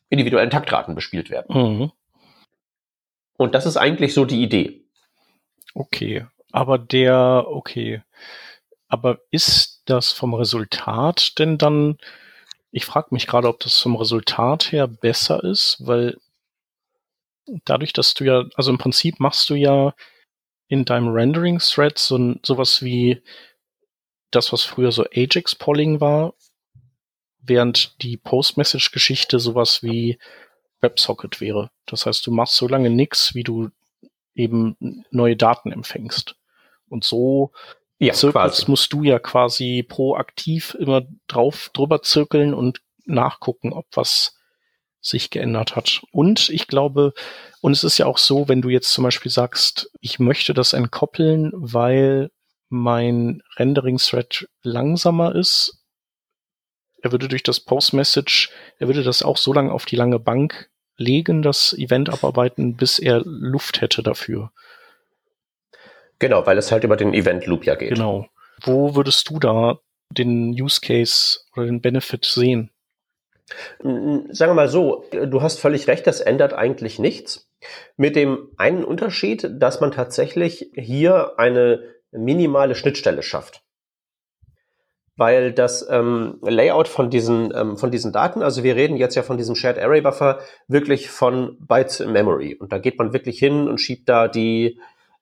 individuellen 0.10 0.49
Taktraten 0.49 0.95
bespielt 0.95 1.29
werden. 1.29 1.77
Mhm. 1.77 1.91
Und 3.38 3.54
das 3.54 3.65
ist 3.65 3.78
eigentlich 3.78 4.13
so 4.13 4.26
die 4.26 4.41
Idee. 4.41 4.86
Okay, 5.74 6.26
aber 6.52 6.78
der, 6.78 7.45
okay, 7.48 8.02
aber 8.88 9.19
ist 9.32 9.84
das 9.86 10.12
vom 10.12 10.34
Resultat 10.34 11.38
denn 11.38 11.58
dann, 11.58 11.98
ich 12.71 12.86
frage 12.86 13.10
mich 13.12 13.28
gerade, 13.28 13.48
ob 13.48 13.60
das 13.60 13.80
vom 13.80 13.95
Resultat 13.95 14.71
her 14.71 14.88
besser 14.88 15.43
ist, 15.43 15.78
weil 15.80 16.17
dadurch, 17.65 17.93
dass 17.93 18.13
du 18.13 18.24
ja, 18.24 18.45
also 18.56 18.71
im 18.71 18.78
Prinzip 18.78 19.19
machst 19.19 19.50
du 19.50 19.56
ja 19.56 19.93
in 20.67 20.86
deinem 20.86 21.10
Rendering-Thread 21.10 22.00
so 22.00 22.36
sowas 22.43 22.82
wie 22.82 23.21
das, 24.32 24.52
was 24.52 24.63
früher 24.63 24.91
so 24.91 25.06
Ajax-Polling 25.13 26.02
war, 26.02 26.34
während 27.39 28.02
die 28.02 28.17
Post-Message-Geschichte 28.17 29.39
sowas 29.39 29.84
wie 29.84 30.17
WebSocket 30.81 31.41
wäre. 31.41 31.71
Das 31.85 32.05
heißt, 32.05 32.25
du 32.25 32.31
machst 32.31 32.55
so 32.55 32.67
lange 32.67 32.89
nichts, 32.89 33.35
wie 33.35 33.43
du 33.43 33.69
eben 34.33 35.05
neue 35.11 35.35
Daten 35.35 35.71
empfängst. 35.71 36.35
Und 36.88 37.03
so 37.03 37.51
ja, 37.97 38.13
quasi. 38.13 38.65
musst 38.67 38.91
du 38.93 39.03
ja 39.03 39.19
quasi 39.19 39.83
proaktiv 39.88 40.75
immer 40.79 41.03
drauf 41.27 41.69
drüber 41.73 42.01
zirkeln 42.01 42.53
und 42.53 42.81
nachgucken, 43.05 43.73
ob 43.73 43.85
was 43.93 44.38
sich 45.01 45.29
geändert 45.29 45.75
hat. 45.75 46.01
Und 46.11 46.49
ich 46.49 46.67
glaube, 46.67 47.13
und 47.61 47.71
es 47.71 47.83
ist 47.83 47.97
ja 47.97 48.07
auch 48.07 48.17
so, 48.17 48.47
wenn 48.49 48.61
du 48.61 48.69
jetzt 48.69 48.91
zum 48.91 49.03
Beispiel 49.03 49.31
sagst, 49.31 49.89
ich 50.01 50.19
möchte 50.19 50.53
das 50.53 50.73
entkoppeln, 50.73 51.51
weil 51.53 52.31
mein 52.69 53.41
Rendering-Thread 53.57 54.47
langsamer 54.63 55.35
ist, 55.35 55.85
er 57.01 57.12
würde 57.12 57.27
durch 57.27 57.43
das 57.43 57.60
Post-Message, 57.60 58.51
er 58.79 58.88
würde 58.88 59.03
das 59.03 59.23
auch 59.23 59.38
so 59.38 59.53
lange 59.53 59.71
auf 59.71 59.86
die 59.86 59.95
lange 59.95 60.19
Bank 60.19 60.69
legen, 60.97 61.41
das 61.41 61.73
Event 61.73 62.10
abarbeiten, 62.10 62.75
bis 62.75 62.99
er 62.99 63.21
Luft 63.25 63.81
hätte 63.81 64.01
dafür. 64.01 64.51
Genau, 66.19 66.45
weil 66.45 66.58
es 66.58 66.71
halt 66.71 66.84
über 66.84 66.95
den 66.95 67.13
Event-Loop 67.13 67.65
ja 67.65 67.75
geht. 67.75 67.89
Genau. 67.89 68.27
Wo 68.62 68.95
würdest 68.95 69.29
du 69.29 69.39
da 69.39 69.79
den 70.10 70.51
Use 70.51 70.79
Case 70.81 71.39
oder 71.55 71.65
den 71.65 71.81
Benefit 71.81 72.25
sehen? 72.25 72.71
Sagen 73.79 74.29
wir 74.31 74.53
mal 74.53 74.69
so, 74.69 75.05
du 75.12 75.41
hast 75.41 75.60
völlig 75.60 75.88
recht, 75.88 76.08
das 76.08 76.21
ändert 76.21 76.53
eigentlich 76.53 76.97
nichts. 76.97 77.51
Mit 77.97 78.15
dem 78.15 78.49
einen 78.58 78.84
Unterschied, 78.84 79.47
dass 79.49 79.81
man 79.81 79.91
tatsächlich 79.91 80.71
hier 80.73 81.38
eine 81.38 81.84
minimale 82.12 82.75
Schnittstelle 82.75 83.21
schafft. 83.21 83.64
Weil 85.17 85.54
das 85.54 85.88
ähm, 85.89 86.39
Layout 86.41 86.88
von 86.88 87.10
diesen, 87.10 87.54
ähm, 87.56 87.78
von 87.78 87.89
diesen 87.89 88.12
Daten, 88.12 88.41
also 88.41 88.63
wir 88.63 88.75
reden 88.75 88.97
jetzt 88.97 89.15
ja 89.15 89.23
von 89.23 89.38
diesem 89.38 89.56
Shared 89.56 89.80
Array 89.80 90.01
Buffer, 90.01 90.39
wirklich 90.67 91.10
von 91.10 91.58
Bytes 91.60 92.01
in 92.01 92.12
Memory. 92.12 92.56
Und 92.56 92.73
da 92.73 92.80
geht 92.80 92.97
man 92.99 93.13
wirklich 93.13 93.39
hin 93.39 93.69
und 93.69 93.80
schiebt 93.80 94.10
da 94.10 94.28
die, 94.28 94.78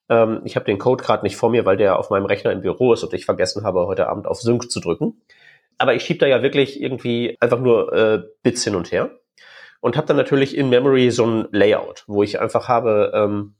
ähm, 0.08 0.40
ich 0.44 0.56
habe 0.56 0.66
den 0.66 0.78
Code 0.78 1.04
gerade 1.04 1.24
nicht 1.24 1.36
vor 1.36 1.50
mir, 1.50 1.64
weil 1.64 1.76
der 1.76 1.98
auf 1.98 2.10
meinem 2.10 2.26
Rechner 2.26 2.50
im 2.50 2.60
Büro 2.60 2.92
ist 2.92 3.04
und 3.04 3.14
ich 3.14 3.24
vergessen 3.24 3.64
habe, 3.64 3.86
heute 3.86 4.08
Abend 4.08 4.26
auf 4.26 4.40
Sync 4.40 4.70
zu 4.70 4.80
drücken. 4.80 5.22
Aber 5.78 5.94
ich 5.94 6.04
schiebe 6.04 6.18
da 6.18 6.26
ja 6.26 6.42
wirklich 6.42 6.80
irgendwie 6.80 7.36
einfach 7.40 7.60
nur 7.60 7.92
äh, 7.92 8.22
Bits 8.42 8.64
hin 8.64 8.74
und 8.74 8.90
her 8.90 9.10
und 9.80 9.96
habe 9.96 10.06
dann 10.06 10.16
natürlich 10.16 10.56
in 10.56 10.70
Memory 10.70 11.10
so 11.10 11.26
ein 11.26 11.48
Layout, 11.52 12.04
wo 12.06 12.22
ich 12.22 12.40
einfach 12.40 12.68
habe 12.68 13.12
ähm, 13.14 13.54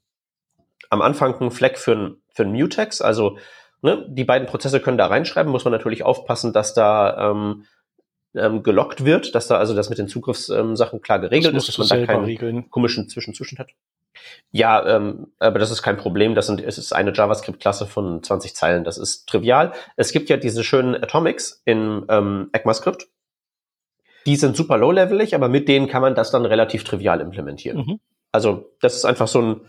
am 0.90 1.03
Anfang 1.03 1.35
einen 1.35 1.51
Flag 1.51 1.77
für 1.77 1.92
ein, 1.92 2.16
für 2.33 2.44
ein 2.44 2.53
Mutex, 2.53 3.01
also 3.01 3.37
ne, 3.85 4.05
die 4.09 4.25
beiden 4.25 4.49
Prozesse 4.49 4.81
können 4.81 4.99
da 4.99 5.07
reinschreiben, 5.07 5.53
muss 5.53 5.64
man 5.64 5.73
natürlich 5.73 6.03
aufpassen, 6.03 6.53
dass 6.53 6.75
da 6.75 7.31
ähm, 7.31 7.66
ähm, 8.35 8.62
gelockt 8.62 9.05
wird, 9.05 9.35
dass 9.35 9.47
da 9.47 9.59
also 9.59 9.75
das 9.75 9.90
mit 9.90 9.99
den 9.99 10.09
Zugriffssachen 10.09 10.97
ähm, 10.99 11.03
klar 11.03 11.20
geregelt 11.20 11.55
das 11.55 11.68
ist, 11.68 11.79
dass 11.79 11.90
man 11.90 12.01
da 12.01 12.07
keinen 12.07 12.25
regeln. 12.25 12.70
komischen 12.70 13.09
Zwischenzustand 13.09 13.61
hat. 13.61 13.70
Ja, 14.51 14.97
ähm, 14.97 15.29
aber 15.38 15.59
das 15.59 15.70
ist 15.70 15.83
kein 15.83 15.97
Problem. 15.97 16.35
Das 16.35 16.47
sind, 16.47 16.61
es 16.61 16.79
ist 16.79 16.92
eine 16.92 17.12
JavaScript-Klasse 17.12 17.87
von 17.87 18.23
20 18.23 18.55
Zeilen. 18.57 18.85
Das 18.85 18.99
ist 18.99 19.29
trivial. 19.29 19.73
Es 19.97 20.12
gibt 20.12 20.29
ja 20.31 20.37
diese 20.37 20.64
schönen 20.64 20.94
Atomics 20.94 21.62
in 21.64 22.05
ähm, 22.09 22.49
ECMAScript. 22.53 23.09
Die 24.27 24.37
sind 24.37 24.57
super 24.57 24.79
low-levelig, 24.79 25.35
aber 25.35 25.49
mit 25.49 25.68
denen 25.68 25.88
kann 25.88 26.01
man 26.01 26.14
das 26.14 26.31
dann 26.31 26.47
relativ 26.47 26.85
trivial 26.85 27.20
implementieren. 27.20 27.79
Mhm. 27.79 28.01
Also 28.33 28.73
das 28.81 28.97
ist 28.97 29.05
einfach 29.05 29.29
so 29.29 29.42
ein 29.42 29.61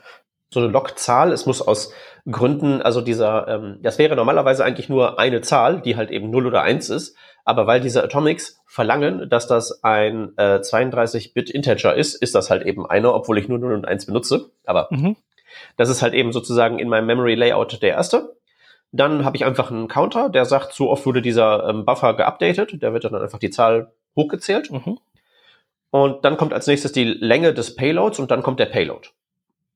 so 0.49 0.59
eine 0.59 0.69
Log-Zahl. 0.69 1.31
Es 1.31 1.45
muss 1.45 1.61
aus 1.61 1.91
Gründen, 2.29 2.81
also 2.81 3.01
dieser, 3.01 3.47
ähm, 3.47 3.79
das 3.81 3.99
wäre 3.99 4.15
normalerweise 4.15 4.65
eigentlich 4.65 4.89
nur 4.89 5.19
eine 5.19 5.41
Zahl, 5.41 5.81
die 5.81 5.95
halt 5.95 6.11
eben 6.11 6.29
0 6.29 6.47
oder 6.47 6.63
1 6.63 6.89
ist. 6.89 7.15
Aber 7.43 7.67
weil 7.67 7.79
diese 7.79 8.03
Atomics 8.03 8.59
verlangen, 8.65 9.29
dass 9.29 9.47
das 9.47 9.83
ein 9.83 10.33
äh, 10.37 10.57
32-Bit-Integer 10.57 11.93
ist, 11.93 12.15
ist 12.15 12.33
das 12.33 12.49
halt 12.49 12.65
eben 12.65 12.87
einer, 12.87 13.13
obwohl 13.13 13.37
ich 13.37 13.47
nur 13.47 13.59
0 13.59 13.73
und 13.73 13.87
1 13.87 14.07
benutze. 14.07 14.49
Aber 14.65 14.87
mhm. 14.89 15.15
das 15.77 15.89
ist 15.89 16.01
halt 16.01 16.15
eben 16.15 16.31
sozusagen 16.31 16.79
in 16.79 16.89
meinem 16.89 17.05
Memory 17.05 17.35
Layout 17.35 17.81
der 17.83 17.91
erste. 17.91 18.35
Dann 18.91 19.25
habe 19.25 19.37
ich 19.37 19.45
einfach 19.45 19.69
einen 19.69 19.87
Counter, 19.87 20.29
der 20.29 20.45
sagt, 20.45 20.73
so 20.73 20.89
oft 20.89 21.05
wurde 21.05 21.21
dieser 21.21 21.67
ähm, 21.69 21.85
Buffer 21.85 22.15
geupdatet. 22.15 22.81
Der 22.81 22.93
wird 22.93 23.03
dann 23.03 23.13
einfach 23.13 23.39
die 23.39 23.51
Zahl 23.51 23.93
hochgezählt. 24.15 24.71
Mhm. 24.71 24.97
Und 25.91 26.25
dann 26.25 26.37
kommt 26.37 26.53
als 26.53 26.65
nächstes 26.67 26.91
die 26.93 27.05
Länge 27.05 27.53
des 27.53 27.75
Payloads 27.75 28.19
und 28.19 28.31
dann 28.31 28.41
kommt 28.41 28.59
der 28.59 28.65
Payload. 28.65 29.09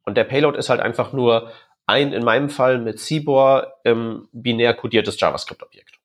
Und 0.06 0.16
der 0.16 0.24
Payload 0.24 0.58
ist 0.58 0.70
halt 0.70 0.82
einfach 0.82 1.14
nur 1.14 1.52
ein, 1.86 2.14
in 2.14 2.24
meinem 2.24 2.50
Fall 2.50 2.78
mit 2.78 3.00
CBOR, 3.00 3.74
ähm, 3.84 4.28
binär 4.32 4.74
kodiertes 4.74 5.20
JavaScript-Objekt. 5.20 6.00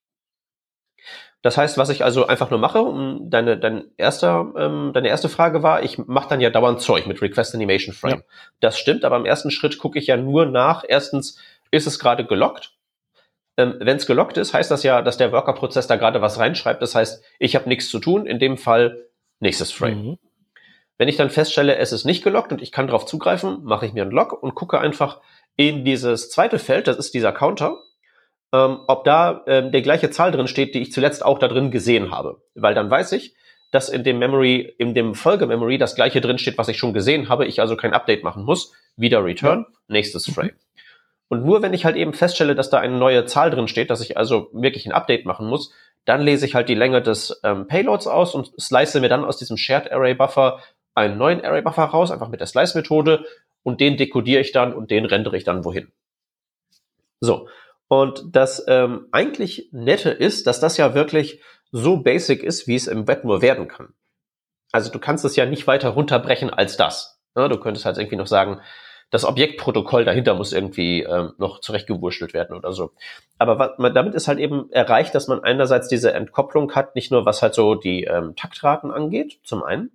Das 1.43 1.59
heißt, 1.59 1.77
was 1.77 1.91
ich 1.91 2.03
also 2.03 2.27
einfach 2.27 2.49
nur 2.49 2.59
mache, 2.59 2.81
um 2.81 3.29
deine, 3.29 3.59
dein 3.59 3.91
erster, 3.99 4.51
ähm, 4.57 4.93
deine 4.95 5.09
erste 5.09 5.29
Frage 5.29 5.63
war, 5.63 5.83
ich 5.83 5.99
mache 5.99 6.31
dann 6.31 6.41
ja 6.41 6.49
dauernd 6.49 6.81
Zeug 6.81 7.07
mit 7.07 7.21
Request 7.21 7.55
Animation 7.55 7.95
Frame. 7.95 8.21
Ja. 8.21 8.25
Das 8.61 8.79
stimmt, 8.79 9.05
aber 9.05 9.17
im 9.17 9.27
ersten 9.27 9.51
Schritt 9.51 9.79
gucke 9.79 9.99
ich 9.99 10.07
ja 10.07 10.17
nur 10.17 10.47
nach, 10.47 10.85
erstens, 10.89 11.39
ist 11.71 11.87
es 11.87 11.99
gerade 11.99 12.25
gelockt? 12.25 12.73
Ähm, 13.59 13.75
Wenn 13.79 13.99
es 13.99 14.07
gelockt 14.07 14.39
ist, 14.39 14.55
heißt 14.55 14.71
das 14.71 14.85
ja, 14.85 15.03
dass 15.03 15.19
der 15.19 15.33
Worker-Prozess 15.33 15.87
da 15.87 15.97
gerade 15.97 16.23
was 16.23 16.39
reinschreibt. 16.39 16.81
Das 16.81 16.95
heißt, 16.95 17.23
ich 17.39 17.55
habe 17.57 17.69
nichts 17.69 17.91
zu 17.91 17.99
tun, 17.99 18.25
in 18.25 18.39
dem 18.39 18.57
Fall 18.57 19.11
nächstes 19.39 19.71
Frame. 19.71 20.03
Mhm. 20.03 20.19
Wenn 20.99 21.09
ich 21.09 21.17
dann 21.17 21.31
feststelle, 21.31 21.77
es 21.77 21.93
ist 21.93 22.05
nicht 22.05 22.23
gelockt 22.23 22.53
und 22.53 22.63
ich 22.63 22.73
kann 22.73 22.87
darauf 22.87 23.07
zugreifen, 23.07 23.65
mache 23.65 23.87
ich 23.87 23.93
mir 23.93 24.03
einen 24.03 24.13
Log 24.13 24.33
und 24.33 24.55
gucke 24.55 24.81
einfach 24.81 25.21
in 25.57 25.85
dieses 25.85 26.31
zweite 26.31 26.59
Feld, 26.59 26.87
das 26.87 26.97
ist 26.97 27.15
dieser 27.15 27.33
Counter, 27.33 27.79
ähm, 28.53 28.81
ob 28.87 29.05
da 29.05 29.43
ähm, 29.47 29.73
der 29.73 29.83
gleiche 29.83 30.11
Zahl 30.11 30.31
drin 30.31 30.49
steht, 30.49 30.75
die 30.75 30.81
ich 30.81 30.93
zuletzt 30.93 31.25
auch 31.25 31.39
da 31.39 31.49
drin 31.49 31.71
gesehen 31.71 32.13
habe. 32.13 32.43
Weil 32.55 32.75
dann 32.75 32.91
weiß 32.91 33.13
ich, 33.13 33.35
dass 33.73 33.89
in 33.89 34.05
dem 34.05 34.21
Memory, 34.21 34.75
in 34.79 34.95
dem 34.95 35.15
Folgememory 35.15 35.79
das 35.79 35.97
gleiche 35.97 36.21
drin 36.21 36.39
steht, 36.39 36.59
was 36.59 36.69
ich 36.69 36.79
schon 36.79 36.95
gesehen 36.95 37.29
habe, 37.29 37.47
ich 37.47 37.61
also 37.61 37.77
kein 37.77 37.93
Update 37.93 38.23
machen 38.23 38.45
muss. 38.45 38.73
Wieder 38.97 39.25
Return, 39.25 39.67
ja. 39.69 39.79
nächstes 39.89 40.31
Frame. 40.33 40.53
Und 41.29 41.45
nur 41.45 41.63
wenn 41.63 41.75
ich 41.75 41.85
halt 41.85 41.97
eben 41.97 42.13
feststelle, 42.13 42.55
dass 42.55 42.71
da 42.71 42.79
eine 42.79 42.97
neue 42.97 43.25
Zahl 43.25 43.51
drin 43.51 43.67
steht, 43.67 43.91
dass 43.91 44.01
ich 44.01 44.17
also 44.17 44.49
wirklich 44.53 44.87
ein 44.87 44.93
Update 44.93 45.27
machen 45.27 45.49
muss, 45.49 45.73
dann 46.05 46.21
lese 46.21 46.47
ich 46.47 46.55
halt 46.55 46.69
die 46.69 46.75
Länge 46.75 47.03
des 47.03 47.41
ähm, 47.43 47.67
Payloads 47.67 48.07
aus 48.07 48.35
und 48.35 48.53
slice 48.61 49.01
mir 49.01 49.09
dann 49.09 49.25
aus 49.25 49.39
diesem 49.39 49.57
Shared 49.57 49.91
Array 49.91 50.15
Buffer 50.15 50.61
einen 50.95 51.19
neuen 51.19 51.45
Array 51.45 51.63
Buffer 51.63 51.85
raus, 51.85 52.11
einfach 52.11 52.29
mit 52.29 52.41
der 52.41 52.47
Slice-Methode 52.47 53.25
und 53.63 53.81
den 53.81 53.97
dekodiere 53.97 54.41
ich 54.41 54.53
dann 54.53 54.73
und 54.73 54.91
den 54.91 55.05
rendere 55.05 55.37
ich 55.37 55.45
dann 55.45 55.65
wohin. 55.65 55.93
So. 57.21 57.49
Und 57.89 58.25
das 58.33 58.65
ähm, 58.67 59.09
eigentlich 59.13 59.69
Nette 59.73 60.11
ist, 60.11 60.47
dass 60.47 60.61
das 60.61 60.77
ja 60.77 60.95
wirklich 60.95 61.41
so 61.71 61.99
basic 61.99 62.43
ist, 62.43 62.67
wie 62.67 62.77
es 62.77 62.87
im 62.87 63.07
Web 63.07 63.25
nur 63.25 63.43
werden 63.43 63.69
kann. 63.69 63.95
Also 64.73 64.91
du 64.91 64.99
kannst 64.99 65.25
es 65.25 65.37
ja 65.37 65.47
nicht 65.47 65.67
weiter 65.67 65.91
runterbrechen 65.91 66.51
als 66.51 66.77
das. 66.77 67.21
Ja, 67.37 67.49
du 67.49 67.59
könntest 67.59 67.85
halt 67.85 67.99
irgendwie 67.99 68.17
noch 68.17 68.27
sagen, 68.27 68.61
das 69.11 69.25
Objektprotokoll 69.25 70.05
dahinter 70.05 70.35
muss 70.35 70.53
irgendwie 70.53 71.03
ähm, 71.03 71.35
noch 71.39 71.61
zurechtgewurschtelt 71.61 72.35
werden 72.35 72.57
oder 72.57 72.73
so. 72.73 72.93
Aber 73.39 73.59
was, 73.59 73.79
man, 73.79 73.95
damit 73.95 74.15
ist 74.15 74.27
halt 74.27 74.39
eben 74.39 74.71
erreicht, 74.73 75.15
dass 75.15 75.29
man 75.29 75.45
einerseits 75.45 75.89
diese 75.89 76.13
Entkopplung 76.13 76.75
hat, 76.75 76.97
nicht 76.97 77.13
nur 77.13 77.25
was 77.25 77.43
halt 77.43 77.55
so 77.55 77.75
die 77.75 78.05
ähm, 78.05 78.35
Taktraten 78.35 78.91
angeht, 78.91 79.39
zum 79.45 79.63
einen, 79.63 79.93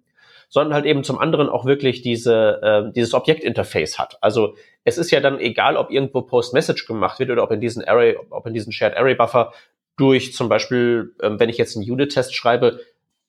sondern 0.50 0.74
halt 0.74 0.86
eben 0.86 1.04
zum 1.04 1.20
anderen 1.20 1.48
auch 1.48 1.66
wirklich 1.66 2.02
diese, 2.02 2.60
äh, 2.62 2.92
dieses 2.94 3.14
Objektinterface 3.14 4.00
hat. 4.00 4.18
Also 4.22 4.56
es 4.84 4.98
ist 4.98 5.12
ja 5.12 5.20
dann 5.20 5.40
egal, 5.40 5.78
ob 5.78 5.92
irgendwo 5.92 6.24
Post-Message 6.24 6.88
gemacht 6.88 7.20
wird 7.20 7.30
oder 7.30 7.44
ob 7.44 7.52
in 7.52 7.62
diesen 7.62 7.84
Array, 7.86 8.18
ob 8.30 8.46
in 8.48 8.54
diesen 8.54 8.74
Shared 8.74 8.98
Array 8.98 9.16
Buffer 9.16 9.54
durch 9.96 10.34
zum 10.34 10.50
Beispiel, 10.50 11.14
ähm, 11.22 11.40
wenn 11.40 11.50
ich 11.50 11.58
jetzt 11.58 11.78
einen 11.78 11.90
Unit-Test 11.90 12.36
schreibe, 12.36 12.80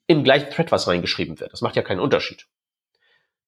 im 0.06 0.24
gleichen 0.24 0.50
Thread 0.50 0.72
was 0.72 0.88
reingeschrieben 0.88 1.38
wird. 1.38 1.52
Das 1.52 1.60
macht 1.60 1.76
ja 1.76 1.82
keinen 1.82 2.00
Unterschied. 2.00 2.46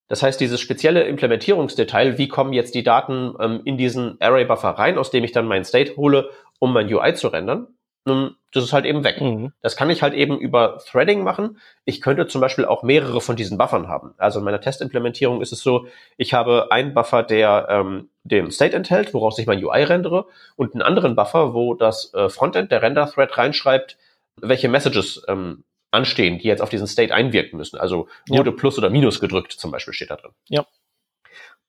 Das 0.09 0.23
heißt, 0.23 0.41
dieses 0.41 0.61
spezielle 0.61 1.05
Implementierungsdetail, 1.05 2.19
wie 2.19 2.29
kommen 2.29 2.53
jetzt 2.53 2.75
die 2.75 2.83
Daten 2.83 3.35
ähm, 3.41 3.63
in 3.65 3.79
diesen 3.79 4.21
Array-Buffer 4.21 4.71
rein, 4.71 4.99
aus 4.99 5.11
dem 5.11 5.25
ich 5.25 5.33
dann 5.33 5.47
mein 5.47 5.65
State 5.65 5.97
hole, 5.97 6.29
um 6.59 6.73
mein 6.75 6.93
UI 6.93 7.15
zu 7.15 7.29
rendern, 7.29 7.69
das 8.05 8.65
ist 8.65 8.73
halt 8.73 8.85
eben 8.85 9.05
weg. 9.05 9.21
Mhm. 9.21 9.53
Das 9.61 9.77
kann 9.77 9.91
ich 9.91 10.03
halt 10.03 10.15
eben 10.15 10.39
über 10.39 10.79
Threading 10.79 11.23
machen. 11.23 11.59
Ich 11.85 12.01
könnte 12.01 12.27
zum 12.27 12.41
Beispiel 12.41 12.65
auch 12.65 12.83
mehrere 12.83 13.21
von 13.21 13.37
diesen 13.37 13.59
Buffern 13.59 13.89
haben. 13.89 14.15
Also 14.19 14.41
in 14.41 14.45
meiner 14.45 14.61
Testimplementierung 14.61 15.41
ist 15.41 15.53
es 15.53 15.63
so, 15.63 15.87
ich 16.17 16.35
habe 16.35 16.73
einen 16.73 16.95
Buffer, 16.95 17.23
der 17.23 17.69
ähm, 17.71 18.09
den 18.25 18.51
State 18.51 18.75
enthält, 18.75 19.15
woraus 19.15 19.39
ich 19.39 19.47
mein 19.47 19.65
UI 19.65 19.85
rendere, 19.85 20.27
und 20.57 20.75
einen 20.75 20.83
anderen 20.83 21.15
Buffer, 21.15 21.55
wo 21.55 21.75
das 21.75 22.13
äh, 22.15 22.29
Frontend, 22.29 22.73
der 22.73 22.83
Render-Thread 22.83 23.39
reinschreibt, 23.39 23.97
welche 24.37 24.69
Messages 24.69 25.23
ähm, 25.29 25.65
anstehen, 25.93 26.39
die 26.39 26.49
jetzt 26.49 26.63
auf 26.63 26.71
diesen 26.71 26.87
State 26.87 27.15
einwirken 27.15 27.57
müssen. 27.57 27.79
Also 27.79 28.09
wurde 28.29 28.51
ja. 28.51 28.57
Plus 28.57 28.79
oder 28.79 28.91
Minus 28.91 29.21
gedrückt, 29.21 29.53
zum 29.53 29.71
Beispiel 29.71 29.95
steht 29.95 30.11
da 30.11 30.17
drin. 30.17 30.33
Ja. 30.49 30.67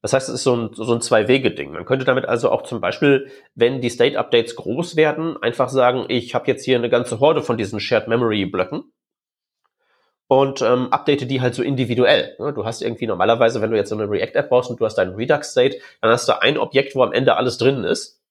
Das 0.04 0.12
heißt, 0.12 0.28
es 0.28 0.36
ist 0.36 0.44
so 0.44 0.54
ein, 0.54 0.70
so 0.74 0.94
ein 0.94 1.00
Zwei-Wege-Ding. 1.00 1.72
Man 1.72 1.86
könnte 1.86 2.04
damit 2.04 2.26
also 2.26 2.52
auch 2.52 2.64
zum 2.64 2.82
Beispiel, 2.82 3.32
wenn 3.56 3.80
die 3.80 3.90
State-Updates 3.90 4.58
groß 4.58 4.98
werden, 4.98 5.42
einfach 5.42 5.70
sagen, 5.70 6.06
ich 6.10 6.36
habe 6.36 6.46
jetzt 6.48 6.66
hier 6.66 6.78
eine 6.78 6.90
ganze 6.90 7.22
Horde 7.22 7.42
von 7.42 7.58
diesen 7.58 7.80
Shared 7.80 8.10
Memory-Blöcken 8.10 8.84
und 10.28 10.62
ähm, 10.62 10.92
update 10.92 11.30
die 11.32 11.40
halt 11.40 11.56
so 11.56 11.64
individuell. 11.64 12.36
Du 12.38 12.66
hast 12.66 12.82
irgendwie 12.82 13.08
normalerweise, 13.08 13.62
wenn 13.62 13.72
du 13.72 13.78
jetzt 13.78 13.90
so 13.90 13.98
eine 13.98 14.10
React-App 14.10 14.50
baust 14.50 14.70
und 14.70 14.82
du 14.82 14.86
hast 14.86 14.96
deinen 14.96 15.16
Redux-State, 15.16 15.78
dann 16.02 16.12
hast 16.12 16.28
du 16.28 16.42
ein 16.42 16.58
Objekt, 16.58 16.96
wo 16.96 17.04
am 17.04 17.14
Ende 17.14 17.38
alles 17.38 17.58
drin 17.58 17.86
ist. 17.86 18.22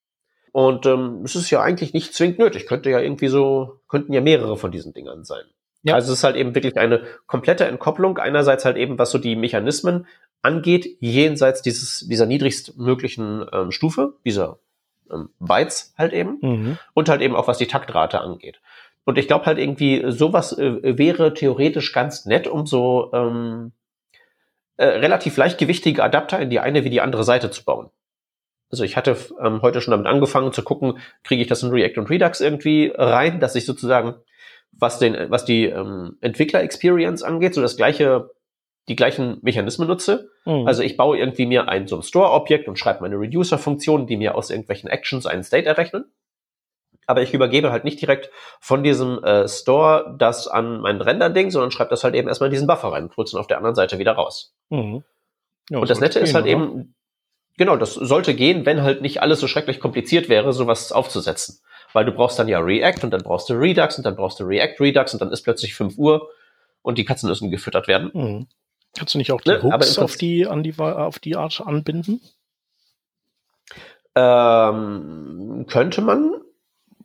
Und 0.52 0.84
ähm, 0.84 1.22
es 1.24 1.34
ist 1.36 1.50
ja 1.50 1.62
eigentlich 1.62 1.94
nicht 1.94 2.12
zwingend 2.12 2.38
nötig. 2.38 2.66
Könnte 2.66 2.90
ja 2.90 3.00
irgendwie 3.00 3.28
so, 3.28 3.80
könnten 3.88 4.12
ja 4.12 4.20
mehrere 4.20 4.58
von 4.58 4.72
diesen 4.72 4.92
Dingern 4.92 5.24
sein. 5.24 5.44
Ja. 5.84 5.94
Also 5.94 6.12
es 6.12 6.18
ist 6.18 6.24
halt 6.24 6.36
eben 6.36 6.54
wirklich 6.54 6.76
eine 6.76 7.02
komplette 7.26 7.64
Entkopplung. 7.64 8.18
Einerseits 8.18 8.66
halt 8.66 8.76
eben, 8.76 8.98
was 8.98 9.10
so 9.10 9.16
die 9.16 9.36
Mechanismen 9.36 10.06
angeht, 10.42 10.96
jenseits 11.00 11.62
dieses, 11.62 12.06
dieser 12.08 12.26
niedrigstmöglichen 12.26 13.46
ähm, 13.52 13.70
Stufe, 13.70 14.14
dieser 14.24 14.58
ähm, 15.10 15.30
Bytes 15.38 15.94
halt 15.96 16.12
eben, 16.12 16.38
mhm. 16.40 16.78
und 16.94 17.08
halt 17.08 17.22
eben 17.22 17.36
auch 17.36 17.48
was 17.48 17.58
die 17.58 17.66
Taktrate 17.66 18.20
angeht. 18.20 18.60
Und 19.04 19.18
ich 19.18 19.26
glaube 19.26 19.46
halt 19.46 19.58
irgendwie, 19.58 20.04
sowas 20.08 20.56
äh, 20.56 20.98
wäre 20.98 21.34
theoretisch 21.34 21.92
ganz 21.92 22.26
nett, 22.26 22.46
um 22.46 22.66
so 22.66 23.10
ähm, 23.12 23.72
äh, 24.76 24.86
relativ 24.86 25.36
leichtgewichtige 25.36 26.02
Adapter 26.02 26.38
in 26.40 26.50
die 26.50 26.60
eine 26.60 26.84
wie 26.84 26.90
die 26.90 27.00
andere 27.00 27.24
Seite 27.24 27.50
zu 27.50 27.64
bauen. 27.64 27.90
Also 28.70 28.84
ich 28.84 28.96
hatte 28.96 29.16
ähm, 29.40 29.60
heute 29.60 29.80
schon 29.80 29.92
damit 29.92 30.06
angefangen 30.06 30.52
zu 30.52 30.62
gucken, 30.62 30.98
kriege 31.24 31.42
ich 31.42 31.48
das 31.48 31.62
in 31.62 31.70
React 31.70 31.98
und 31.98 32.10
Redux 32.10 32.40
irgendwie 32.40 32.92
rein, 32.94 33.38
dass 33.38 33.54
ich 33.54 33.66
sozusagen, 33.66 34.14
was 34.72 34.98
den, 34.98 35.30
was 35.30 35.44
die 35.44 35.66
ähm, 35.66 36.16
Entwickler-Experience 36.22 37.22
angeht, 37.22 37.54
so 37.54 37.60
das 37.60 37.76
gleiche 37.76 38.30
die 38.88 38.96
gleichen 38.96 39.38
Mechanismen 39.42 39.88
nutze. 39.88 40.30
Mhm. 40.44 40.66
Also 40.66 40.82
ich 40.82 40.96
baue 40.96 41.18
irgendwie 41.18 41.46
mir 41.46 41.68
ein 41.68 41.86
so 41.86 41.96
ein 41.96 42.02
Store-Objekt 42.02 42.68
und 42.68 42.78
schreibe 42.78 43.02
meine 43.02 43.16
Reducer-Funktionen, 43.16 44.06
die 44.06 44.16
mir 44.16 44.34
aus 44.34 44.50
irgendwelchen 44.50 44.90
Actions 44.90 45.26
einen 45.26 45.44
State 45.44 45.66
errechnen. 45.66 46.04
Aber 47.06 47.22
ich 47.22 47.34
übergebe 47.34 47.72
halt 47.72 47.84
nicht 47.84 48.00
direkt 48.00 48.30
von 48.60 48.82
diesem 48.82 49.22
äh, 49.24 49.48
Store 49.48 50.14
das 50.18 50.48
an 50.48 50.80
mein 50.80 51.00
Render-Ding, 51.00 51.50
sondern 51.50 51.70
schreibe 51.70 51.90
das 51.90 52.04
halt 52.04 52.14
eben 52.14 52.28
erstmal 52.28 52.48
in 52.48 52.52
diesen 52.52 52.66
Buffer 52.66 52.92
rein 52.92 53.04
und 53.04 53.16
hole 53.16 53.24
es 53.24 53.32
dann 53.32 53.40
auf 53.40 53.46
der 53.46 53.56
anderen 53.56 53.74
Seite 53.74 53.98
wieder 53.98 54.12
raus. 54.12 54.54
Mhm. 54.70 55.02
Ja, 55.70 55.78
und 55.78 55.90
das 55.90 56.00
Nette 56.00 56.20
ist 56.20 56.34
halt 56.34 56.44
oder? 56.44 56.52
eben, 56.52 56.94
genau, 57.56 57.76
das 57.76 57.94
sollte 57.94 58.34
gehen, 58.34 58.66
wenn 58.66 58.82
halt 58.82 59.02
nicht 59.02 59.20
alles 59.20 59.40
so 59.40 59.48
schrecklich 59.48 59.80
kompliziert 59.80 60.28
wäre, 60.28 60.52
sowas 60.52 60.92
aufzusetzen. 60.92 61.60
Weil 61.92 62.04
du 62.04 62.12
brauchst 62.12 62.38
dann 62.38 62.48
ja 62.48 62.58
React 62.58 63.04
und 63.04 63.10
dann 63.10 63.22
brauchst 63.22 63.48
du 63.48 63.54
Redux 63.54 63.98
und 63.98 64.06
dann 64.06 64.16
brauchst 64.16 64.40
du 64.40 64.44
React 64.44 64.80
Redux 64.80 65.12
und 65.12 65.20
dann 65.20 65.30
ist 65.30 65.42
plötzlich 65.42 65.74
5 65.74 65.98
Uhr 65.98 66.28
und 66.82 66.98
die 66.98 67.04
Katzen 67.04 67.28
müssen 67.28 67.50
gefüttert 67.50 67.88
werden. 67.88 68.10
Mhm. 68.12 68.46
Kannst 68.96 69.14
du 69.14 69.18
nicht 69.18 69.32
auch 69.32 69.40
die 69.40 69.50
ne? 69.50 69.62
Hooks 69.62 69.98
auf 69.98 70.16
die, 70.16 70.46
an 70.46 70.62
die, 70.62 70.78
auf 70.78 71.18
die 71.18 71.36
Art 71.36 71.60
anbinden? 71.60 72.20
Ähm, 74.14 75.64
könnte 75.68 76.02
man 76.02 76.42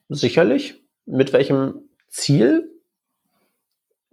sicherlich. 0.10 0.84
Mit 1.06 1.32
welchem 1.32 1.90
Ziel? 2.10 2.70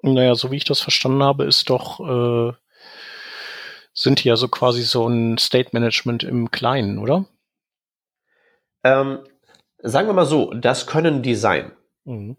Naja, 0.02 0.34
so 0.36 0.50
wie 0.52 0.56
ich 0.56 0.64
das 0.64 0.80
verstanden 0.80 1.22
habe, 1.22 1.44
ist 1.44 1.70
doch, 1.70 1.98
äh, 1.98 2.52
sind 3.92 4.22
die 4.22 4.28
ja 4.28 4.36
so 4.36 4.48
quasi 4.48 4.82
so 4.82 5.08
ein 5.08 5.38
State 5.38 5.70
Management 5.72 6.22
im 6.22 6.50
Kleinen, 6.50 6.98
oder? 6.98 7.24
Ähm, 8.84 9.24
sagen 9.78 10.08
wir 10.08 10.12
mal 10.12 10.26
so, 10.26 10.52
das 10.52 10.86
können 10.86 11.22
die 11.22 11.34
sein. 11.34 11.72
Mhm. 12.04 12.36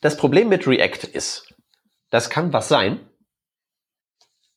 Das 0.00 0.16
Problem 0.16 0.48
mit 0.48 0.66
React 0.66 1.08
ist, 1.12 1.51
das 2.12 2.30
kann 2.30 2.52
was 2.52 2.68
sein. 2.68 3.00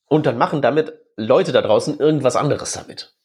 Und 0.07 0.27
dann 0.27 0.37
machen 0.37 0.61
damit 0.61 0.93
Leute 1.15 1.51
da 1.51 1.61
draußen 1.61 1.99
irgendwas 1.99 2.35
anderes 2.35 2.73
damit. 2.73 3.15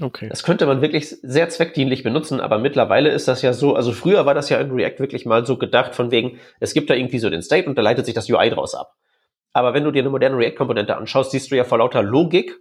Okay. 0.00 0.28
Das 0.28 0.42
könnte 0.42 0.64
man 0.64 0.80
wirklich 0.80 1.10
sehr 1.22 1.48
zweckdienlich 1.48 2.02
benutzen, 2.02 2.40
aber 2.40 2.58
mittlerweile 2.58 3.10
ist 3.10 3.28
das 3.28 3.42
ja 3.42 3.52
so, 3.52 3.74
also 3.74 3.92
früher 3.92 4.24
war 4.24 4.34
das 4.34 4.48
ja 4.48 4.58
in 4.58 4.70
React 4.70 5.00
wirklich 5.00 5.26
mal 5.26 5.44
so 5.44 5.58
gedacht 5.58 5.94
von 5.94 6.10
wegen, 6.10 6.40
es 6.60 6.72
gibt 6.72 6.88
da 6.88 6.94
irgendwie 6.94 7.18
so 7.18 7.28
den 7.28 7.42
State 7.42 7.68
und 7.68 7.76
da 7.76 7.82
leitet 7.82 8.06
sich 8.06 8.14
das 8.14 8.30
UI 8.30 8.48
draus 8.48 8.74
ab. 8.74 8.94
Aber 9.52 9.74
wenn 9.74 9.84
du 9.84 9.90
dir 9.90 10.00
eine 10.00 10.10
moderne 10.10 10.38
React-Komponente 10.38 10.96
anschaust, 10.96 11.32
siehst 11.32 11.50
du 11.50 11.56
ja 11.56 11.64
vor 11.64 11.78
lauter 11.78 12.02
Logik, 12.02 12.58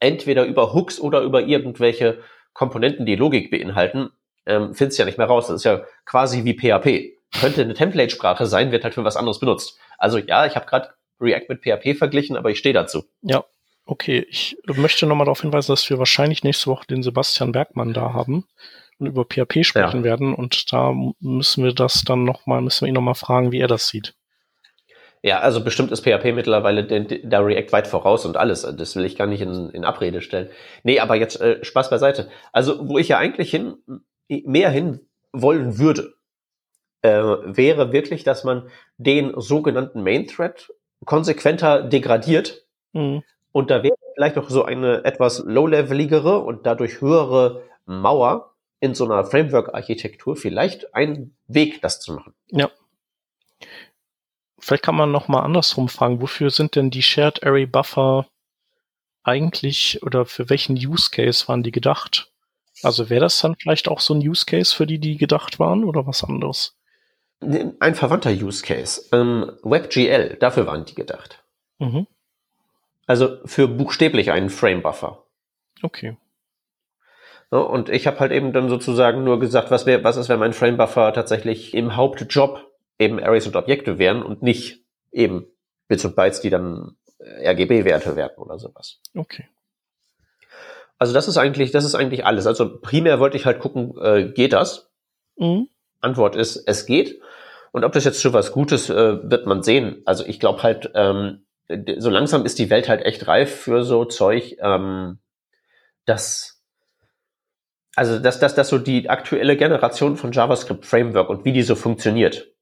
entweder 0.00 0.44
über 0.46 0.74
Hooks 0.74 1.00
oder 1.00 1.20
über 1.20 1.42
irgendwelche 1.42 2.18
Komponenten, 2.54 3.06
die 3.06 3.14
Logik 3.14 3.50
beinhalten, 3.50 4.10
ähm, 4.46 4.74
findest 4.74 4.98
ja 4.98 5.04
nicht 5.04 5.18
mehr 5.18 5.28
raus. 5.28 5.46
Das 5.46 5.56
ist 5.56 5.64
ja 5.64 5.84
quasi 6.06 6.44
wie 6.44 6.54
PHP. 6.54 7.18
Könnte 7.40 7.60
eine 7.60 7.74
Template-Sprache 7.74 8.46
sein, 8.46 8.72
wird 8.72 8.84
halt 8.84 8.94
für 8.94 9.04
was 9.04 9.16
anderes 9.16 9.38
benutzt. 9.38 9.78
Also 9.98 10.18
ja, 10.18 10.46
ich 10.46 10.56
habe 10.56 10.66
gerade 10.66 10.90
React 11.20 11.46
mit 11.48 11.62
PHP 11.62 11.98
verglichen, 11.98 12.36
aber 12.36 12.50
ich 12.50 12.58
stehe 12.58 12.72
dazu. 12.72 13.04
Ja, 13.22 13.44
okay. 13.84 14.26
Ich 14.30 14.56
möchte 14.66 15.06
nochmal 15.06 15.26
darauf 15.26 15.42
hinweisen, 15.42 15.72
dass 15.72 15.90
wir 15.90 15.98
wahrscheinlich 15.98 16.44
nächste 16.44 16.70
Woche 16.70 16.86
den 16.86 17.02
Sebastian 17.02 17.52
Bergmann 17.52 17.92
da 17.92 18.12
haben 18.12 18.46
und 18.98 19.06
über 19.06 19.24
PHP 19.24 19.64
sprechen 19.64 19.98
ja. 19.98 20.04
werden. 20.04 20.34
Und 20.34 20.72
da 20.72 20.94
müssen 21.20 21.64
wir 21.64 21.74
das 21.74 22.02
dann 22.02 22.24
nochmal, 22.24 22.62
müssen 22.62 22.82
wir 22.82 22.88
ihn 22.88 22.94
nochmal 22.94 23.14
fragen, 23.14 23.52
wie 23.52 23.60
er 23.60 23.68
das 23.68 23.88
sieht. 23.88 24.14
Ja, 25.22 25.40
also 25.40 25.64
bestimmt 25.64 25.90
ist 25.90 26.04
PHP 26.04 26.32
mittlerweile 26.32 26.84
der 26.84 27.44
React 27.44 27.72
weit 27.72 27.86
voraus 27.88 28.24
und 28.24 28.36
alles. 28.36 28.62
Das 28.62 28.94
will 28.94 29.04
ich 29.04 29.16
gar 29.16 29.26
nicht 29.26 29.40
in, 29.40 29.70
in 29.70 29.84
Abrede 29.84 30.20
stellen. 30.22 30.48
Nee, 30.84 31.00
aber 31.00 31.16
jetzt 31.16 31.40
äh, 31.40 31.64
Spaß 31.64 31.90
beiseite. 31.90 32.30
Also, 32.52 32.88
wo 32.88 32.98
ich 32.98 33.08
ja 33.08 33.18
eigentlich 33.18 33.50
hin, 33.50 33.78
mehr 34.28 34.70
hin 34.70 35.00
wollen 35.32 35.78
würde, 35.78 36.14
äh, 37.02 37.10
wäre 37.10 37.92
wirklich, 37.92 38.24
dass 38.24 38.44
man 38.44 38.68
den 38.96 39.32
sogenannten 39.40 40.02
Main 40.02 40.26
Thread 40.26 40.72
konsequenter 41.04 41.82
degradiert. 41.82 42.66
Mhm. 42.92 43.22
Und 43.52 43.70
da 43.70 43.82
wäre 43.82 43.94
vielleicht 44.14 44.36
noch 44.36 44.50
so 44.50 44.64
eine 44.64 45.04
etwas 45.04 45.42
low-leveligere 45.44 46.38
und 46.38 46.66
dadurch 46.66 47.00
höhere 47.00 47.62
Mauer 47.86 48.54
in 48.80 48.94
so 48.94 49.04
einer 49.04 49.24
Framework-Architektur 49.24 50.36
vielleicht 50.36 50.94
ein 50.94 51.36
Weg, 51.46 51.80
das 51.82 52.00
zu 52.00 52.12
machen. 52.12 52.34
Ja. 52.50 52.70
Vielleicht 54.58 54.82
kann 54.82 54.96
man 54.96 55.10
noch 55.10 55.28
mal 55.28 55.40
andersrum 55.40 55.88
fragen, 55.88 56.20
wofür 56.20 56.50
sind 56.50 56.76
denn 56.76 56.90
die 56.90 57.02
Shared 57.02 57.44
Array 57.44 57.66
Buffer 57.66 58.26
eigentlich 59.22 60.02
oder 60.02 60.26
für 60.26 60.50
welchen 60.50 60.76
Use 60.76 61.10
Case 61.10 61.48
waren 61.48 61.62
die 61.62 61.72
gedacht? 61.72 62.32
Also 62.82 63.10
wäre 63.10 63.22
das 63.22 63.40
dann 63.40 63.56
vielleicht 63.56 63.88
auch 63.88 64.00
so 64.00 64.14
ein 64.14 64.20
Use 64.20 64.46
Case, 64.46 64.74
für 64.74 64.86
die 64.86 64.98
die 64.98 65.16
gedacht 65.16 65.58
waren 65.58 65.84
oder 65.84 66.06
was 66.06 66.22
anderes? 66.22 66.77
Ein 67.40 67.94
verwandter 67.94 68.30
Use 68.30 68.64
Case. 68.64 69.04
Ähm, 69.12 69.52
WebGL, 69.62 70.36
dafür 70.40 70.66
waren 70.66 70.84
die 70.84 70.94
gedacht. 70.94 71.42
Mhm. 71.78 72.06
Also 73.06 73.38
für 73.44 73.68
buchstäblich 73.68 74.30
einen 74.32 74.50
Frame-Buffer. 74.50 75.24
Okay. 75.82 76.16
Ja, 77.50 77.58
und 77.58 77.88
ich 77.88 78.06
habe 78.06 78.20
halt 78.20 78.32
eben 78.32 78.52
dann 78.52 78.68
sozusagen 78.68 79.24
nur 79.24 79.40
gesagt, 79.40 79.70
was 79.70 79.86
wäre, 79.86 80.04
was 80.04 80.16
ist, 80.16 80.28
wenn 80.28 80.38
mein 80.38 80.52
Frame-Buffer 80.52 81.12
tatsächlich 81.12 81.74
im 81.74 81.96
Hauptjob 81.96 82.66
eben 82.98 83.18
Arrays 83.22 83.46
und 83.46 83.56
Objekte 83.56 83.98
wären 83.98 84.22
und 84.22 84.42
nicht 84.42 84.84
eben 85.12 85.46
Bits 85.86 86.04
und 86.04 86.16
Bytes, 86.16 86.40
die 86.40 86.50
dann 86.50 86.96
äh, 87.18 87.48
RGB-Werte 87.48 88.16
werden 88.16 88.36
oder 88.36 88.58
sowas. 88.58 89.00
Okay. 89.14 89.48
Also 90.98 91.14
das 91.14 91.28
ist 91.28 91.38
eigentlich, 91.38 91.70
das 91.70 91.84
ist 91.84 91.94
eigentlich 91.94 92.26
alles. 92.26 92.46
Also 92.46 92.80
primär 92.80 93.20
wollte 93.20 93.36
ich 93.36 93.46
halt 93.46 93.60
gucken, 93.60 93.96
äh, 94.02 94.32
geht 94.34 94.52
das? 94.52 94.90
Mhm. 95.36 95.68
Antwort 96.00 96.36
ist, 96.36 96.56
es 96.66 96.86
geht. 96.86 97.20
Und 97.72 97.84
ob 97.84 97.92
das 97.92 98.04
jetzt 98.04 98.22
schon 98.22 98.32
was 98.32 98.52
Gutes, 98.52 98.90
äh, 98.90 99.30
wird 99.30 99.46
man 99.46 99.62
sehen. 99.62 100.02
Also 100.04 100.24
ich 100.24 100.40
glaube 100.40 100.62
halt, 100.62 100.90
ähm, 100.94 101.46
so 101.98 102.10
langsam 102.10 102.44
ist 102.46 102.58
die 102.58 102.70
Welt 102.70 102.88
halt 102.88 103.04
echt 103.04 103.26
reif 103.28 103.54
für 103.54 103.84
so 103.84 104.04
Zeug, 104.04 104.56
ähm, 104.60 105.18
dass 106.06 106.58
also 107.98 108.20
dass, 108.20 108.38
dass, 108.38 108.54
dass 108.54 108.68
so 108.68 108.78
die 108.78 109.10
aktuelle 109.10 109.56
Generation 109.56 110.16
von 110.16 110.30
JavaScript 110.30 110.86
Framework 110.86 111.28
und 111.28 111.44
wie 111.44 111.52
die 111.52 111.64
so 111.64 111.74
funktioniert, 111.74 112.52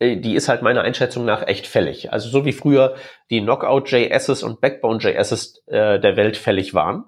äh, 0.00 0.16
die 0.16 0.34
ist 0.34 0.48
halt 0.48 0.60
meiner 0.60 0.82
Einschätzung 0.82 1.24
nach 1.24 1.46
echt 1.46 1.68
fällig. 1.68 2.12
Also 2.12 2.28
so 2.28 2.44
wie 2.44 2.52
früher 2.52 2.96
die 3.30 3.40
Knockout.js 3.40 4.42
und 4.42 4.60
Backbone.js 4.60 5.62
äh, 5.66 6.00
der 6.00 6.16
Welt 6.16 6.36
fällig 6.36 6.74
waren, 6.74 7.04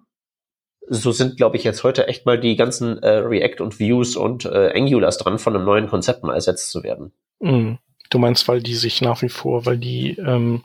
so 0.89 1.13
sind, 1.13 1.37
glaube 1.37 1.57
ich, 1.57 1.65
jetzt 1.65 1.85
heute 1.85 2.09
echt 2.09 2.27
mal 2.27 2.39
die 2.39 2.57
ganzen 2.57 3.03
äh, 3.03 3.19
React 3.19 3.61
und 3.63 3.79
Views 3.79 4.17
und 4.17 4.45
äh, 4.45 4.73
Angulars 4.75 5.19
dran, 5.19 5.39
von 5.39 5.55
einem 5.55 5.65
neuen 5.65 5.89
Konzept 5.89 6.23
mal 6.23 6.35
ersetzt 6.35 6.71
zu 6.71 6.83
werden. 6.83 7.13
Mm. 7.41 7.75
Du 8.09 8.19
meinst, 8.19 8.47
weil 8.47 8.63
die 8.63 8.77
sich 8.77 9.01
nach 9.01 9.23
wie 9.23 9.29
vor, 9.29 9.67
weil 9.67 9.79
die, 9.79 10.11
ähm, 10.13 10.63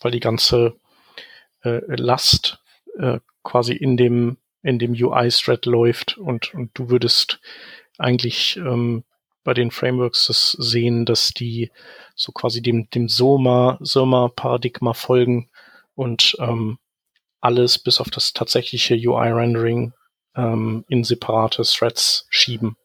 weil 0.00 0.10
die 0.10 0.20
ganze 0.20 0.74
äh, 1.62 1.80
Last 1.86 2.60
äh, 2.98 3.18
quasi 3.42 3.74
in 3.74 3.96
dem 3.96 4.38
in 4.62 4.78
dem 4.78 4.92
UI-Thread 4.92 5.66
läuft 5.66 6.18
und 6.18 6.54
und 6.54 6.70
du 6.74 6.88
würdest 6.88 7.40
eigentlich 7.98 8.56
ähm, 8.56 9.04
bei 9.48 9.54
den 9.54 9.70
Frameworks 9.70 10.26
das 10.26 10.52
sehen, 10.52 11.06
dass 11.06 11.32
die 11.32 11.70
so 12.14 12.32
quasi 12.32 12.60
dem, 12.60 12.90
dem 12.90 13.08
Soma, 13.08 13.78
Soma-Paradigma 13.80 14.92
folgen 14.92 15.48
und 15.94 16.36
ähm, 16.38 16.78
alles 17.40 17.78
bis 17.78 18.00
auf 18.00 18.10
das 18.10 18.32
tatsächliche 18.32 18.94
UI-Rendering 18.94 19.92
ähm, 20.36 20.84
in 20.88 21.04
separate 21.04 21.62
Threads 21.62 22.26
schieben. 22.30 22.76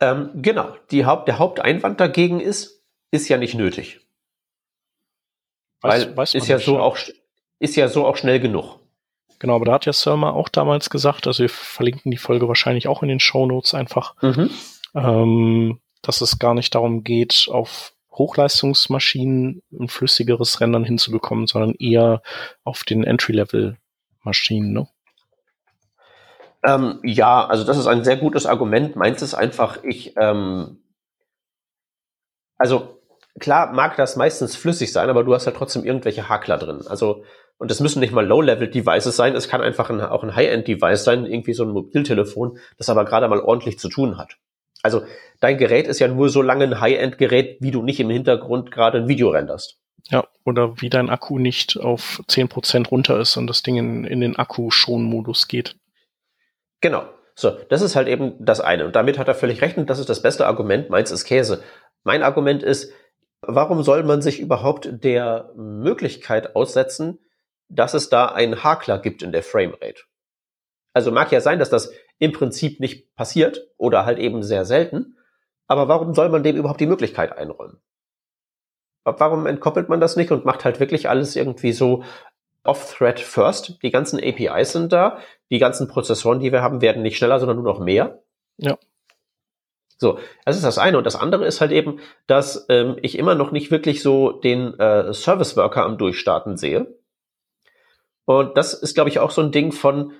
Ähm, 0.00 0.30
genau. 0.34 0.76
Haupt, 0.92 1.28
der 1.28 1.38
Haupteinwand 1.38 2.00
dagegen 2.00 2.40
ist, 2.40 2.82
ist 3.10 3.28
ja 3.28 3.38
nicht 3.38 3.54
nötig. 3.54 4.00
Weiß, 5.80 6.06
Weil 6.06 6.16
weiß 6.16 6.34
ist 6.34 6.48
ja 6.48 6.58
so 6.58 6.78
auch 6.78 6.98
ist 7.58 7.76
ja 7.76 7.88
so 7.88 8.06
auch 8.06 8.16
schnell 8.16 8.40
genug. 8.40 8.80
Genau, 9.38 9.56
aber 9.56 9.66
da 9.66 9.72
hat 9.72 9.86
ja 9.86 9.92
Surma 9.92 10.30
auch 10.30 10.48
damals 10.48 10.90
gesagt, 10.90 11.26
also 11.26 11.42
wir 11.42 11.48
verlinken 11.48 12.10
die 12.10 12.16
Folge 12.16 12.48
wahrscheinlich 12.48 12.88
auch 12.88 13.02
in 13.02 13.08
den 13.08 13.20
Show 13.20 13.46
Notes 13.46 13.74
einfach. 13.74 14.14
Mhm 14.22 14.50
ähm, 14.96 15.80
dass 16.02 16.20
es 16.20 16.38
gar 16.38 16.54
nicht 16.54 16.74
darum 16.74 17.04
geht, 17.04 17.48
auf 17.50 17.92
Hochleistungsmaschinen 18.16 19.62
ein 19.72 19.88
flüssigeres 19.88 20.60
Rendern 20.60 20.84
hinzubekommen, 20.84 21.46
sondern 21.46 21.74
eher 21.74 22.22
auf 22.64 22.84
den 22.84 23.04
Entry-Level-Maschinen. 23.04 24.72
Ne? 24.72 24.88
Ähm, 26.64 27.00
ja, 27.04 27.46
also 27.46 27.64
das 27.64 27.78
ist 27.78 27.86
ein 27.86 28.04
sehr 28.04 28.16
gutes 28.16 28.46
Argument. 28.46 28.96
Meint 28.96 29.22
es 29.22 29.34
einfach, 29.34 29.84
ich, 29.84 30.14
ähm, 30.16 30.82
also 32.58 33.00
klar 33.38 33.72
mag 33.72 33.96
das 33.96 34.16
meistens 34.16 34.56
flüssig 34.56 34.92
sein, 34.92 35.10
aber 35.10 35.22
du 35.22 35.34
hast 35.34 35.46
halt 35.46 35.56
trotzdem 35.56 35.84
irgendwelche 35.84 36.28
Hakler 36.28 36.58
drin. 36.58 36.84
Also, 36.86 37.24
und 37.58 37.70
das 37.70 37.80
müssen 37.80 38.00
nicht 38.00 38.12
mal 38.12 38.26
Low-Level-Devices 38.26 39.16
sein, 39.16 39.34
es 39.36 39.48
kann 39.48 39.62
einfach 39.62 39.90
ein, 39.90 40.00
auch 40.00 40.24
ein 40.24 40.34
High-End-Device 40.34 41.04
sein, 41.04 41.26
irgendwie 41.26 41.54
so 41.54 41.64
ein 41.64 41.70
Mobiltelefon, 41.70 42.58
das 42.78 42.88
aber 42.88 43.04
gerade 43.04 43.28
mal 43.28 43.40
ordentlich 43.40 43.78
zu 43.78 43.88
tun 43.88 44.18
hat. 44.18 44.36
Also 44.86 45.02
dein 45.40 45.58
Gerät 45.58 45.88
ist 45.88 45.98
ja 45.98 46.06
nur 46.06 46.28
so 46.28 46.42
lange 46.42 46.62
ein 46.62 46.80
High-End-Gerät, 46.80 47.56
wie 47.60 47.72
du 47.72 47.82
nicht 47.82 47.98
im 47.98 48.08
Hintergrund 48.08 48.70
gerade 48.70 48.98
ein 48.98 49.08
Video 49.08 49.30
renderst. 49.30 49.80
Ja, 50.08 50.28
oder 50.44 50.80
wie 50.80 50.88
dein 50.88 51.10
Akku 51.10 51.40
nicht 51.40 51.76
auf 51.76 52.22
10% 52.28 52.86
runter 52.86 53.18
ist 53.18 53.36
und 53.36 53.48
das 53.48 53.64
Ding 53.64 53.76
in, 53.76 54.04
in 54.04 54.20
den 54.20 54.36
Akku-Schon-Modus 54.36 55.48
geht. 55.48 55.74
Genau. 56.80 57.02
So, 57.34 57.50
das 57.68 57.82
ist 57.82 57.96
halt 57.96 58.06
eben 58.06 58.34
das 58.38 58.60
eine. 58.60 58.86
Und 58.86 58.94
damit 58.94 59.18
hat 59.18 59.26
er 59.26 59.34
völlig 59.34 59.60
recht 59.60 59.76
und 59.76 59.90
das 59.90 59.98
ist 59.98 60.08
das 60.08 60.22
beste 60.22 60.46
Argument. 60.46 60.88
Meins 60.88 61.10
ist 61.10 61.24
Käse. 61.24 61.64
Mein 62.04 62.22
Argument 62.22 62.62
ist, 62.62 62.92
warum 63.40 63.82
soll 63.82 64.04
man 64.04 64.22
sich 64.22 64.38
überhaupt 64.38 64.88
der 65.02 65.50
Möglichkeit 65.56 66.54
aussetzen, 66.54 67.18
dass 67.68 67.92
es 67.92 68.08
da 68.08 68.26
einen 68.26 68.62
Hakler 68.62 69.00
gibt 69.00 69.24
in 69.24 69.32
der 69.32 69.42
Framerate? 69.42 70.04
Also 70.96 71.12
mag 71.12 71.30
ja 71.30 71.42
sein, 71.42 71.58
dass 71.58 71.68
das 71.68 71.92
im 72.18 72.32
Prinzip 72.32 72.80
nicht 72.80 73.14
passiert 73.16 73.68
oder 73.76 74.06
halt 74.06 74.18
eben 74.18 74.42
sehr 74.42 74.64
selten. 74.64 75.18
Aber 75.66 75.88
warum 75.88 76.14
soll 76.14 76.30
man 76.30 76.42
dem 76.42 76.56
überhaupt 76.56 76.80
die 76.80 76.86
Möglichkeit 76.86 77.36
einräumen? 77.36 77.82
Warum 79.04 79.44
entkoppelt 79.44 79.90
man 79.90 80.00
das 80.00 80.16
nicht 80.16 80.30
und 80.30 80.46
macht 80.46 80.64
halt 80.64 80.80
wirklich 80.80 81.10
alles 81.10 81.36
irgendwie 81.36 81.72
so 81.72 82.02
off-thread 82.64 83.20
first? 83.20 83.82
Die 83.82 83.90
ganzen 83.90 84.18
APIs 84.18 84.72
sind 84.72 84.90
da, 84.90 85.18
die 85.50 85.58
ganzen 85.58 85.86
Prozessoren, 85.86 86.40
die 86.40 86.50
wir 86.50 86.62
haben, 86.62 86.80
werden 86.80 87.02
nicht 87.02 87.18
schneller, 87.18 87.40
sondern 87.40 87.58
nur 87.58 87.74
noch 87.74 87.80
mehr. 87.80 88.22
Ja. 88.56 88.78
So, 89.98 90.18
das 90.46 90.56
ist 90.56 90.64
das 90.64 90.78
eine. 90.78 90.96
Und 90.96 91.04
das 91.04 91.16
andere 91.16 91.44
ist 91.44 91.60
halt 91.60 91.72
eben, 91.72 92.00
dass 92.26 92.64
ähm, 92.70 92.96
ich 93.02 93.18
immer 93.18 93.34
noch 93.34 93.52
nicht 93.52 93.70
wirklich 93.70 94.02
so 94.02 94.32
den 94.32 94.72
äh, 94.80 95.12
Service 95.12 95.58
Worker 95.58 95.84
am 95.84 95.98
Durchstarten 95.98 96.56
sehe. 96.56 96.98
Und 98.24 98.56
das 98.56 98.72
ist, 98.72 98.94
glaube 98.94 99.10
ich, 99.10 99.18
auch 99.18 99.30
so 99.30 99.42
ein 99.42 99.52
Ding 99.52 99.72
von, 99.72 100.14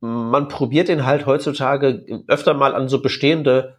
man 0.00 0.48
probiert 0.48 0.88
den 0.88 1.06
halt 1.06 1.26
heutzutage 1.26 2.04
öfter 2.28 2.54
mal 2.54 2.74
an 2.74 2.88
so 2.88 3.00
bestehende 3.00 3.78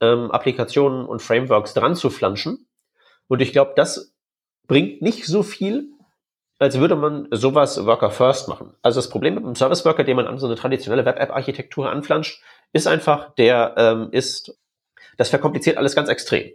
ähm, 0.00 0.30
Applikationen 0.30 1.06
und 1.06 1.22
Frameworks 1.22 1.74
dran 1.74 1.94
zu 1.94 2.10
flanschen. 2.10 2.68
Und 3.28 3.42
ich 3.42 3.52
glaube, 3.52 3.72
das 3.76 4.14
bringt 4.66 5.02
nicht 5.02 5.26
so 5.26 5.42
viel, 5.42 5.88
als 6.58 6.78
würde 6.78 6.96
man 6.96 7.28
sowas 7.30 7.84
Worker 7.84 8.10
First 8.10 8.48
machen. 8.48 8.72
Also 8.82 8.98
das 8.98 9.10
Problem 9.10 9.34
mit 9.34 9.44
einem 9.44 9.54
Service 9.54 9.84
Worker, 9.84 10.04
den 10.04 10.16
man 10.16 10.26
an 10.26 10.38
so 10.38 10.46
eine 10.46 10.56
traditionelle 10.56 11.04
Web-App-Architektur 11.04 11.90
anflanscht, 11.90 12.42
ist 12.72 12.86
einfach, 12.86 13.34
der 13.34 13.74
ähm, 13.76 14.08
ist, 14.12 14.58
das 15.16 15.28
verkompliziert 15.28 15.76
alles 15.76 15.94
ganz 15.94 16.08
extrem. 16.08 16.50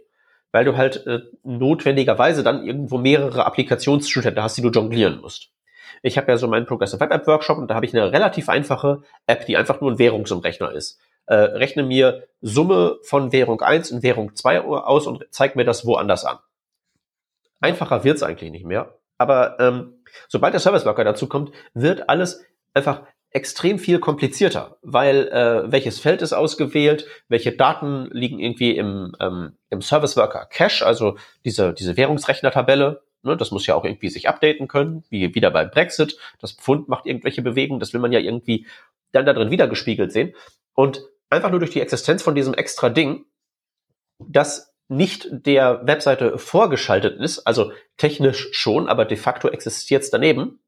Weil 0.50 0.64
du 0.64 0.76
halt 0.76 1.06
äh, 1.06 1.20
notwendigerweise 1.44 2.42
dann 2.42 2.66
irgendwo 2.66 2.98
mehrere 2.98 3.46
Applikationszustände 3.46 4.42
hast, 4.42 4.58
die 4.58 4.62
du 4.62 4.70
jonglieren 4.70 5.20
musst. 5.20 5.50
Ich 6.02 6.16
habe 6.16 6.30
ja 6.30 6.38
so 6.38 6.48
meinen 6.48 6.66
Progressive 6.66 7.00
Web 7.00 7.12
App 7.12 7.26
Workshop 7.26 7.58
und 7.58 7.68
da 7.70 7.74
habe 7.74 7.86
ich 7.86 7.94
eine 7.94 8.12
relativ 8.12 8.48
einfache 8.48 9.02
App, 9.26 9.46
die 9.46 9.56
einfach 9.56 9.80
nur 9.80 9.92
ein 9.92 9.98
Währungsumrechner 9.98 10.72
ist. 10.72 10.98
Äh, 11.26 11.34
rechne 11.34 11.82
mir 11.82 12.26
Summe 12.40 12.98
von 13.02 13.32
Währung 13.32 13.60
1 13.60 13.92
und 13.92 14.02
Währung 14.02 14.34
2 14.34 14.62
aus 14.62 15.06
und 15.06 15.26
zeig 15.30 15.56
mir 15.56 15.64
das 15.64 15.86
woanders 15.86 16.24
an. 16.24 16.38
Einfacher 17.60 18.04
wird's 18.04 18.22
eigentlich 18.22 18.50
nicht 18.50 18.66
mehr. 18.66 18.98
Aber 19.18 19.60
ähm, 19.60 20.02
sobald 20.28 20.52
der 20.52 20.60
Service 20.60 20.84
Worker 20.84 21.04
dazu 21.04 21.28
kommt, 21.28 21.52
wird 21.74 22.08
alles 22.08 22.44
einfach 22.74 23.02
extrem 23.30 23.78
viel 23.78 23.98
komplizierter, 23.98 24.76
weil 24.82 25.28
äh, 25.28 25.70
welches 25.70 26.00
Feld 26.00 26.22
ist 26.22 26.32
ausgewählt, 26.32 27.06
welche 27.28 27.52
Daten 27.52 28.08
liegen 28.12 28.38
irgendwie 28.38 28.76
im, 28.76 29.16
ähm, 29.20 29.56
im 29.70 29.80
Service 29.80 30.16
Worker 30.16 30.46
Cache, 30.46 30.84
also 30.84 31.16
diese, 31.44 31.72
diese 31.72 31.96
Währungsrechnertabelle, 31.96 33.02
Ne, 33.22 33.36
das 33.36 33.52
muss 33.52 33.66
ja 33.66 33.76
auch 33.76 33.84
irgendwie 33.84 34.08
sich 34.08 34.28
updaten 34.28 34.66
können, 34.66 35.04
wie 35.08 35.34
wieder 35.34 35.50
beim 35.50 35.70
Brexit. 35.70 36.18
Das 36.40 36.52
Pfund 36.52 36.88
macht 36.88 37.06
irgendwelche 37.06 37.42
Bewegungen, 37.42 37.78
das 37.78 37.92
will 37.92 38.00
man 38.00 38.12
ja 38.12 38.18
irgendwie 38.18 38.66
dann 39.12 39.26
da 39.26 39.32
drin 39.32 39.50
wiedergespiegelt 39.50 40.10
sehen. 40.10 40.34
Und 40.74 41.04
einfach 41.30 41.50
nur 41.50 41.60
durch 41.60 41.70
die 41.70 41.80
Existenz 41.80 42.22
von 42.22 42.34
diesem 42.34 42.54
extra 42.54 42.88
Ding, 42.88 43.24
das 44.18 44.74
nicht 44.88 45.28
der 45.30 45.86
Webseite 45.86 46.36
vorgeschaltet 46.36 47.18
ist, 47.20 47.46
also 47.46 47.72
technisch 47.96 48.48
schon, 48.52 48.88
aber 48.88 49.04
de 49.04 49.16
facto 49.16 49.48
existiert 49.48 50.02
es 50.02 50.10
daneben, 50.10 50.60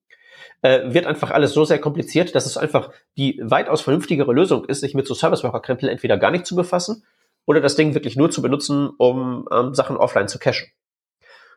äh, 0.63 0.95
wird 0.95 1.07
einfach 1.07 1.31
alles 1.31 1.53
so 1.53 1.65
sehr 1.65 1.81
kompliziert, 1.81 2.35
dass 2.35 2.47
es 2.47 2.57
einfach 2.57 2.91
die 3.19 3.41
weitaus 3.43 3.83
vernünftigere 3.83 4.33
Lösung 4.33 4.65
ist, 4.65 4.81
sich 4.81 4.95
mit 4.95 5.07
so 5.07 5.15
Service 5.15 5.45
Worker 5.45 5.61
Krempel 5.61 5.89
entweder 5.89 6.17
gar 6.17 6.31
nicht 6.31 6.47
zu 6.47 6.55
befassen 6.55 7.05
oder 7.45 7.61
das 7.61 7.77
Ding 7.77 7.95
wirklich 7.95 8.17
nur 8.17 8.31
zu 8.31 8.41
benutzen, 8.41 8.91
um 8.97 9.47
ähm, 9.53 9.75
Sachen 9.75 9.97
offline 9.97 10.29
zu 10.29 10.39
cachen. 10.39 10.69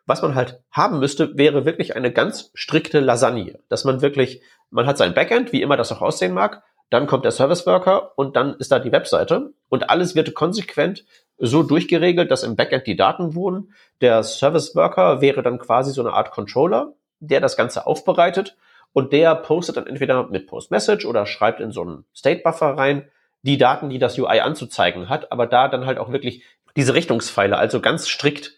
Was 0.07 0.21
man 0.21 0.35
halt 0.35 0.61
haben 0.71 0.99
müsste, 0.99 1.37
wäre 1.37 1.65
wirklich 1.65 1.95
eine 1.95 2.11
ganz 2.11 2.49
strikte 2.53 3.01
Lasagne, 3.01 3.59
dass 3.69 3.83
man 3.83 4.01
wirklich, 4.01 4.41
man 4.71 4.87
hat 4.87 4.97
sein 4.97 5.13
Backend, 5.13 5.51
wie 5.51 5.61
immer 5.61 5.77
das 5.77 5.91
auch 5.91 6.01
aussehen 6.01 6.33
mag, 6.33 6.63
dann 6.89 7.07
kommt 7.07 7.25
der 7.25 7.31
Service 7.31 7.65
Worker 7.65 8.17
und 8.17 8.37
dann 8.37 8.55
ist 8.55 8.71
da 8.71 8.79
die 8.79 8.93
Webseite 8.93 9.51
und 9.67 9.89
alles 9.89 10.15
wird 10.15 10.33
konsequent 10.33 11.05
so 11.37 11.61
durchgeregelt, 11.61 12.31
dass 12.31 12.43
im 12.43 12.55
Backend 12.55 12.87
die 12.87 12.95
Daten 12.95 13.35
wohnen. 13.35 13.73
Der 13.99 14.23
Service 14.23 14.75
Worker 14.75 15.19
wäre 15.19 15.43
dann 15.43 15.59
quasi 15.59 15.91
so 15.91 16.01
eine 16.01 16.13
Art 16.13 16.31
Controller, 16.31 16.93
der 17.19 17.41
das 17.41 17.57
Ganze 17.57 17.85
aufbereitet 17.85 18.55
und 18.93 19.11
der 19.11 19.35
postet 19.35 19.75
dann 19.75 19.87
entweder 19.87 20.27
mit 20.27 20.47
Post 20.47 20.71
Message 20.71 21.05
oder 21.05 21.25
schreibt 21.25 21.59
in 21.59 21.71
so 21.71 21.81
einen 21.81 22.05
State 22.15 22.41
Buffer 22.43 22.77
rein 22.77 23.09
die 23.41 23.57
Daten, 23.57 23.89
die 23.89 23.99
das 23.99 24.17
UI 24.17 24.39
anzuzeigen 24.39 25.09
hat, 25.09 25.31
aber 25.31 25.47
da 25.47 25.67
dann 25.67 25.85
halt 25.85 25.99
auch 25.99 26.11
wirklich 26.11 26.43
diese 26.77 26.93
Richtungspfeile, 26.93 27.57
also 27.57 27.81
ganz 27.81 28.07
strikt 28.07 28.57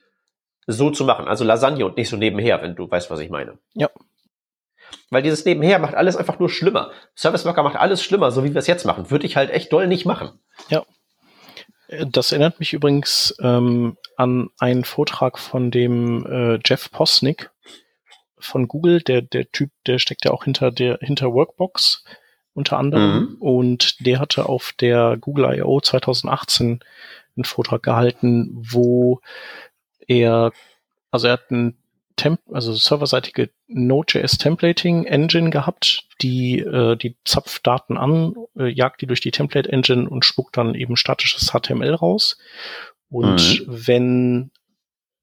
so 0.69 0.91
zu 0.91 1.03
machen. 1.03 1.27
Also 1.27 1.43
Lasagne 1.43 1.85
und 1.85 1.97
nicht 1.97 2.09
so 2.09 2.17
nebenher, 2.17 2.61
wenn 2.61 2.75
du 2.75 2.89
weißt, 2.89 3.09
was 3.09 3.19
ich 3.19 3.29
meine. 3.29 3.57
Ja. 3.73 3.89
Weil 5.09 5.23
dieses 5.23 5.45
Nebenher 5.45 5.79
macht 5.79 5.95
alles 5.95 6.15
einfach 6.15 6.39
nur 6.39 6.49
schlimmer. 6.49 6.91
Service 7.15 7.45
Worker 7.45 7.63
macht 7.63 7.75
alles 7.75 8.03
schlimmer, 8.03 8.31
so 8.31 8.43
wie 8.43 8.53
wir 8.53 8.59
es 8.59 8.67
jetzt 8.67 8.85
machen. 8.85 9.09
Würde 9.09 9.25
ich 9.25 9.35
halt 9.35 9.49
echt 9.49 9.73
doll 9.73 9.87
nicht 9.87 10.05
machen. 10.05 10.39
Ja. 10.69 10.83
Das 12.11 12.31
erinnert 12.31 12.59
mich 12.59 12.73
übrigens 12.73 13.35
ähm, 13.41 13.97
an 14.15 14.49
einen 14.59 14.83
Vortrag 14.83 15.39
von 15.39 15.71
dem 15.71 16.25
äh, 16.27 16.59
Jeff 16.63 16.91
Posnick 16.91 17.49
von 18.37 18.67
Google. 18.67 19.01
Der, 19.01 19.23
der 19.23 19.51
Typ, 19.51 19.71
der 19.87 19.97
steckt 19.97 20.25
ja 20.25 20.31
auch 20.31 20.43
hinter 20.43 20.71
der 20.71 20.99
hinter 21.01 21.33
Workbox 21.33 22.03
unter 22.53 22.77
anderem. 22.77 23.21
Mhm. 23.21 23.35
Und 23.39 24.05
der 24.05 24.19
hatte 24.19 24.47
auf 24.47 24.73
der 24.79 25.17
Google 25.19 25.57
I.O. 25.57 25.81
2018 25.81 26.81
einen 27.35 27.45
Vortrag 27.45 27.81
gehalten, 27.81 28.51
wo 28.53 29.21
er, 30.09 30.51
also 31.11 31.27
er 31.27 31.33
hat 31.33 31.51
ein 31.51 31.77
Temp 32.17 32.41
also 32.51 32.73
serverseitige 32.73 33.49
Node.js 33.67 34.37
Templating 34.37 35.05
Engine 35.05 35.51
gehabt, 35.51 36.05
die 36.21 36.59
äh, 36.59 36.97
die 36.97 37.15
zapft 37.23 37.65
Daten 37.65 37.97
an, 37.97 38.35
äh, 38.57 38.67
jagt 38.67 39.01
die 39.01 39.07
durch 39.07 39.21
die 39.21 39.31
Template 39.31 39.71
Engine 39.71 40.09
und 40.09 40.25
spuckt 40.25 40.57
dann 40.57 40.75
eben 40.75 40.97
statisches 40.97 41.51
HTML 41.53 41.93
raus. 41.93 42.37
Und 43.09 43.65
mhm. 43.65 43.65
wenn 43.67 44.51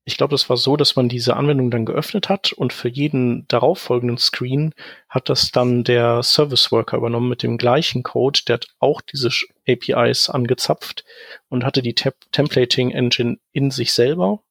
ich 0.08 0.16
glaube, 0.16 0.30
das 0.30 0.48
war 0.48 0.56
so, 0.56 0.76
dass 0.76 0.94
man 0.94 1.08
diese 1.08 1.36
Anwendung 1.36 1.68
dann 1.70 1.84
geöffnet 1.84 2.28
hat 2.28 2.52
und 2.52 2.72
für 2.72 2.88
jeden 2.88 3.46
darauffolgenden 3.48 4.18
Screen 4.18 4.72
hat 5.08 5.28
das 5.28 5.50
dann 5.50 5.82
der 5.82 6.22
Service 6.22 6.70
Worker 6.70 6.96
übernommen 6.96 7.28
mit 7.28 7.42
dem 7.42 7.58
gleichen 7.58 8.04
Code. 8.04 8.40
Der 8.46 8.54
hat 8.54 8.68
auch 8.78 9.00
diese 9.00 9.30
APIs 9.68 10.30
angezapft 10.30 11.04
und 11.48 11.64
hatte 11.64 11.82
die 11.82 11.94
Tem 11.94 12.12
Templating 12.30 12.92
Engine 12.92 13.38
in 13.50 13.72
sich 13.72 13.92
selber 13.92 14.44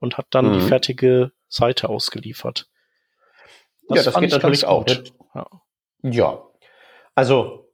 und 0.00 0.18
hat 0.18 0.26
dann 0.30 0.48
mhm. 0.48 0.52
die 0.54 0.60
fertige 0.60 1.32
Seite 1.48 1.88
ausgeliefert. 1.88 2.68
Das 3.88 3.98
ja, 3.98 4.10
das 4.10 4.20
geht 4.20 4.30
natürlich 4.30 4.66
auch. 4.66 4.86
Ja. 5.34 5.46
ja. 6.02 6.42
Also, 7.14 7.64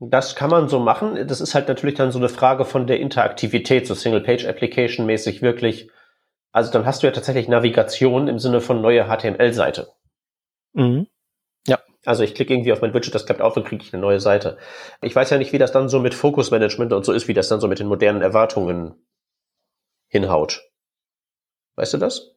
das 0.00 0.34
kann 0.34 0.50
man 0.50 0.68
so 0.68 0.80
machen. 0.80 1.26
Das 1.28 1.40
ist 1.40 1.54
halt 1.54 1.68
natürlich 1.68 1.94
dann 1.94 2.10
so 2.10 2.18
eine 2.18 2.28
Frage 2.28 2.64
von 2.64 2.86
der 2.86 2.98
Interaktivität, 2.98 3.86
so 3.86 3.94
Single-Page-Application 3.94 5.06
mäßig 5.06 5.42
wirklich. 5.42 5.90
Also 6.50 6.72
dann 6.72 6.84
hast 6.84 7.02
du 7.02 7.06
ja 7.06 7.12
tatsächlich 7.12 7.48
Navigation 7.48 8.28
im 8.28 8.38
Sinne 8.38 8.60
von 8.60 8.80
neue 8.80 9.04
HTML-Seite. 9.04 9.92
Mhm. 10.72 11.06
Ja. 11.66 11.78
Also 12.04 12.24
ich 12.24 12.34
klicke 12.34 12.52
irgendwie 12.52 12.72
auf 12.72 12.82
mein 12.82 12.92
Widget, 12.92 13.14
das 13.14 13.26
klappt 13.26 13.40
auf 13.40 13.56
und 13.56 13.64
kriege 13.64 13.84
ich 13.84 13.94
eine 13.94 14.02
neue 14.02 14.20
Seite. 14.20 14.58
Ich 15.00 15.14
weiß 15.14 15.30
ja 15.30 15.38
nicht, 15.38 15.52
wie 15.52 15.58
das 15.58 15.70
dann 15.70 15.88
so 15.88 16.00
mit 16.00 16.14
Fokusmanagement 16.14 16.92
und 16.92 17.04
so 17.04 17.12
ist, 17.12 17.28
wie 17.28 17.34
das 17.34 17.48
dann 17.48 17.60
so 17.60 17.68
mit 17.68 17.78
den 17.78 17.86
modernen 17.86 18.22
Erwartungen 18.22 18.96
hinhaut. 20.08 20.62
Weißt 21.76 21.94
du 21.94 21.98
das? 21.98 22.32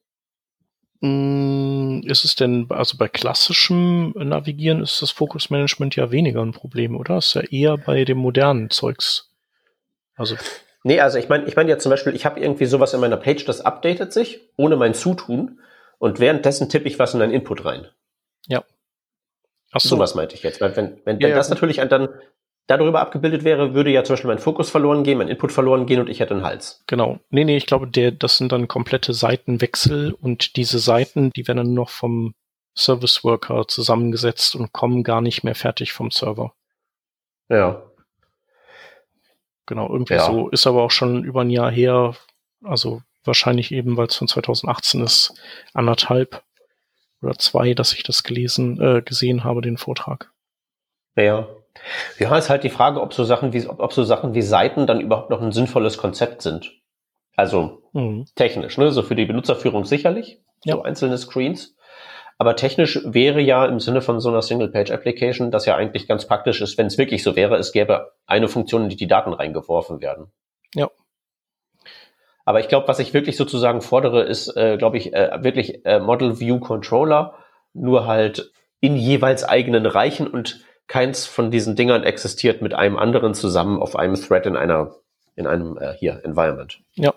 Mm, 1.01 2.01
ist 2.05 2.23
es 2.23 2.35
denn, 2.35 2.67
also 2.69 2.97
bei 2.97 3.07
klassischem 3.07 4.11
Navigieren 4.15 4.81
ist 4.81 5.01
das 5.01 5.11
Fokusmanagement 5.11 5.95
ja 5.95 6.11
weniger 6.11 6.41
ein 6.41 6.53
Problem, 6.53 6.95
oder? 6.95 7.17
Ist 7.17 7.35
ja 7.35 7.41
eher 7.41 7.77
bei 7.77 8.05
dem 8.05 8.17
modernen 8.17 8.69
Zeugs. 8.69 9.29
Also. 10.15 10.35
Nee, 10.83 10.99
also 10.99 11.17
ich 11.17 11.29
meine, 11.29 11.45
ich 11.45 11.55
meine 11.55 11.69
ja 11.69 11.77
zum 11.77 11.89
Beispiel, 11.89 12.15
ich 12.15 12.25
habe 12.25 12.39
irgendwie 12.39 12.65
sowas 12.65 12.93
in 12.93 12.99
meiner 12.99 13.17
Page, 13.17 13.43
das 13.45 13.61
updatet 13.61 14.13
sich, 14.13 14.39
ohne 14.55 14.77
mein 14.77 14.93
Zutun, 14.93 15.59
und 15.97 16.19
währenddessen 16.19 16.69
tippe 16.69 16.87
ich 16.87 16.99
was 16.99 17.13
in 17.13 17.21
einen 17.21 17.33
Input 17.33 17.65
rein. 17.65 17.87
Ja. 18.47 18.63
Ach 19.71 19.81
so. 19.81 19.89
Sowas 19.89 20.15
meinte 20.15 20.35
ich 20.35 20.43
jetzt. 20.43 20.61
Weil 20.61 20.75
wenn, 20.75 20.97
wenn, 21.03 21.19
wenn 21.19 21.29
ja, 21.29 21.35
das 21.35 21.49
ja. 21.49 21.55
natürlich 21.55 21.77
dann 21.77 22.09
darüber 22.67 23.01
abgebildet 23.01 23.43
wäre, 23.43 23.73
würde 23.73 23.91
ja 23.91 24.03
zum 24.03 24.13
Beispiel 24.13 24.29
mein 24.29 24.39
Fokus 24.39 24.69
verloren 24.69 25.03
gehen, 25.03 25.17
mein 25.17 25.27
Input 25.27 25.51
verloren 25.51 25.85
gehen 25.85 25.99
und 25.99 26.09
ich 26.09 26.19
hätte 26.19 26.33
einen 26.33 26.43
Hals. 26.43 26.83
Genau. 26.87 27.19
Nee, 27.29 27.43
nee, 27.43 27.57
ich 27.57 27.65
glaube, 27.65 27.87
der, 27.87 28.11
das 28.11 28.37
sind 28.37 28.51
dann 28.51 28.67
komplette 28.67 29.13
Seitenwechsel 29.13 30.13
und 30.13 30.55
diese 30.55 30.79
Seiten, 30.79 31.31
die 31.31 31.47
werden 31.47 31.57
dann 31.57 31.73
noch 31.73 31.89
vom 31.89 32.33
Service 32.77 33.23
Worker 33.23 33.67
zusammengesetzt 33.67 34.55
und 34.55 34.73
kommen 34.73 35.03
gar 35.03 35.21
nicht 35.21 35.43
mehr 35.43 35.55
fertig 35.55 35.93
vom 35.93 36.11
Server. 36.11 36.53
Ja. 37.49 37.83
Genau, 39.65 39.89
irgendwie 39.89 40.15
ja. 40.15 40.25
so. 40.25 40.49
Ist 40.49 40.67
aber 40.67 40.83
auch 40.83 40.91
schon 40.91 41.23
über 41.23 41.41
ein 41.41 41.49
Jahr 41.49 41.71
her. 41.71 42.15
Also 42.63 43.01
wahrscheinlich 43.23 43.71
eben, 43.71 43.97
weil 43.97 44.07
es 44.07 44.15
von 44.15 44.27
2018 44.27 45.01
ist, 45.01 45.33
anderthalb 45.73 46.43
oder 47.21 47.37
zwei, 47.37 47.73
dass 47.73 47.93
ich 47.93 48.03
das 48.03 48.23
gelesen, 48.23 48.79
äh, 48.81 49.01
gesehen 49.01 49.43
habe, 49.43 49.61
den 49.61 49.77
Vortrag. 49.77 50.31
Ja. 51.15 51.47
Ja, 52.19 52.37
ist 52.37 52.49
halt 52.49 52.63
die 52.63 52.69
Frage, 52.69 53.01
ob 53.01 53.13
so 53.13 53.23
Sachen 53.23 53.53
wie, 53.53 53.67
ob, 53.67 53.79
ob 53.79 53.93
so 53.93 54.03
Sachen 54.03 54.33
wie 54.33 54.41
Seiten 54.41 54.87
dann 54.87 55.01
überhaupt 55.01 55.29
noch 55.29 55.41
ein 55.41 55.51
sinnvolles 55.51 55.97
Konzept 55.97 56.41
sind. 56.41 56.73
Also 57.35 57.81
mhm. 57.93 58.25
technisch, 58.35 58.77
ne? 58.77 58.91
So 58.91 59.03
für 59.03 59.15
die 59.15 59.25
Benutzerführung 59.25 59.85
sicherlich, 59.85 60.39
ja. 60.63 60.75
so 60.75 60.83
einzelne 60.83 61.17
Screens. 61.17 61.75
Aber 62.37 62.55
technisch 62.55 62.99
wäre 63.05 63.39
ja 63.39 63.65
im 63.65 63.79
Sinne 63.79 64.01
von 64.01 64.19
so 64.19 64.29
einer 64.29 64.41
Single-Page-Application, 64.41 65.51
das 65.51 65.65
ja 65.65 65.75
eigentlich 65.75 66.07
ganz 66.07 66.27
praktisch 66.27 66.61
ist, 66.61 66.77
wenn 66.77 66.87
es 66.87 66.97
wirklich 66.97 67.23
so 67.23 67.35
wäre, 67.35 67.55
es 67.55 67.71
gäbe 67.71 68.11
eine 68.25 68.49
Funktion, 68.49 68.83
in 68.83 68.89
die 68.89 68.97
die 68.97 69.07
Daten 69.07 69.31
reingeworfen 69.31 70.01
werden. 70.01 70.31
Ja. 70.73 70.89
Aber 72.43 72.59
ich 72.59 72.67
glaube, 72.67 72.87
was 72.87 72.99
ich 72.99 73.13
wirklich 73.13 73.37
sozusagen 73.37 73.81
fordere, 73.81 74.23
ist, 74.23 74.55
äh, 74.55 74.77
glaube 74.77 74.97
ich, 74.97 75.13
äh, 75.13 75.43
wirklich 75.43 75.85
äh, 75.85 75.99
Model 75.99 76.39
View 76.39 76.59
Controller, 76.59 77.35
nur 77.73 78.05
halt 78.05 78.51
in 78.81 78.97
jeweils 78.97 79.43
eigenen 79.43 79.85
Reichen 79.85 80.27
und 80.27 80.63
keins 80.87 81.25
von 81.25 81.51
diesen 81.51 81.75
Dingern 81.75 82.03
existiert 82.03 82.61
mit 82.61 82.73
einem 82.73 82.97
anderen 82.97 83.33
zusammen 83.33 83.81
auf 83.81 83.95
einem 83.95 84.15
Thread 84.15 84.45
in 84.45 84.55
einer, 84.55 84.95
in 85.35 85.47
einem 85.47 85.77
äh, 85.77 85.93
hier 85.93 86.21
Environment. 86.23 86.79
Ja. 86.93 87.13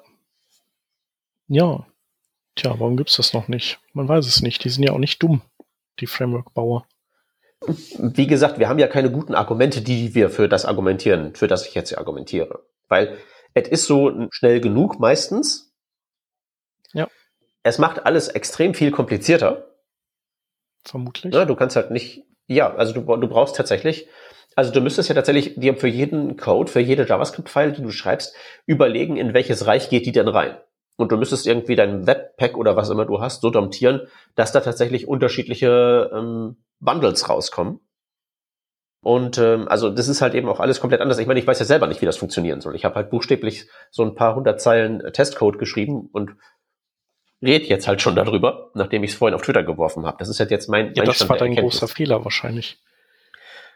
Ja. 1.49 1.87
Tja, 2.55 2.75
warum 2.79 2.97
gibt's 2.97 3.17
das 3.17 3.33
noch 3.35 3.49
nicht? 3.49 3.79
Man 3.93 4.09
weiß 4.09 4.27
es 4.27 4.43
nicht. 4.43 4.65
Die 4.65 4.71
sind 4.71 4.83
ja 4.83 4.93
auch 4.93 4.99
nicht 4.99 5.23
dumm, 5.23 5.43
die 6.01 6.07
Framework-Bauer. 6.07 6.87
Wie 7.99 8.27
gesagt, 8.27 8.59
wir 8.59 8.69
haben 8.69 8.79
ja 8.79 8.87
keine 8.87 9.11
guten 9.11 9.35
Argumente, 9.35 9.81
die 9.81 10.15
wir 10.15 10.31
für 10.31 10.49
das 10.49 10.65
argumentieren, 10.65 11.35
für 11.35 11.49
das 11.49 11.67
ich 11.67 11.75
jetzt 11.75 11.89
hier 11.89 11.99
argumentiere. 11.99 12.65
Weil 12.89 13.19
es 13.55 13.69
ist 13.69 13.87
so 13.87 14.29
schnell 14.31 14.61
genug 14.61 14.99
meistens. 15.01 15.73
Ja. 16.93 17.09
Es 17.63 17.79
macht 17.79 18.07
alles 18.07 18.29
extrem 18.29 18.75
viel 18.75 18.91
komplizierter. 18.91 19.75
Vermutlich. 20.85 21.35
Ja, 21.35 21.45
du 21.45 21.55
kannst 21.55 21.77
halt 21.77 21.91
nicht 21.91 22.25
ja, 22.49 22.75
also 22.75 22.93
du, 22.93 23.01
du 23.01 23.29
brauchst 23.29 23.57
tatsächlich, 23.57 24.09
also 24.57 24.73
du 24.73 24.81
müsstest 24.81 25.09
ja 25.09 25.15
tatsächlich 25.15 25.55
dir 25.55 25.77
für 25.77 25.87
jeden 25.87 26.37
Code, 26.37 26.71
für 26.71 26.81
jede 26.81 27.07
JavaScript-File, 27.07 27.73
die 27.73 27.83
du 27.83 27.91
schreibst, 27.91 28.35
überlegen, 28.67 29.17
in 29.17 29.35
welches 29.35 29.67
Reich 29.67 29.89
geht 29.89 30.07
die 30.07 30.13
denn 30.13 30.27
rein. 30.27 30.57
Und 30.97 31.13
du 31.13 31.17
müsstest 31.17 31.47
irgendwie 31.47 31.77
dein 31.77 32.09
Webpack 32.09 32.57
oder 32.57 32.75
was 32.75 32.91
immer 32.91 33.05
du 33.05 33.21
hast, 33.21 33.41
so 33.43 33.51
domptieren, 33.51 34.09
dass 34.35 34.51
da 34.51 34.61
tatsächlich 34.61 35.07
unterschiedliche 35.07 36.11
ähm, 36.13 36.57
Bundles 36.81 37.29
rauskommen. 37.29 37.79
Und 39.01 39.39
ähm, 39.39 39.69
also 39.69 39.91
das 39.91 40.09
ist 40.09 40.23
halt 40.23 40.35
eben 40.35 40.49
auch 40.49 40.59
alles 40.59 40.81
komplett 40.81 41.01
anders. 41.01 41.19
Ich 41.19 41.29
meine, 41.29 41.39
ich 41.39 41.47
weiß 41.47 41.61
ja 41.61 41.65
selber 41.65 41.87
nicht, 41.87 42.03
wie 42.03 42.07
das 42.07 42.17
funktionieren 42.17 42.61
soll. 42.61 42.75
Ich 42.75 42.85
habe 42.85 42.97
halt 42.97 43.11
buchstäblich 43.11 43.69
so 43.91 44.03
ein 44.03 44.17
paar 44.17 44.35
hundert 44.35 44.61
Zeilen 44.61 45.01
Testcode 45.13 45.61
geschrieben 45.61 46.09
und 46.13 46.33
red 47.43 47.69
jetzt 47.69 47.87
halt 47.87 48.03
schon 48.03 48.17
darüber, 48.17 48.71
nachdem 48.75 49.05
ich 49.05 49.13
es 49.13 49.17
vorhin 49.17 49.35
auf 49.35 49.43
Twitter 49.43 49.63
geworfen 49.63 50.07
habe. 50.07 50.17
Das 50.19 50.29
ist 50.29 50.41
halt 50.41 50.51
jetzt 50.51 50.69
mein, 50.69 50.87
mein 50.87 50.95
Ja, 50.95 51.05
das 51.05 51.17
Stand 51.17 51.31
war 51.31 51.37
dein 51.39 51.55
großer 51.55 51.89
Fehler 51.89 52.25
wahrscheinlich. 52.25 52.79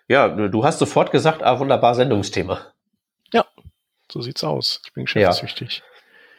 Ja, 0.09 0.29
du 0.29 0.65
hast 0.65 0.79
sofort 0.79 1.13
gesagt, 1.13 1.43
ah, 1.43 1.59
wunderbar 1.59 1.95
Sendungsthema. 1.95 2.73
Ja, 3.33 3.47
so 4.11 4.21
sieht's 4.21 4.43
aus. 4.43 4.83
Ich 4.85 4.93
bin 4.93 5.05
geschäftssüchtig. 5.05 5.79
Ja. 5.79 5.85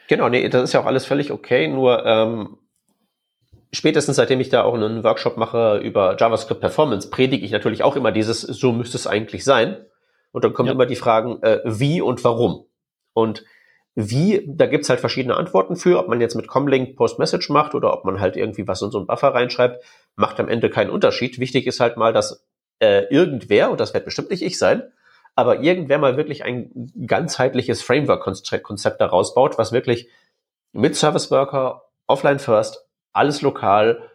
Genau, 0.08 0.28
nee, 0.28 0.48
das 0.48 0.64
ist 0.64 0.72
ja 0.74 0.80
auch 0.80 0.86
alles 0.86 1.06
völlig 1.06 1.32
okay, 1.32 1.66
nur 1.66 2.04
ähm, 2.04 2.58
spätestens 3.72 4.16
seitdem 4.16 4.40
ich 4.40 4.50
da 4.50 4.62
auch 4.62 4.74
einen 4.74 5.02
Workshop 5.02 5.36
mache 5.38 5.78
über 5.78 6.16
JavaScript 6.18 6.60
Performance, 6.60 7.08
predige 7.08 7.44
ich 7.44 7.52
natürlich 7.52 7.82
auch 7.82 7.96
immer 7.96 8.12
dieses, 8.12 8.42
so 8.42 8.72
müsste 8.72 8.96
es 8.96 9.06
eigentlich 9.06 9.44
sein. 9.44 9.84
Und 10.30 10.44
dann 10.44 10.52
kommen 10.52 10.66
ja. 10.66 10.72
immer 10.72 10.86
die 10.86 10.96
Fragen, 10.96 11.42
äh, 11.42 11.60
wie 11.64 12.00
und 12.00 12.22
warum. 12.24 12.66
Und 13.12 13.44
wie, 13.94 14.44
da 14.46 14.66
gibt's 14.66 14.88
halt 14.88 15.00
verschiedene 15.00 15.36
Antworten 15.36 15.76
für, 15.76 15.98
ob 15.98 16.08
man 16.08 16.20
jetzt 16.20 16.34
mit 16.34 16.48
Comlink 16.48 16.96
Post-Message 16.96 17.48
macht 17.50 17.74
oder 17.74 17.92
ob 17.92 18.04
man 18.04 18.20
halt 18.20 18.36
irgendwie 18.36 18.66
was 18.66 18.82
in 18.82 18.90
so 18.90 18.98
einen 18.98 19.06
Buffer 19.06 19.28
reinschreibt, 19.28 19.84
macht 20.16 20.40
am 20.40 20.48
Ende 20.48 20.68
keinen 20.68 20.90
Unterschied. 20.90 21.38
Wichtig 21.38 21.66
ist 21.66 21.80
halt 21.80 21.96
mal, 21.96 22.12
dass 22.12 22.44
äh, 22.80 23.04
irgendwer, 23.04 23.70
und 23.70 23.78
das 23.78 23.94
wird 23.94 24.04
bestimmt 24.04 24.30
nicht 24.30 24.42
ich 24.42 24.58
sein, 24.58 24.82
aber 25.36 25.60
irgendwer 25.60 25.98
mal 25.98 26.16
wirklich 26.16 26.44
ein 26.44 26.92
ganzheitliches 27.06 27.82
Framework-Konzept 27.82 29.00
daraus 29.00 29.34
baut, 29.34 29.58
was 29.58 29.72
wirklich 29.72 30.08
mit 30.72 30.96
Service 30.96 31.30
Worker, 31.30 31.82
Offline 32.06 32.38
First, 32.40 32.86
alles 33.12 33.42
lokal, 33.42 34.10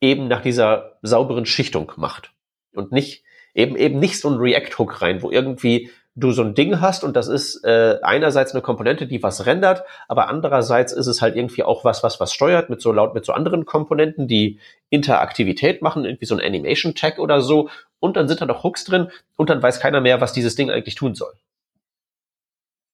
eben 0.00 0.28
nach 0.28 0.42
dieser 0.42 0.98
sauberen 1.02 1.46
Schichtung 1.46 1.92
macht. 1.96 2.32
Und 2.72 2.92
nicht, 2.92 3.24
eben, 3.54 3.76
eben 3.76 3.98
nicht 3.98 4.20
so 4.20 4.28
ein 4.28 4.38
React-Hook 4.38 5.02
rein, 5.02 5.22
wo 5.22 5.30
irgendwie 5.30 5.90
du 6.18 6.32
so 6.32 6.42
ein 6.42 6.54
Ding 6.54 6.80
hast 6.80 7.04
und 7.04 7.16
das 7.16 7.28
ist 7.28 7.64
äh, 7.64 7.98
einerseits 8.02 8.52
eine 8.52 8.62
Komponente, 8.62 9.06
die 9.06 9.22
was 9.22 9.46
rendert, 9.46 9.84
aber 10.08 10.28
andererseits 10.28 10.92
ist 10.92 11.06
es 11.06 11.22
halt 11.22 11.36
irgendwie 11.36 11.62
auch 11.62 11.84
was, 11.84 12.02
was 12.02 12.18
was 12.20 12.32
steuert 12.32 12.70
mit 12.70 12.80
so 12.80 12.92
laut 12.92 13.14
mit 13.14 13.24
so 13.24 13.32
anderen 13.32 13.64
Komponenten, 13.64 14.26
die 14.26 14.58
Interaktivität 14.90 15.80
machen, 15.82 16.04
irgendwie 16.04 16.26
so 16.26 16.34
ein 16.34 16.44
Animation 16.44 16.94
Tag 16.94 17.18
oder 17.18 17.40
so 17.40 17.70
und 18.00 18.16
dann 18.16 18.28
sind 18.28 18.40
da 18.40 18.46
noch 18.46 18.64
Hooks 18.64 18.84
drin 18.84 19.10
und 19.36 19.50
dann 19.50 19.62
weiß 19.62 19.80
keiner 19.80 20.00
mehr, 20.00 20.20
was 20.20 20.32
dieses 20.32 20.56
Ding 20.56 20.70
eigentlich 20.70 20.96
tun 20.96 21.14
soll. 21.14 21.32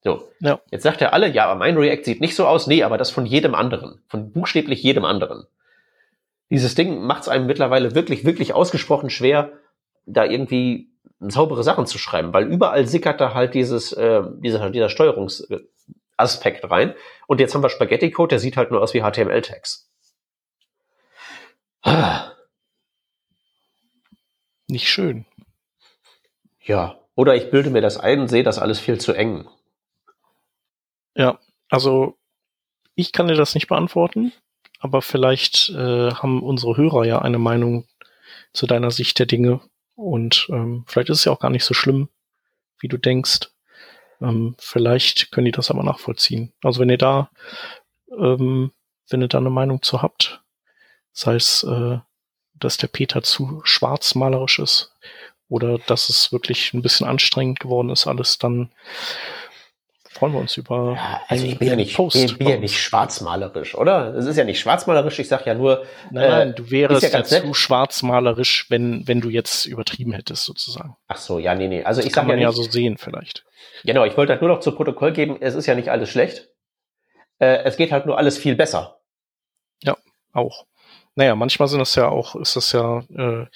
So. 0.02 0.28
Ja. 0.40 0.60
Jetzt 0.70 0.82
sagt 0.82 1.00
er 1.00 1.14
alle, 1.14 1.30
ja, 1.30 1.46
aber 1.46 1.58
mein 1.58 1.78
React 1.78 2.04
sieht 2.04 2.20
nicht 2.20 2.36
so 2.36 2.46
aus. 2.46 2.66
Nee, 2.66 2.82
aber 2.82 2.98
das 2.98 3.10
von 3.10 3.24
jedem 3.24 3.54
anderen. 3.54 4.02
Von 4.06 4.32
buchstäblich 4.32 4.82
jedem 4.82 5.06
anderen. 5.06 5.46
Dieses 6.50 6.74
Ding 6.74 7.00
macht 7.00 7.22
es 7.22 7.28
einem 7.28 7.46
mittlerweile 7.46 7.94
wirklich, 7.94 8.26
wirklich 8.26 8.52
ausgesprochen 8.52 9.08
schwer, 9.08 9.52
da 10.04 10.26
irgendwie 10.26 10.90
saubere 11.20 11.62
Sachen 11.62 11.86
zu 11.86 11.98
schreiben, 11.98 12.32
weil 12.32 12.46
überall 12.46 12.86
sickert 12.86 13.20
da 13.20 13.34
halt 13.34 13.54
dieses, 13.54 13.92
äh, 13.92 14.22
dieser, 14.38 14.70
dieser 14.70 14.88
Steuerungsaspekt 14.88 16.70
rein. 16.70 16.94
Und 17.26 17.40
jetzt 17.40 17.54
haben 17.54 17.62
wir 17.62 17.70
Spaghetti-Code, 17.70 18.30
der 18.30 18.38
sieht 18.38 18.56
halt 18.56 18.70
nur 18.70 18.82
aus 18.82 18.94
wie 18.94 19.02
HTML-Tags. 19.02 19.90
Nicht 24.68 24.88
schön. 24.88 25.26
Ja, 26.60 26.98
oder 27.14 27.34
ich 27.36 27.50
bilde 27.50 27.70
mir 27.70 27.82
das 27.82 27.98
ein 27.98 28.20
und 28.20 28.28
sehe 28.28 28.42
das 28.42 28.58
alles 28.58 28.80
viel 28.80 28.98
zu 28.98 29.12
eng. 29.12 29.46
Ja, 31.14 31.38
also 31.68 32.16
ich 32.94 33.12
kann 33.12 33.28
dir 33.28 33.36
das 33.36 33.54
nicht 33.54 33.68
beantworten, 33.68 34.32
aber 34.80 35.02
vielleicht 35.02 35.70
äh, 35.70 36.10
haben 36.12 36.42
unsere 36.42 36.76
Hörer 36.76 37.04
ja 37.04 37.20
eine 37.20 37.38
Meinung 37.38 37.86
zu 38.52 38.66
deiner 38.66 38.90
Sicht 38.90 39.18
der 39.18 39.26
Dinge 39.26 39.60
und 39.94 40.48
ähm, 40.50 40.84
vielleicht 40.86 41.10
ist 41.10 41.18
es 41.18 41.24
ja 41.24 41.32
auch 41.32 41.40
gar 41.40 41.50
nicht 41.50 41.64
so 41.64 41.74
schlimm, 41.74 42.08
wie 42.80 42.88
du 42.88 42.96
denkst. 42.96 43.50
Ähm, 44.20 44.54
vielleicht 44.58 45.32
können 45.32 45.46
die 45.46 45.52
das 45.52 45.70
aber 45.70 45.82
nachvollziehen. 45.82 46.52
Also 46.62 46.80
wenn 46.80 46.90
ihr 46.90 46.98
da 46.98 47.30
ähm, 48.18 48.72
wenn 49.08 49.22
ihr 49.22 49.28
da 49.28 49.38
eine 49.38 49.50
Meinung 49.50 49.82
zu 49.82 50.02
habt. 50.02 50.42
Sei 51.12 51.34
es, 51.34 51.62
äh, 51.64 51.98
dass 52.54 52.76
der 52.76 52.88
Peter 52.88 53.22
zu 53.22 53.60
schwarzmalerisch 53.64 54.58
ist 54.58 54.92
oder 55.48 55.78
dass 55.78 56.08
es 56.08 56.32
wirklich 56.32 56.72
ein 56.74 56.82
bisschen 56.82 57.06
anstrengend 57.06 57.60
geworden 57.60 57.90
ist, 57.90 58.06
alles, 58.06 58.38
dann 58.38 58.72
freuen 60.14 60.32
wir 60.32 60.40
uns 60.40 60.56
über 60.56 60.94
ja, 60.96 61.22
also 61.28 61.44
ich 61.44 61.58
bin 61.58 61.68
ja 61.68 61.76
nicht, 61.76 61.96
Post. 61.96 62.16
Ich 62.16 62.38
bin 62.38 62.48
ja 62.48 62.56
nicht 62.56 62.80
schwarzmalerisch, 62.80 63.74
oder? 63.74 64.14
Es 64.14 64.26
ist 64.26 64.36
ja 64.36 64.44
nicht 64.44 64.60
schwarzmalerisch, 64.60 65.18
ich 65.18 65.28
sag 65.28 65.44
ja 65.44 65.54
nur. 65.54 65.84
Nein, 66.10 66.30
nein 66.30 66.50
äh, 66.50 66.54
du 66.54 66.70
wärst 66.70 67.02
ja, 67.02 67.08
ja 67.08 67.24
zu 67.24 67.52
schwarzmalerisch, 67.52 68.66
wenn, 68.70 69.06
wenn 69.08 69.20
du 69.20 69.28
jetzt 69.28 69.66
übertrieben 69.66 70.12
hättest, 70.12 70.44
sozusagen. 70.44 70.96
Ach 71.08 71.16
so, 71.16 71.38
ja, 71.38 71.54
nee, 71.54 71.68
nee. 71.68 71.82
Also 71.82 72.00
das 72.00 72.06
ich 72.06 72.12
kann 72.12 72.26
man 72.26 72.38
ja, 72.38 72.48
nicht, 72.48 72.58
ja 72.58 72.64
so 72.64 72.70
sehen, 72.70 72.96
vielleicht. 72.96 73.44
Genau, 73.82 74.04
ich 74.04 74.16
wollte 74.16 74.32
halt 74.32 74.40
nur 74.40 74.50
noch 74.50 74.60
zu 74.60 74.72
Protokoll 74.72 75.12
geben, 75.12 75.38
es 75.40 75.54
ist 75.54 75.66
ja 75.66 75.74
nicht 75.74 75.90
alles 75.90 76.10
schlecht. 76.10 76.48
Äh, 77.38 77.64
es 77.64 77.76
geht 77.76 77.90
halt 77.90 78.06
nur 78.06 78.16
alles 78.16 78.38
viel 78.38 78.54
besser. 78.54 79.00
Ja, 79.82 79.96
auch. 80.32 80.64
Naja, 81.16 81.34
manchmal 81.34 81.68
sind 81.68 81.80
das 81.80 81.94
ja 81.96 82.08
auch, 82.08 82.34
ist 82.36 82.56
das 82.56 82.72
ja, 82.72 83.02
äh, 83.16 83.46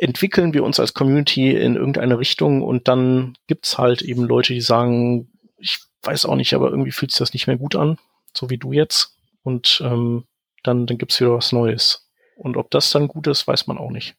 entwickeln 0.00 0.54
wir 0.54 0.64
uns 0.64 0.80
als 0.80 0.94
Community 0.94 1.54
in 1.54 1.76
irgendeine 1.76 2.18
Richtung 2.18 2.62
und 2.62 2.88
dann 2.88 3.36
gibt's 3.46 3.76
halt 3.76 4.00
eben 4.00 4.24
Leute, 4.24 4.54
die 4.54 4.62
sagen, 4.62 5.30
ich 5.58 5.78
weiß 6.02 6.24
auch 6.24 6.36
nicht, 6.36 6.54
aber 6.54 6.70
irgendwie 6.70 6.90
fühlt 6.90 7.12
sich 7.12 7.18
das 7.18 7.34
nicht 7.34 7.46
mehr 7.46 7.58
gut 7.58 7.76
an, 7.76 7.98
so 8.34 8.48
wie 8.48 8.56
du 8.56 8.72
jetzt. 8.72 9.16
Und 9.42 9.82
ähm, 9.84 10.24
dann, 10.62 10.86
dann 10.86 10.96
gibt's 10.96 11.20
wieder 11.20 11.34
was 11.34 11.52
Neues. 11.52 12.08
Und 12.34 12.56
ob 12.56 12.70
das 12.70 12.90
dann 12.90 13.08
gut 13.08 13.26
ist, 13.26 13.46
weiß 13.46 13.66
man 13.66 13.76
auch 13.76 13.90
nicht. 13.90 14.16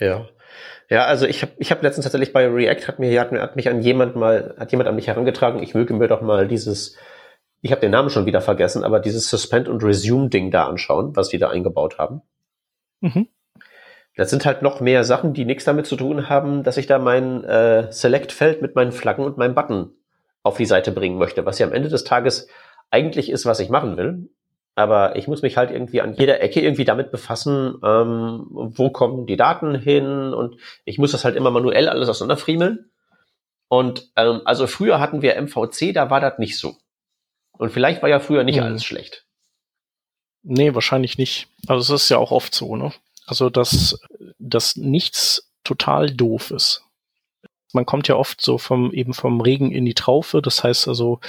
Ja. 0.00 0.28
Ja, 0.88 1.04
also 1.04 1.26
ich 1.26 1.42
habe 1.42 1.52
ich 1.58 1.70
hab 1.70 1.82
letztens 1.82 2.04
tatsächlich 2.04 2.32
bei 2.32 2.46
React 2.46 2.88
hat 2.88 2.98
mir 2.98 3.20
hat, 3.20 3.30
hat 3.32 3.56
mich 3.56 3.68
an 3.68 3.82
jemand 3.82 4.16
mal 4.16 4.54
hat 4.58 4.70
jemand 4.70 4.88
an 4.88 4.94
mich 4.94 5.08
herangetragen, 5.08 5.62
ich 5.62 5.74
möge 5.74 5.94
mir 5.94 6.06
doch 6.08 6.22
mal 6.22 6.46
dieses 6.48 6.96
ich 7.60 7.72
habe 7.72 7.80
den 7.80 7.90
Namen 7.90 8.10
schon 8.10 8.26
wieder 8.26 8.40
vergessen, 8.40 8.84
aber 8.84 9.00
dieses 9.00 9.28
Suspend 9.28 9.68
und 9.68 9.82
Resume 9.82 10.28
Ding 10.28 10.52
da 10.52 10.66
anschauen, 10.68 11.16
was 11.16 11.28
die 11.28 11.38
da 11.38 11.50
eingebaut 11.50 11.98
haben. 11.98 12.22
Mhm. 13.00 13.28
Das 14.16 14.30
sind 14.30 14.46
halt 14.46 14.62
noch 14.62 14.80
mehr 14.80 15.04
Sachen, 15.04 15.34
die 15.34 15.44
nichts 15.44 15.64
damit 15.64 15.86
zu 15.86 15.94
tun 15.94 16.28
haben, 16.28 16.62
dass 16.62 16.78
ich 16.78 16.86
da 16.86 16.98
mein 16.98 17.44
äh, 17.44 17.92
Select-Feld 17.92 18.62
mit 18.62 18.74
meinen 18.74 18.92
Flaggen 18.92 19.24
und 19.24 19.36
meinem 19.36 19.54
Button 19.54 19.92
auf 20.42 20.56
die 20.56 20.64
Seite 20.64 20.90
bringen 20.90 21.18
möchte, 21.18 21.44
was 21.44 21.58
ja 21.58 21.66
am 21.66 21.72
Ende 21.72 21.90
des 21.90 22.04
Tages 22.04 22.48
eigentlich 22.90 23.30
ist, 23.30 23.44
was 23.44 23.60
ich 23.60 23.68
machen 23.68 23.96
will. 23.98 24.30
Aber 24.74 25.16
ich 25.16 25.28
muss 25.28 25.42
mich 25.42 25.56
halt 25.56 25.70
irgendwie 25.70 26.00
an 26.00 26.14
jeder 26.14 26.40
Ecke 26.40 26.60
irgendwie 26.60 26.84
damit 26.84 27.10
befassen, 27.10 27.78
ähm, 27.82 28.46
wo 28.50 28.90
kommen 28.90 29.26
die 29.26 29.36
Daten 29.36 29.74
hin 29.74 30.32
und 30.34 30.56
ich 30.84 30.98
muss 30.98 31.12
das 31.12 31.24
halt 31.24 31.36
immer 31.36 31.50
manuell 31.50 31.88
alles 31.88 32.08
auseinanderfriemeln. 32.08 32.90
Und 33.68 34.12
ähm, 34.16 34.42
also 34.44 34.66
früher 34.66 35.00
hatten 35.00 35.22
wir 35.22 35.40
MVC, 35.40 35.92
da 35.92 36.08
war 36.08 36.20
das 36.20 36.38
nicht 36.38 36.58
so. 36.58 36.76
Und 37.52 37.70
vielleicht 37.70 38.02
war 38.02 38.08
ja 38.08 38.20
früher 38.20 38.44
nicht 38.44 38.58
hm. 38.58 38.64
alles 38.64 38.84
schlecht. 38.84 39.26
Nee, 40.42 40.74
wahrscheinlich 40.74 41.18
nicht. 41.18 41.48
Also 41.66 41.94
es 41.94 42.02
ist 42.02 42.08
ja 42.08 42.18
auch 42.18 42.30
oft 42.30 42.54
so, 42.54 42.76
ne? 42.76 42.92
Also, 43.26 43.50
dass, 43.50 43.98
dass 44.38 44.76
nichts 44.76 45.50
total 45.64 46.10
doof 46.10 46.50
ist. 46.52 46.82
Man 47.72 47.84
kommt 47.84 48.08
ja 48.08 48.16
oft 48.16 48.40
so 48.40 48.56
vom, 48.56 48.92
eben 48.92 49.12
vom 49.12 49.40
Regen 49.40 49.72
in 49.72 49.84
die 49.84 49.94
Traufe. 49.94 50.40
Das 50.40 50.62
heißt 50.62 50.88
also, 50.88 51.20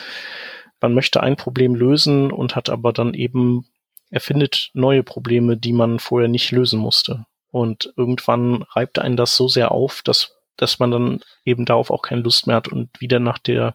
man 0.79 0.93
möchte 0.93 1.21
ein 1.21 1.35
Problem 1.35 1.75
lösen 1.75 2.31
und 2.31 2.55
hat 2.55 2.69
aber 2.69 2.93
dann 2.93 3.13
eben, 3.13 3.65
erfindet 4.09 4.69
neue 4.73 5.03
Probleme, 5.03 5.57
die 5.57 5.73
man 5.73 5.99
vorher 5.99 6.29
nicht 6.29 6.51
lösen 6.51 6.79
musste. 6.79 7.25
Und 7.51 7.91
irgendwann 7.97 8.61
reibt 8.61 8.99
einen 8.99 9.17
das 9.17 9.35
so 9.35 9.47
sehr 9.47 9.71
auf, 9.71 10.01
dass, 10.03 10.37
dass 10.55 10.79
man 10.79 10.91
dann 10.91 11.21
eben 11.43 11.65
darauf 11.65 11.91
auch 11.91 12.03
keine 12.03 12.21
Lust 12.21 12.47
mehr 12.47 12.57
hat 12.57 12.67
und 12.67 12.89
wieder 13.01 13.19
nach 13.19 13.39
der, 13.39 13.73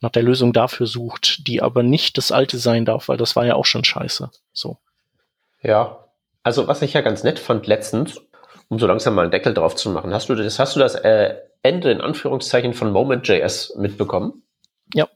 nach 0.00 0.10
der 0.10 0.22
Lösung 0.22 0.52
dafür 0.52 0.86
sucht, 0.86 1.46
die 1.48 1.62
aber 1.62 1.82
nicht 1.82 2.18
das 2.18 2.30
alte 2.30 2.58
sein 2.58 2.84
darf, 2.84 3.08
weil 3.08 3.16
das 3.16 3.34
war 3.34 3.46
ja 3.46 3.54
auch 3.54 3.64
schon 3.64 3.84
scheiße. 3.84 4.30
So. 4.52 4.78
Ja, 5.62 6.07
also 6.48 6.66
was 6.66 6.80
ich 6.80 6.94
ja 6.94 7.02
ganz 7.02 7.24
nett 7.24 7.38
fand 7.38 7.66
letztens, 7.66 8.22
um 8.68 8.78
so 8.78 8.86
langsam 8.86 9.14
mal 9.14 9.20
einen 9.20 9.30
Deckel 9.30 9.52
drauf 9.52 9.76
zu 9.76 9.90
machen, 9.90 10.14
hast 10.14 10.30
du 10.30 10.34
das, 10.34 10.58
hast 10.58 10.76
du 10.76 10.80
das 10.80 10.94
äh, 10.94 11.34
Ende 11.62 11.90
in 11.90 12.00
Anführungszeichen 12.00 12.72
von 12.72 12.90
Moment.js 12.90 13.74
mitbekommen? 13.76 14.42
Ja. 14.94 15.08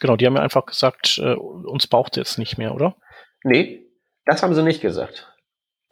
Genau, 0.00 0.16
die 0.16 0.26
haben 0.26 0.34
ja 0.34 0.42
einfach 0.42 0.66
gesagt, 0.66 1.18
äh, 1.22 1.34
uns 1.34 1.86
braucht 1.86 2.16
jetzt 2.16 2.36
nicht 2.36 2.58
mehr, 2.58 2.74
oder? 2.74 2.96
Nee, 3.44 3.86
das 4.24 4.42
haben 4.42 4.56
sie 4.56 4.64
nicht 4.64 4.80
gesagt. 4.80 5.32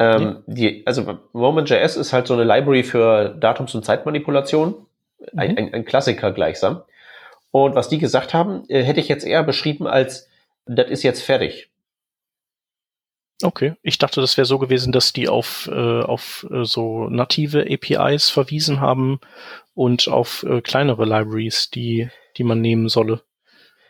Ähm, 0.01 0.42
nee. 0.49 0.55
die, 0.55 0.86
also 0.88 1.20
Moment.js 1.32 1.97
ist 1.97 2.12
halt 2.12 2.26
so 2.26 2.34
eine 2.34 2.42
Library 2.42 2.82
für 2.82 3.28
Datums- 3.28 3.76
und 3.76 3.84
Zeitmanipulation. 3.84 4.70
Mhm. 4.70 5.38
Ein, 5.38 5.57
ein, 5.57 5.72
ein, 5.72 5.84
Klassiker 5.84 6.32
gleichsam. 6.32 6.82
Und 7.53 7.76
was 7.76 7.88
die 7.88 7.99
gesagt 7.99 8.34
haben, 8.34 8.64
äh, 8.68 8.82
hätte 8.82 8.99
ich 8.99 9.07
jetzt 9.07 9.24
eher 9.24 9.45
beschrieben 9.45 9.86
als, 9.86 10.28
das 10.66 10.90
ist 10.90 11.05
jetzt 11.05 11.22
fertig. 11.22 11.70
Okay, 13.45 13.74
ich 13.82 13.99
dachte, 13.99 14.22
das 14.22 14.38
wäre 14.38 14.47
so 14.47 14.59
gewesen, 14.59 14.90
dass 14.90 15.12
die 15.12 15.28
auf, 15.28 15.68
äh, 15.70 16.03
auf 16.03 16.47
äh, 16.51 16.64
so 16.64 17.09
native 17.11 17.66
APIs 17.68 18.30
verwiesen 18.30 18.80
haben 18.80 19.20
und 19.74 20.09
auf 20.09 20.45
äh, 20.45 20.62
kleinere 20.62 21.05
Libraries, 21.05 21.68
die, 21.68 22.09
die 22.38 22.45
man 22.45 22.62
nehmen 22.62 22.88
solle. 22.88 23.20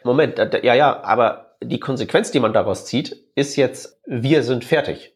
Moment, 0.03 0.39
ja, 0.39 0.75
ja, 0.75 1.03
aber 1.05 1.57
die 1.63 1.79
Konsequenz, 1.79 2.33
die 2.33 2.41
man 2.41 2.53
daraus 2.53 2.85
zieht, 2.85 3.17
ist 3.37 3.55
jetzt, 3.57 4.01
wir 4.07 4.43
sind 4.43 4.65
fertig. 4.65 5.15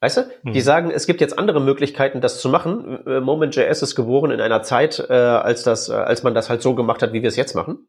Weißt 0.00 0.18
du? 0.18 0.30
Hm. 0.42 0.52
Die 0.52 0.60
sagen, 0.60 0.90
es 0.90 1.06
gibt 1.06 1.20
jetzt 1.20 1.38
andere 1.38 1.60
Möglichkeiten, 1.60 2.20
das 2.20 2.40
zu 2.40 2.50
machen. 2.50 3.06
Äh, 3.06 3.20
Moment.js 3.20 3.82
ist 3.82 3.94
geboren 3.94 4.30
in 4.30 4.40
einer 4.40 4.62
Zeit, 4.62 4.98
äh, 5.08 5.12
als 5.12 5.62
das, 5.62 5.88
äh, 5.88 5.94
als 5.94 6.22
man 6.22 6.34
das 6.34 6.50
halt 6.50 6.60
so 6.60 6.74
gemacht 6.74 7.02
hat, 7.02 7.12
wie 7.14 7.22
wir 7.22 7.28
es 7.28 7.36
jetzt 7.36 7.54
machen. 7.54 7.88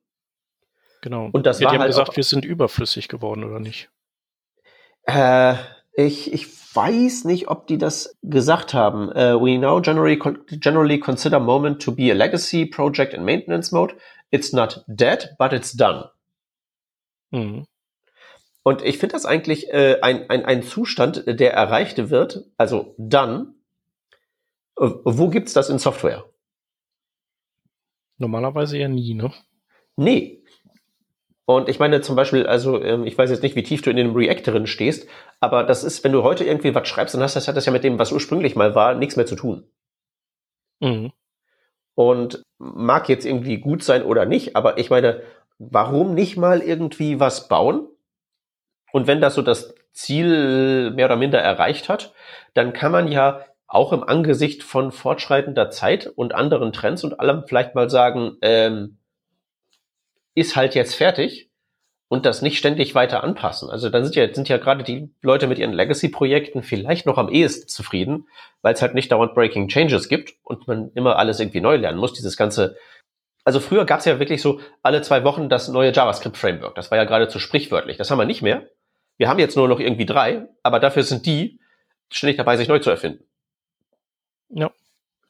Genau. 1.02 1.30
Und 1.34 1.46
das 1.46 1.60
ja, 1.60 1.66
war 1.66 1.72
die 1.72 1.78
haben 1.78 1.82
halt 1.82 1.92
gesagt, 1.92 2.16
wir 2.16 2.24
sind 2.24 2.46
überflüssig 2.46 3.10
geworden, 3.10 3.44
oder 3.44 3.60
nicht? 3.60 3.90
Äh, 5.06 5.56
ich, 5.96 6.34
ich 6.34 6.76
weiß 6.76 7.26
nicht, 7.26 7.50
ob 7.50 7.68
die 7.68 7.78
das 7.78 8.18
gesagt 8.24 8.74
haben. 8.74 9.10
Uh, 9.10 9.40
we 9.40 9.58
now 9.58 9.80
generally, 9.80 10.20
generally 10.60 11.00
consider 11.00 11.40
Moment 11.40 11.82
to 11.82 11.92
be 11.92 12.12
a 12.12 12.16
legacy 12.16 12.66
project 12.66 13.14
in 13.14 13.24
maintenance 13.24 13.72
mode. 13.72 13.96
It's 14.32 14.54
not 14.54 14.84
dead, 14.88 15.36
but 15.38 15.54
it's 15.54 15.74
done. 15.74 16.10
Mhm. 17.32 17.66
Und 18.64 18.82
ich 18.82 18.98
finde 18.98 19.14
das 19.14 19.26
eigentlich 19.26 19.72
äh, 19.72 20.00
ein, 20.02 20.30
ein, 20.30 20.46
ein 20.46 20.64
Zustand, 20.64 21.24
der 21.28 21.54
erreicht 21.54 22.10
wird, 22.10 22.46
also 22.58 22.96
dann. 22.98 23.56
Äh, 24.80 24.90
wo 25.04 25.28
gibt's 25.28 25.54
das 25.54 25.70
in 25.70 25.80
Software? 25.80 26.24
Normalerweise 28.18 28.78
ja 28.78 28.88
nie, 28.88 29.14
ne? 29.14 29.34
Nee, 29.96 30.43
und 31.46 31.68
ich 31.68 31.80
meine 31.80 32.02
zum 32.02 32.16
Beispiel, 32.16 32.46
also 32.48 32.82
ähm, 32.82 33.06
ich 33.06 33.18
weiß 33.18 33.30
jetzt 33.30 33.44
nicht, 33.44 33.56
wie 33.56 33.64
tief 33.64 33.82
du 33.82 33.90
in 33.90 33.98
dem 33.98 34.16
React 34.16 34.44
drin 34.46 34.68
stehst, 34.68 35.10
aber 35.40 35.64
das 35.64 35.84
ist, 35.84 36.04
wenn 36.04 36.14
du 36.14 36.24
heute 36.24 36.46
irgendwie 36.46 36.74
was 36.74 36.88
schreibst, 36.88 37.16
dann 37.16 37.22
hast 37.22 37.36
das, 37.36 37.48
hat 37.48 37.58
das 37.58 37.66
ja 37.66 37.72
mit 37.72 37.84
dem, 37.84 38.00
was 38.00 38.12
ursprünglich 38.12 38.56
mal 38.56 38.76
war, 38.76 38.96
nichts 38.96 39.18
mehr 39.18 39.26
zu 39.26 39.36
tun. 39.36 39.66
Mhm. 40.80 41.12
Und 41.96 42.44
mag 42.58 43.10
jetzt 43.10 43.26
irgendwie 43.26 43.58
gut 43.58 43.84
sein 43.84 44.04
oder 44.04 44.26
nicht, 44.26 44.56
aber 44.56 44.78
ich 44.78 44.90
meine, 44.90 45.22
warum 45.60 46.14
nicht 46.14 46.38
mal 46.38 46.62
irgendwie 46.62 47.20
was 47.20 47.48
bauen? 47.48 47.88
Und 48.92 49.08
wenn 49.08 49.22
das 49.22 49.36
so 49.36 49.42
das 49.42 49.76
Ziel 49.92 50.92
mehr 50.92 51.06
oder 51.06 51.18
minder 51.18 51.40
erreicht 51.40 51.90
hat, 51.90 52.14
dann 52.54 52.74
kann 52.74 52.92
man 52.92 53.12
ja 53.12 53.42
auch 53.68 53.92
im 53.92 54.04
Angesicht 54.04 54.64
von 54.64 54.92
fortschreitender 54.92 55.70
Zeit 55.72 56.08
und 56.08 56.34
anderen 56.34 56.74
Trends 56.74 57.04
und 57.04 57.20
allem 57.20 57.44
vielleicht 57.48 57.76
mal 57.76 57.90
sagen, 57.90 58.38
ähm, 58.42 58.98
ist 60.36 60.56
halt 60.56 60.76
jetzt 60.76 60.96
fertig 60.96 61.50
und 62.14 62.26
das 62.26 62.42
nicht 62.42 62.58
ständig 62.58 62.94
weiter 62.94 63.24
anpassen. 63.24 63.70
Also 63.70 63.90
dann 63.90 64.04
sind 64.04 64.16
ja, 64.16 64.32
sind 64.32 64.50
ja 64.50 64.58
gerade 64.58 64.84
die 64.84 65.10
Leute 65.22 65.48
mit 65.48 65.58
ihren 65.58 65.74
Legacy-Projekten 65.74 66.62
vielleicht 66.62 67.06
noch 67.06 67.18
am 67.18 67.30
ehesten 67.30 67.68
zufrieden, 67.68 68.28
weil 68.62 68.76
es 68.76 68.82
halt 68.82 68.94
nicht 68.94 69.12
dauernd 69.12 69.34
Breaking 69.34 69.68
Changes 69.68 70.10
gibt 70.10 70.34
und 70.44 70.68
man 70.68 70.92
immer 70.94 71.18
alles 71.18 71.40
irgendwie 71.40 71.62
neu 71.62 71.76
lernen 71.78 71.98
muss. 71.98 72.14
Dieses 72.14 72.38
ganze, 72.38 72.78
also 73.44 73.60
früher 73.60 73.86
gab 73.86 74.00
es 74.00 74.06
ja 74.06 74.20
wirklich 74.20 74.42
so 74.42 74.60
alle 74.84 75.02
zwei 75.02 75.24
Wochen 75.24 75.50
das 75.50 75.70
neue 75.70 75.92
JavaScript-Framework. 75.92 76.76
Das 76.76 76.92
war 76.92 76.98
ja 76.98 77.06
geradezu 77.06 77.40
sprichwörtlich. 77.40 77.98
Das 77.98 78.12
haben 78.12 78.20
wir 78.20 78.26
nicht 78.26 78.44
mehr. 78.44 78.70
Wir 79.18 79.28
haben 79.28 79.40
jetzt 79.40 79.58
nur 79.58 79.68
noch 79.68 79.80
irgendwie 79.80 80.06
drei, 80.06 80.48
aber 80.62 80.80
dafür 80.80 81.04
sind 81.04 81.26
die 81.26 81.60
ständig 82.12 82.38
dabei, 82.38 82.58
sich 82.58 82.68
neu 82.68 82.80
zu 82.80 82.90
erfinden. 82.90 83.24
Ja. 84.50 84.72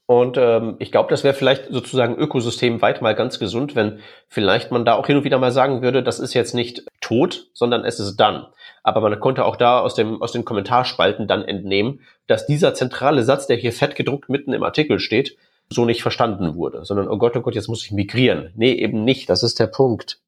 Und 0.06 0.38
ähm, 0.38 0.76
ich 0.80 0.92
glaube, 0.92 1.10
das 1.10 1.24
wäre 1.24 1.34
vielleicht 1.34 1.68
sozusagen 1.70 2.16
ökosystemweit 2.16 3.02
mal 3.02 3.16
ganz 3.16 3.40
gesund, 3.40 3.76
wenn 3.76 4.00
vielleicht 4.28 4.70
man 4.72 4.84
da 4.84 4.96
auch 4.96 5.08
hin 5.08 5.18
und 5.18 5.24
wieder 5.24 5.40
mal 5.40 5.52
sagen 5.52 5.82
würde, 5.82 6.04
das 6.04 6.20
ist 6.20 6.34
jetzt 6.34 6.54
nicht 6.54 6.84
tot, 7.00 7.50
sondern 7.54 7.86
es 7.86 8.00
ist 8.00 8.18
dann. 8.18 8.48
Aber 8.84 9.00
man 9.00 9.18
konnte 9.20 9.46
auch 9.46 9.56
da 9.56 9.80
aus, 9.80 9.96
dem, 9.96 10.22
aus 10.22 10.34
den 10.34 10.44
Kommentarspalten 10.44 11.28
dann 11.28 11.46
entnehmen, 11.46 12.02
dass 12.28 12.46
dieser 12.46 12.74
zentrale 12.74 13.24
Satz, 13.24 13.48
der 13.48 13.56
hier 13.56 13.72
fett 13.72 13.96
gedruckt 13.96 14.28
mitten 14.28 14.52
im 14.52 14.64
Artikel 14.64 15.00
steht, 15.00 15.38
so 15.70 15.86
nicht 15.86 16.02
verstanden 16.02 16.56
wurde, 16.56 16.84
sondern, 16.84 17.08
oh 17.08 17.18
Gott, 17.18 17.38
oh 17.38 17.42
Gott, 17.42 17.56
jetzt 17.56 17.70
muss 17.70 17.86
ich 17.86 17.92
migrieren. 17.92 18.52
Nee, 18.56 18.74
eben 18.74 19.06
nicht, 19.06 19.30
das 19.30 19.42
ist 19.42 19.60
der 19.60 19.68
Punkt. 19.68 20.20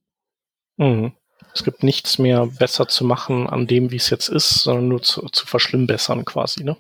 Mhm. 0.78 1.13
Es 1.53 1.63
gibt 1.63 1.84
nichts 1.84 2.17
mehr 2.17 2.47
besser 2.47 2.88
zu 2.88 3.05
machen 3.05 3.47
an 3.47 3.67
dem, 3.67 3.91
wie 3.91 3.97
es 3.97 4.09
jetzt 4.09 4.30
ist, 4.30 4.63
sondern 4.63 4.88
nur 4.88 5.01
zu, 5.01 5.28
zu 5.30 5.45
verschlimmbessern 5.45 6.23
quasi, 6.26 6.63
ne? 6.63 6.78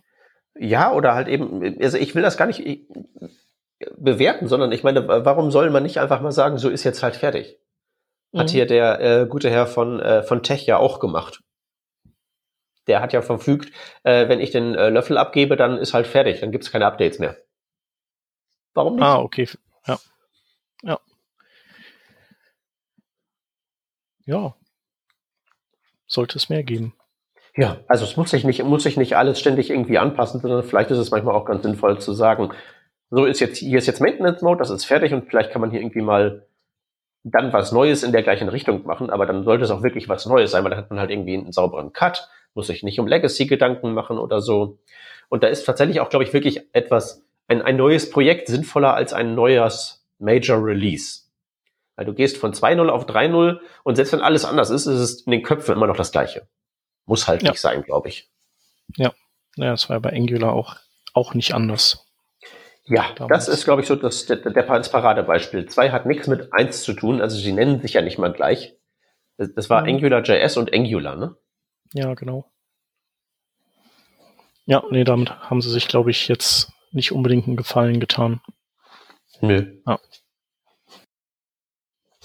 Ja, 0.57 0.93
oder 0.93 1.15
halt 1.15 1.27
eben, 1.27 1.81
also 1.81 1.97
ich 1.97 2.15
will 2.15 2.21
das 2.21 2.37
gar 2.37 2.47
nicht 2.47 2.87
bewerten, 3.97 4.47
sondern 4.47 4.71
ich 4.71 4.83
meine, 4.83 5.07
warum 5.07 5.51
soll 5.51 5.69
man 5.69 5.83
nicht 5.83 5.99
einfach 5.99 6.21
mal 6.21 6.31
sagen, 6.31 6.57
so 6.57 6.69
ist 6.69 6.83
jetzt 6.83 7.03
halt 7.03 7.15
fertig? 7.15 7.59
Mhm. 8.31 8.39
Hat 8.39 8.49
hier 8.49 8.65
der 8.65 9.01
äh, 9.01 9.27
gute 9.27 9.49
Herr 9.49 9.67
von, 9.67 9.99
äh, 9.99 10.23
von 10.23 10.43
Tech 10.43 10.65
ja 10.65 10.77
auch 10.77 10.99
gemacht. 10.99 11.43
Der 12.87 13.01
hat 13.01 13.13
ja 13.13 13.21
verfügt, 13.21 13.71
äh, 14.03 14.29
wenn 14.29 14.39
ich 14.39 14.51
den 14.51 14.75
äh, 14.75 14.89
Löffel 14.89 15.17
abgebe, 15.17 15.55
dann 15.55 15.77
ist 15.77 15.93
halt 15.93 16.07
fertig, 16.07 16.39
dann 16.39 16.51
gibt 16.51 16.63
es 16.63 16.71
keine 16.71 16.85
Updates 16.85 17.19
mehr. 17.19 17.37
Warum 18.73 18.95
nicht? 18.95 19.03
Ah, 19.03 19.19
okay. 19.19 19.49
Ja. 19.87 19.99
Ja. 20.83 20.99
Ja. 24.25 24.55
Sollte 26.07 26.37
es 26.37 26.49
mehr 26.49 26.63
geben. 26.63 26.93
Ja, 27.57 27.77
also 27.87 28.03
es 28.03 28.17
muss 28.17 28.31
sich 28.31 28.43
nicht, 28.43 28.63
muss 28.63 28.83
sich 28.83 28.97
nicht 28.97 29.15
alles 29.15 29.39
ständig 29.39 29.69
irgendwie 29.69 29.97
anpassen, 29.97 30.41
sondern 30.41 30.63
vielleicht 30.63 30.91
ist 30.91 30.97
es 30.97 31.11
manchmal 31.11 31.35
auch 31.35 31.45
ganz 31.45 31.63
sinnvoll 31.63 31.99
zu 31.99 32.13
sagen, 32.13 32.51
so 33.09 33.25
ist 33.25 33.39
jetzt, 33.39 33.57
hier 33.57 33.77
ist 33.77 33.87
jetzt 33.87 34.01
Maintenance 34.01 34.41
Mode, 34.41 34.59
das 34.59 34.69
ist 34.69 34.85
fertig 34.85 35.13
und 35.13 35.29
vielleicht 35.29 35.51
kann 35.51 35.61
man 35.61 35.71
hier 35.71 35.79
irgendwie 35.79 36.01
mal 36.01 36.47
dann 37.23 37.53
was 37.53 37.71
Neues 37.71 38.03
in 38.03 38.11
der 38.11 38.23
gleichen 38.23 38.49
Richtung 38.49 38.85
machen, 38.85 39.09
aber 39.09 39.25
dann 39.25 39.43
sollte 39.43 39.63
es 39.63 39.71
auch 39.71 39.83
wirklich 39.83 40.09
was 40.09 40.25
Neues 40.25 40.51
sein, 40.51 40.63
weil 40.63 40.71
dann 40.71 40.79
hat 40.79 40.89
man 40.89 40.99
halt 40.99 41.11
irgendwie 41.11 41.37
einen 41.37 41.51
sauberen 41.51 41.93
Cut, 41.93 42.29
muss 42.53 42.67
sich 42.67 42.83
nicht 42.83 42.99
um 42.99 43.07
Legacy 43.07 43.45
Gedanken 43.45 43.93
machen 43.93 44.17
oder 44.17 44.41
so. 44.41 44.79
Und 45.29 45.43
da 45.43 45.47
ist 45.47 45.65
tatsächlich 45.65 46.01
auch, 46.01 46.09
glaube 46.09 46.23
ich, 46.23 46.33
wirklich 46.33 46.61
etwas, 46.73 47.25
ein, 47.47 47.61
ein 47.61 47.77
neues 47.77 48.09
Projekt 48.09 48.47
sinnvoller 48.47 48.93
als 48.93 49.13
ein 49.13 49.33
neues 49.33 50.05
Major 50.19 50.63
Release. 50.63 51.21
Weil 51.95 52.05
du 52.05 52.13
gehst 52.13 52.37
von 52.37 52.53
2.0 52.53 52.89
auf 52.89 53.05
3.0 53.05 53.59
und 53.83 53.95
selbst 53.95 54.13
wenn 54.13 54.21
alles 54.21 54.45
anders 54.45 54.69
ist, 54.69 54.85
ist 54.85 54.99
es 54.99 55.21
in 55.21 55.31
den 55.31 55.43
Köpfen 55.43 55.75
immer 55.75 55.87
noch 55.87 55.97
das 55.97 56.11
Gleiche. 56.11 56.47
Muss 57.05 57.27
halt 57.27 57.43
ja. 57.43 57.51
nicht 57.51 57.61
sein, 57.61 57.83
glaube 57.83 58.09
ich. 58.09 58.29
Ja, 58.97 59.13
naja, 59.55 59.71
das 59.71 59.89
war 59.89 59.95
ja 59.97 59.99
bei 59.99 60.13
Angular 60.13 60.53
auch, 60.53 60.75
auch 61.13 61.33
nicht 61.33 61.53
anders. 61.53 62.05
Ja, 62.87 63.13
Damals. 63.15 63.45
das 63.45 63.55
ist, 63.55 63.65
glaube 63.65 63.81
ich, 63.81 63.87
so 63.87 63.95
das, 63.95 64.25
der, 64.27 64.37
der, 64.37 64.51
das 64.51 64.91
Paradebeispiel. 64.91 65.67
Zwei 65.67 65.91
hat 65.91 66.05
nichts 66.05 66.27
mit 66.27 66.53
eins 66.53 66.83
zu 66.83 66.93
tun, 66.93 67.21
also 67.21 67.35
sie 67.37 67.51
nennen 67.51 67.81
sich 67.81 67.93
ja 67.93 68.01
nicht 68.01 68.19
mal 68.19 68.31
gleich. 68.31 68.77
Das, 69.37 69.53
das 69.53 69.69
war 69.69 69.81
mhm. 69.81 69.95
AngularJS 69.95 70.57
und 70.57 70.73
Angular, 70.73 71.15
ne? 71.15 71.35
Ja, 71.93 72.13
genau. 72.13 72.51
Ja, 74.65 74.83
nee, 74.89 75.03
damit 75.03 75.31
haben 75.31 75.61
sie 75.61 75.69
sich, 75.69 75.87
glaube 75.87 76.11
ich, 76.11 76.27
jetzt 76.27 76.71
nicht 76.91 77.11
unbedingt 77.11 77.47
einen 77.47 77.57
Gefallen 77.57 77.99
getan. 77.99 78.41
Nö. 79.41 79.79
Ja. 79.85 79.99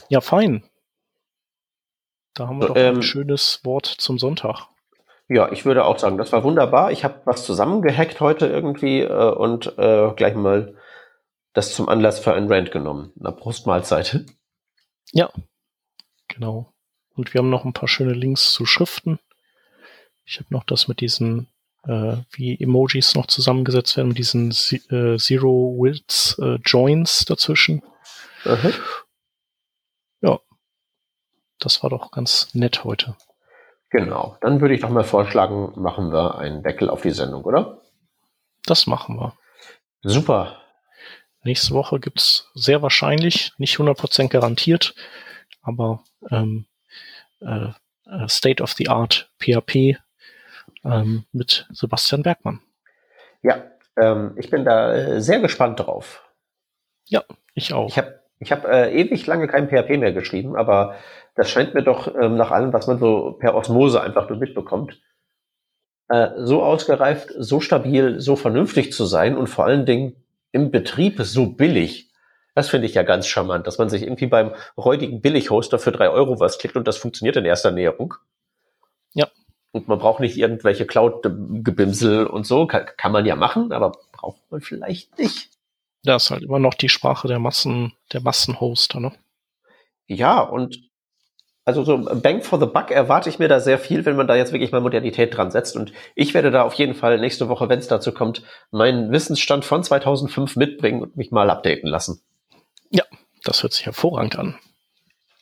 ja, 0.09 0.21
fein. 0.21 0.70
Da 2.41 2.49
haben 2.49 2.59
wir 2.59 2.69
doch 2.69 2.77
ähm, 2.77 2.97
ein 2.97 3.03
schönes 3.03 3.61
Wort 3.65 3.85
zum 3.85 4.19
Sonntag. 4.19 4.69
Ja, 5.29 5.53
ich 5.53 5.67
würde 5.67 5.85
auch 5.85 5.99
sagen, 5.99 6.17
das 6.17 6.33
war 6.33 6.43
wunderbar. 6.43 6.91
Ich 6.91 7.05
habe 7.05 7.21
was 7.27 7.45
zusammengehackt 7.45 8.19
heute 8.21 8.47
irgendwie 8.47 9.03
äh, 9.03 9.35
und 9.35 9.77
äh, 9.77 10.11
gleich 10.17 10.35
mal 10.35 10.75
das 11.53 11.75
zum 11.75 11.91
Anlass 11.91 12.19
für 12.19 12.33
ein 12.33 12.51
Rant 12.51 12.73
genommen. 12.73 13.13
Eine 13.21 13.33
Brustmahlzeit. 13.33 14.25
Ja, 15.13 15.29
genau. 16.29 16.73
Und 17.15 17.35
wir 17.35 17.41
haben 17.41 17.51
noch 17.51 17.67
ein 17.67 17.75
paar 17.75 17.91
schöne 17.91 18.15
Links 18.15 18.53
zu 18.53 18.65
Schriften. 18.65 19.19
Ich 20.25 20.39
habe 20.39 20.49
noch 20.49 20.65
das 20.65 20.89
mit 20.89 21.03
diesen, 21.03 21.47
äh, 21.85 22.17
wie 22.31 22.59
Emojis 22.59 23.15
noch 23.17 23.27
zusammengesetzt 23.27 23.99
werden, 23.99 24.09
mit 24.09 24.19
diesen 24.19 24.49
äh, 24.49 25.19
Zero 25.19 25.77
Widths 25.79 26.39
äh, 26.39 26.59
Joins 26.65 27.27
dazwischen. 27.27 27.83
Aha. 28.47 28.71
Ja, 30.23 30.41
das 31.61 31.83
war 31.83 31.91
doch 31.91 32.11
ganz 32.11 32.55
nett 32.55 32.85
heute. 32.85 33.17
Genau. 33.91 34.37
Dann 34.41 34.61
würde 34.61 34.75
ich 34.75 34.81
doch 34.81 34.91
mal 34.91 35.05
vorschlagen, 35.05 35.73
machen 35.77 36.13
wir 36.13 36.39
einen 36.39 36.63
Deckel 36.63 36.89
auf 36.89 37.03
die 37.03 37.11
Sendung, 37.11 37.45
oder? 37.45 37.81
Das 38.65 38.87
machen 38.87 39.17
wir. 39.17 39.35
Super. 40.03 40.57
Nächste 41.43 41.75
Woche 41.75 41.99
gibt's 41.99 42.51
sehr 42.55 42.83
wahrscheinlich, 42.83 43.53
nicht 43.59 43.77
100% 43.77 44.29
garantiert, 44.29 44.95
aber 45.63 46.05
ähm, 46.31 46.67
äh, 47.41 47.71
äh, 48.07 48.29
State 48.29 48.63
of 48.63 48.73
the 48.73 48.89
Art 48.89 49.31
PHP 49.39 49.97
ähm, 50.85 51.25
mit 51.33 51.67
Sebastian 51.71 52.23
Bergmann. 52.23 52.61
Ja, 53.43 53.65
ähm, 53.97 54.35
ich 54.37 54.51
bin 54.51 54.65
da 54.65 54.93
äh, 54.95 55.21
sehr 55.21 55.41
gespannt 55.41 55.81
drauf. 55.81 56.23
Ja, 57.07 57.25
ich 57.55 57.73
auch. 57.73 57.89
Ich 57.89 57.99
habe 57.99 58.20
ich 58.41 58.51
hab, 58.53 58.65
äh, 58.65 58.91
ewig 58.91 59.27
lange 59.27 59.47
kein 59.47 59.69
PHP 59.69 59.99
mehr 59.99 60.13
geschrieben, 60.13 60.57
aber 60.57 60.97
das 61.37 61.51
scheint 61.51 61.75
mir 61.75 61.83
doch 61.83 62.13
ähm, 62.15 62.37
nach 62.37 62.51
allem, 62.51 62.73
was 62.73 62.87
man 62.87 62.99
so 62.99 63.33
per 63.39 63.55
Osmose 63.55 64.01
einfach 64.01 64.29
nur 64.29 64.39
mitbekommt, 64.39 64.99
äh, 66.09 66.31
so 66.39 66.63
ausgereift, 66.63 67.31
so 67.39 67.61
stabil, 67.61 68.19
so 68.19 68.37
vernünftig 68.37 68.93
zu 68.93 69.05
sein 69.05 69.37
und 69.37 69.47
vor 69.47 69.67
allen 69.67 69.87
Dingen 69.87 70.17
im 70.53 70.71
Betrieb 70.71 71.21
so 71.21 71.47
billig. 71.47 72.11
Das 72.55 72.71
finde 72.71 72.87
ich 72.87 72.95
ja 72.95 73.03
ganz 73.03 73.27
charmant, 73.27 73.67
dass 73.67 73.79
man 73.79 73.91
sich 73.91 74.03
irgendwie 74.03 74.27
beim 74.27 74.55
räudigen 74.77 75.21
Billig-Hoster 75.21 75.79
für 75.79 75.93
drei 75.93 76.09
Euro 76.11 76.41
was 76.41 76.59
klickt 76.59 76.77
und 76.77 76.89
das 76.89 76.97
funktioniert 76.97 77.37
in 77.37 77.45
erster 77.45 77.71
Näherung. 77.71 78.15
Ja. 79.13 79.29
Und 79.71 79.87
man 79.87 79.99
braucht 79.99 80.19
nicht 80.19 80.37
irgendwelche 80.37 80.85
Cloud-Gebimsel 80.85 82.27
und 82.27 82.45
so. 82.45 82.67
Kann, 82.67 82.87
kann 82.97 83.13
man 83.13 83.25
ja 83.25 83.37
machen, 83.37 83.71
aber 83.71 83.93
braucht 84.13 84.43
man 84.51 84.61
vielleicht 84.63 85.17
nicht. 85.17 85.50
Das 86.03 86.25
ist 86.25 86.31
halt 86.31 86.43
immer 86.43 86.59
noch 86.59 86.75
die 86.75 86.89
Sprache 86.89 87.29
der 87.29 87.39
Massen, 87.39 87.93
der 88.13 88.21
Massenhoster, 88.21 89.01
ne? 89.01 89.13
Ja, 90.07 90.41
und 90.41 90.91
also 91.65 91.85
so 91.85 91.99
Bang 92.21 92.43
for 92.43 92.59
the 92.59 92.67
Buck 92.67 92.91
erwarte 92.91 93.29
ich 93.29 93.39
mir 93.39 93.49
da 93.49 93.61
sehr 93.61 93.79
viel, 93.79 94.05
wenn 94.05 94.17
man 94.17 94.27
da 94.27 94.35
jetzt 94.35 94.53
wirklich 94.53 94.73
mal 94.73 94.81
Modernität 94.81 95.37
dran 95.37 95.51
setzt. 95.51 95.77
Und 95.77 95.93
ich 96.15 96.35
werde 96.35 96.51
da 96.51 96.63
auf 96.63 96.75
jeden 96.75 96.95
Fall 96.95 97.19
nächste 97.19 97.49
Woche, 97.49 97.69
wenn 97.69 97.79
es 97.79 97.87
dazu 97.87 98.13
kommt, 98.13 98.43
meinen 98.71 99.13
Wissensstand 99.13 99.65
von 99.65 99.85
2005 99.85 100.57
mitbringen 100.57 101.03
und 101.03 101.17
mich 101.17 101.31
mal 101.31 101.51
updaten 101.51 101.89
lassen. 101.89 102.23
Ja, 102.91 103.05
das 103.45 103.63
hört 103.63 103.73
sich 103.73 103.87
hervorragend 103.87 104.39
an. 104.39 104.59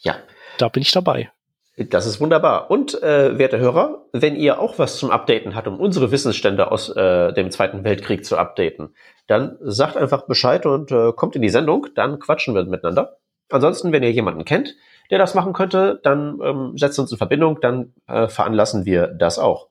Ja. 0.01 0.17
Da 0.59 0.69
bin 0.69 0.83
ich 0.83 0.91
dabei. 0.91 1.31
Das 1.79 2.07
ist 2.07 2.21
wunderbar. 2.21 2.73
Und 2.73 3.01
äh, 3.05 3.39
werte 3.39 3.61
Hörer, 3.61 4.07
wenn 4.13 4.35
ihr 4.35 4.59
auch 4.59 4.81
was 4.81 4.99
zum 4.99 5.13
Updaten 5.13 5.55
habt, 5.55 5.69
um 5.69 5.79
unsere 5.79 6.11
Wissensstände 6.11 6.73
aus 6.73 6.89
äh, 6.89 7.33
dem 7.33 7.53
Zweiten 7.53 7.85
Weltkrieg 7.85 8.25
zu 8.25 8.37
updaten, 8.37 8.97
dann 9.29 9.57
sagt 9.61 9.97
einfach 9.97 10.27
Bescheid 10.27 10.67
und 10.67 10.91
äh, 10.91 11.13
kommt 11.13 11.37
in 11.37 11.43
die 11.43 11.51
Sendung, 11.51 11.87
dann 11.95 12.19
quatschen 12.19 12.57
wir 12.57 12.65
miteinander. 12.65 13.19
Ansonsten, 13.51 13.93
wenn 13.93 14.03
ihr 14.03 14.11
jemanden 14.11 14.45
kennt, 14.45 14.75
der 15.11 15.19
das 15.19 15.35
machen 15.35 15.53
könnte, 15.53 16.01
dann 16.03 16.41
ähm, 16.43 16.73
setzt 16.77 16.99
uns 16.99 17.13
in 17.13 17.19
Verbindung, 17.19 17.61
dann 17.61 17.95
äh, 18.09 18.27
veranlassen 18.27 18.85
wir 18.85 19.07
das 19.07 19.39
auch. 19.39 19.69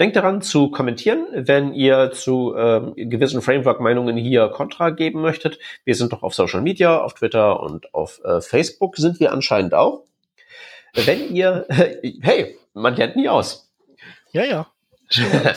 Denkt 0.00 0.16
daran 0.16 0.40
zu 0.40 0.70
kommentieren, 0.70 1.26
wenn 1.32 1.74
ihr 1.74 2.12
zu 2.12 2.54
ähm, 2.56 2.94
gewissen 2.96 3.42
Framework-Meinungen 3.42 4.16
hier 4.16 4.48
Kontra 4.48 4.90
geben 4.90 5.20
möchtet. 5.20 5.58
Wir 5.84 5.96
sind 5.96 6.12
doch 6.12 6.22
auf 6.22 6.34
Social 6.34 6.62
Media, 6.62 7.02
auf 7.02 7.14
Twitter 7.14 7.60
und 7.60 7.92
auf 7.92 8.20
äh, 8.24 8.40
Facebook 8.40 8.96
sind 8.96 9.20
wir 9.20 9.32
anscheinend 9.32 9.74
auch. 9.74 10.07
Wenn 10.94 11.34
ihr, 11.34 11.66
hey, 12.22 12.58
man 12.74 12.96
lernt 12.96 13.16
nie 13.16 13.28
aus. 13.28 13.70
Ja, 14.32 14.44
ja. 14.44 14.66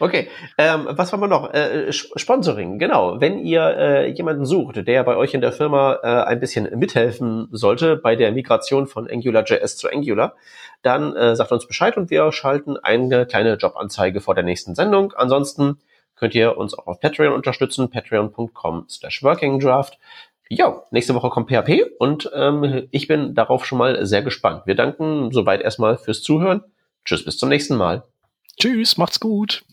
Okay, 0.00 0.28
ähm, 0.58 0.88
was 0.90 1.12
haben 1.12 1.20
wir 1.20 1.28
noch? 1.28 1.52
Äh, 1.54 1.92
Sponsoring, 1.92 2.78
genau. 2.78 3.20
Wenn 3.20 3.38
ihr 3.38 3.62
äh, 3.62 4.10
jemanden 4.10 4.44
sucht, 4.44 4.86
der 4.86 5.04
bei 5.04 5.16
euch 5.16 5.32
in 5.32 5.40
der 5.40 5.52
Firma 5.52 6.00
äh, 6.02 6.24
ein 6.24 6.40
bisschen 6.40 6.68
mithelfen 6.78 7.48
sollte 7.52 7.96
bei 7.96 8.16
der 8.16 8.32
Migration 8.32 8.86
von 8.86 9.08
AngularJS 9.08 9.76
zu 9.76 9.88
Angular, 9.88 10.34
dann 10.82 11.14
äh, 11.14 11.36
sagt 11.36 11.52
uns 11.52 11.66
Bescheid 11.66 11.96
und 11.96 12.10
wir 12.10 12.32
schalten 12.32 12.76
eine 12.76 13.26
kleine 13.26 13.54
Jobanzeige 13.54 14.20
vor 14.20 14.34
der 14.34 14.44
nächsten 14.44 14.74
Sendung. 14.74 15.12
Ansonsten 15.12 15.78
könnt 16.16 16.34
ihr 16.34 16.56
uns 16.56 16.76
auch 16.76 16.86
auf 16.86 17.00
Patreon 17.00 17.32
unterstützen, 17.32 17.90
patreon.com 17.90 18.86
slash 18.88 19.22
workingdraft. 19.22 19.98
Ja, 20.48 20.82
nächste 20.90 21.14
Woche 21.14 21.28
kommt 21.28 21.50
PHP 21.50 21.82
und 21.98 22.30
ähm, 22.34 22.86
ich 22.92 23.08
bin 23.08 23.34
darauf 23.34 23.66
schon 23.66 23.78
mal 23.78 24.06
sehr 24.06 24.22
gespannt. 24.22 24.62
Wir 24.66 24.76
danken 24.76 25.32
soweit 25.32 25.60
erstmal 25.60 25.98
fürs 25.98 26.22
Zuhören. 26.22 26.62
Tschüss, 27.04 27.24
bis 27.24 27.36
zum 27.36 27.48
nächsten 27.48 27.76
Mal. 27.76 28.04
Tschüss, 28.56 28.96
macht's 28.96 29.20
gut. 29.20 29.64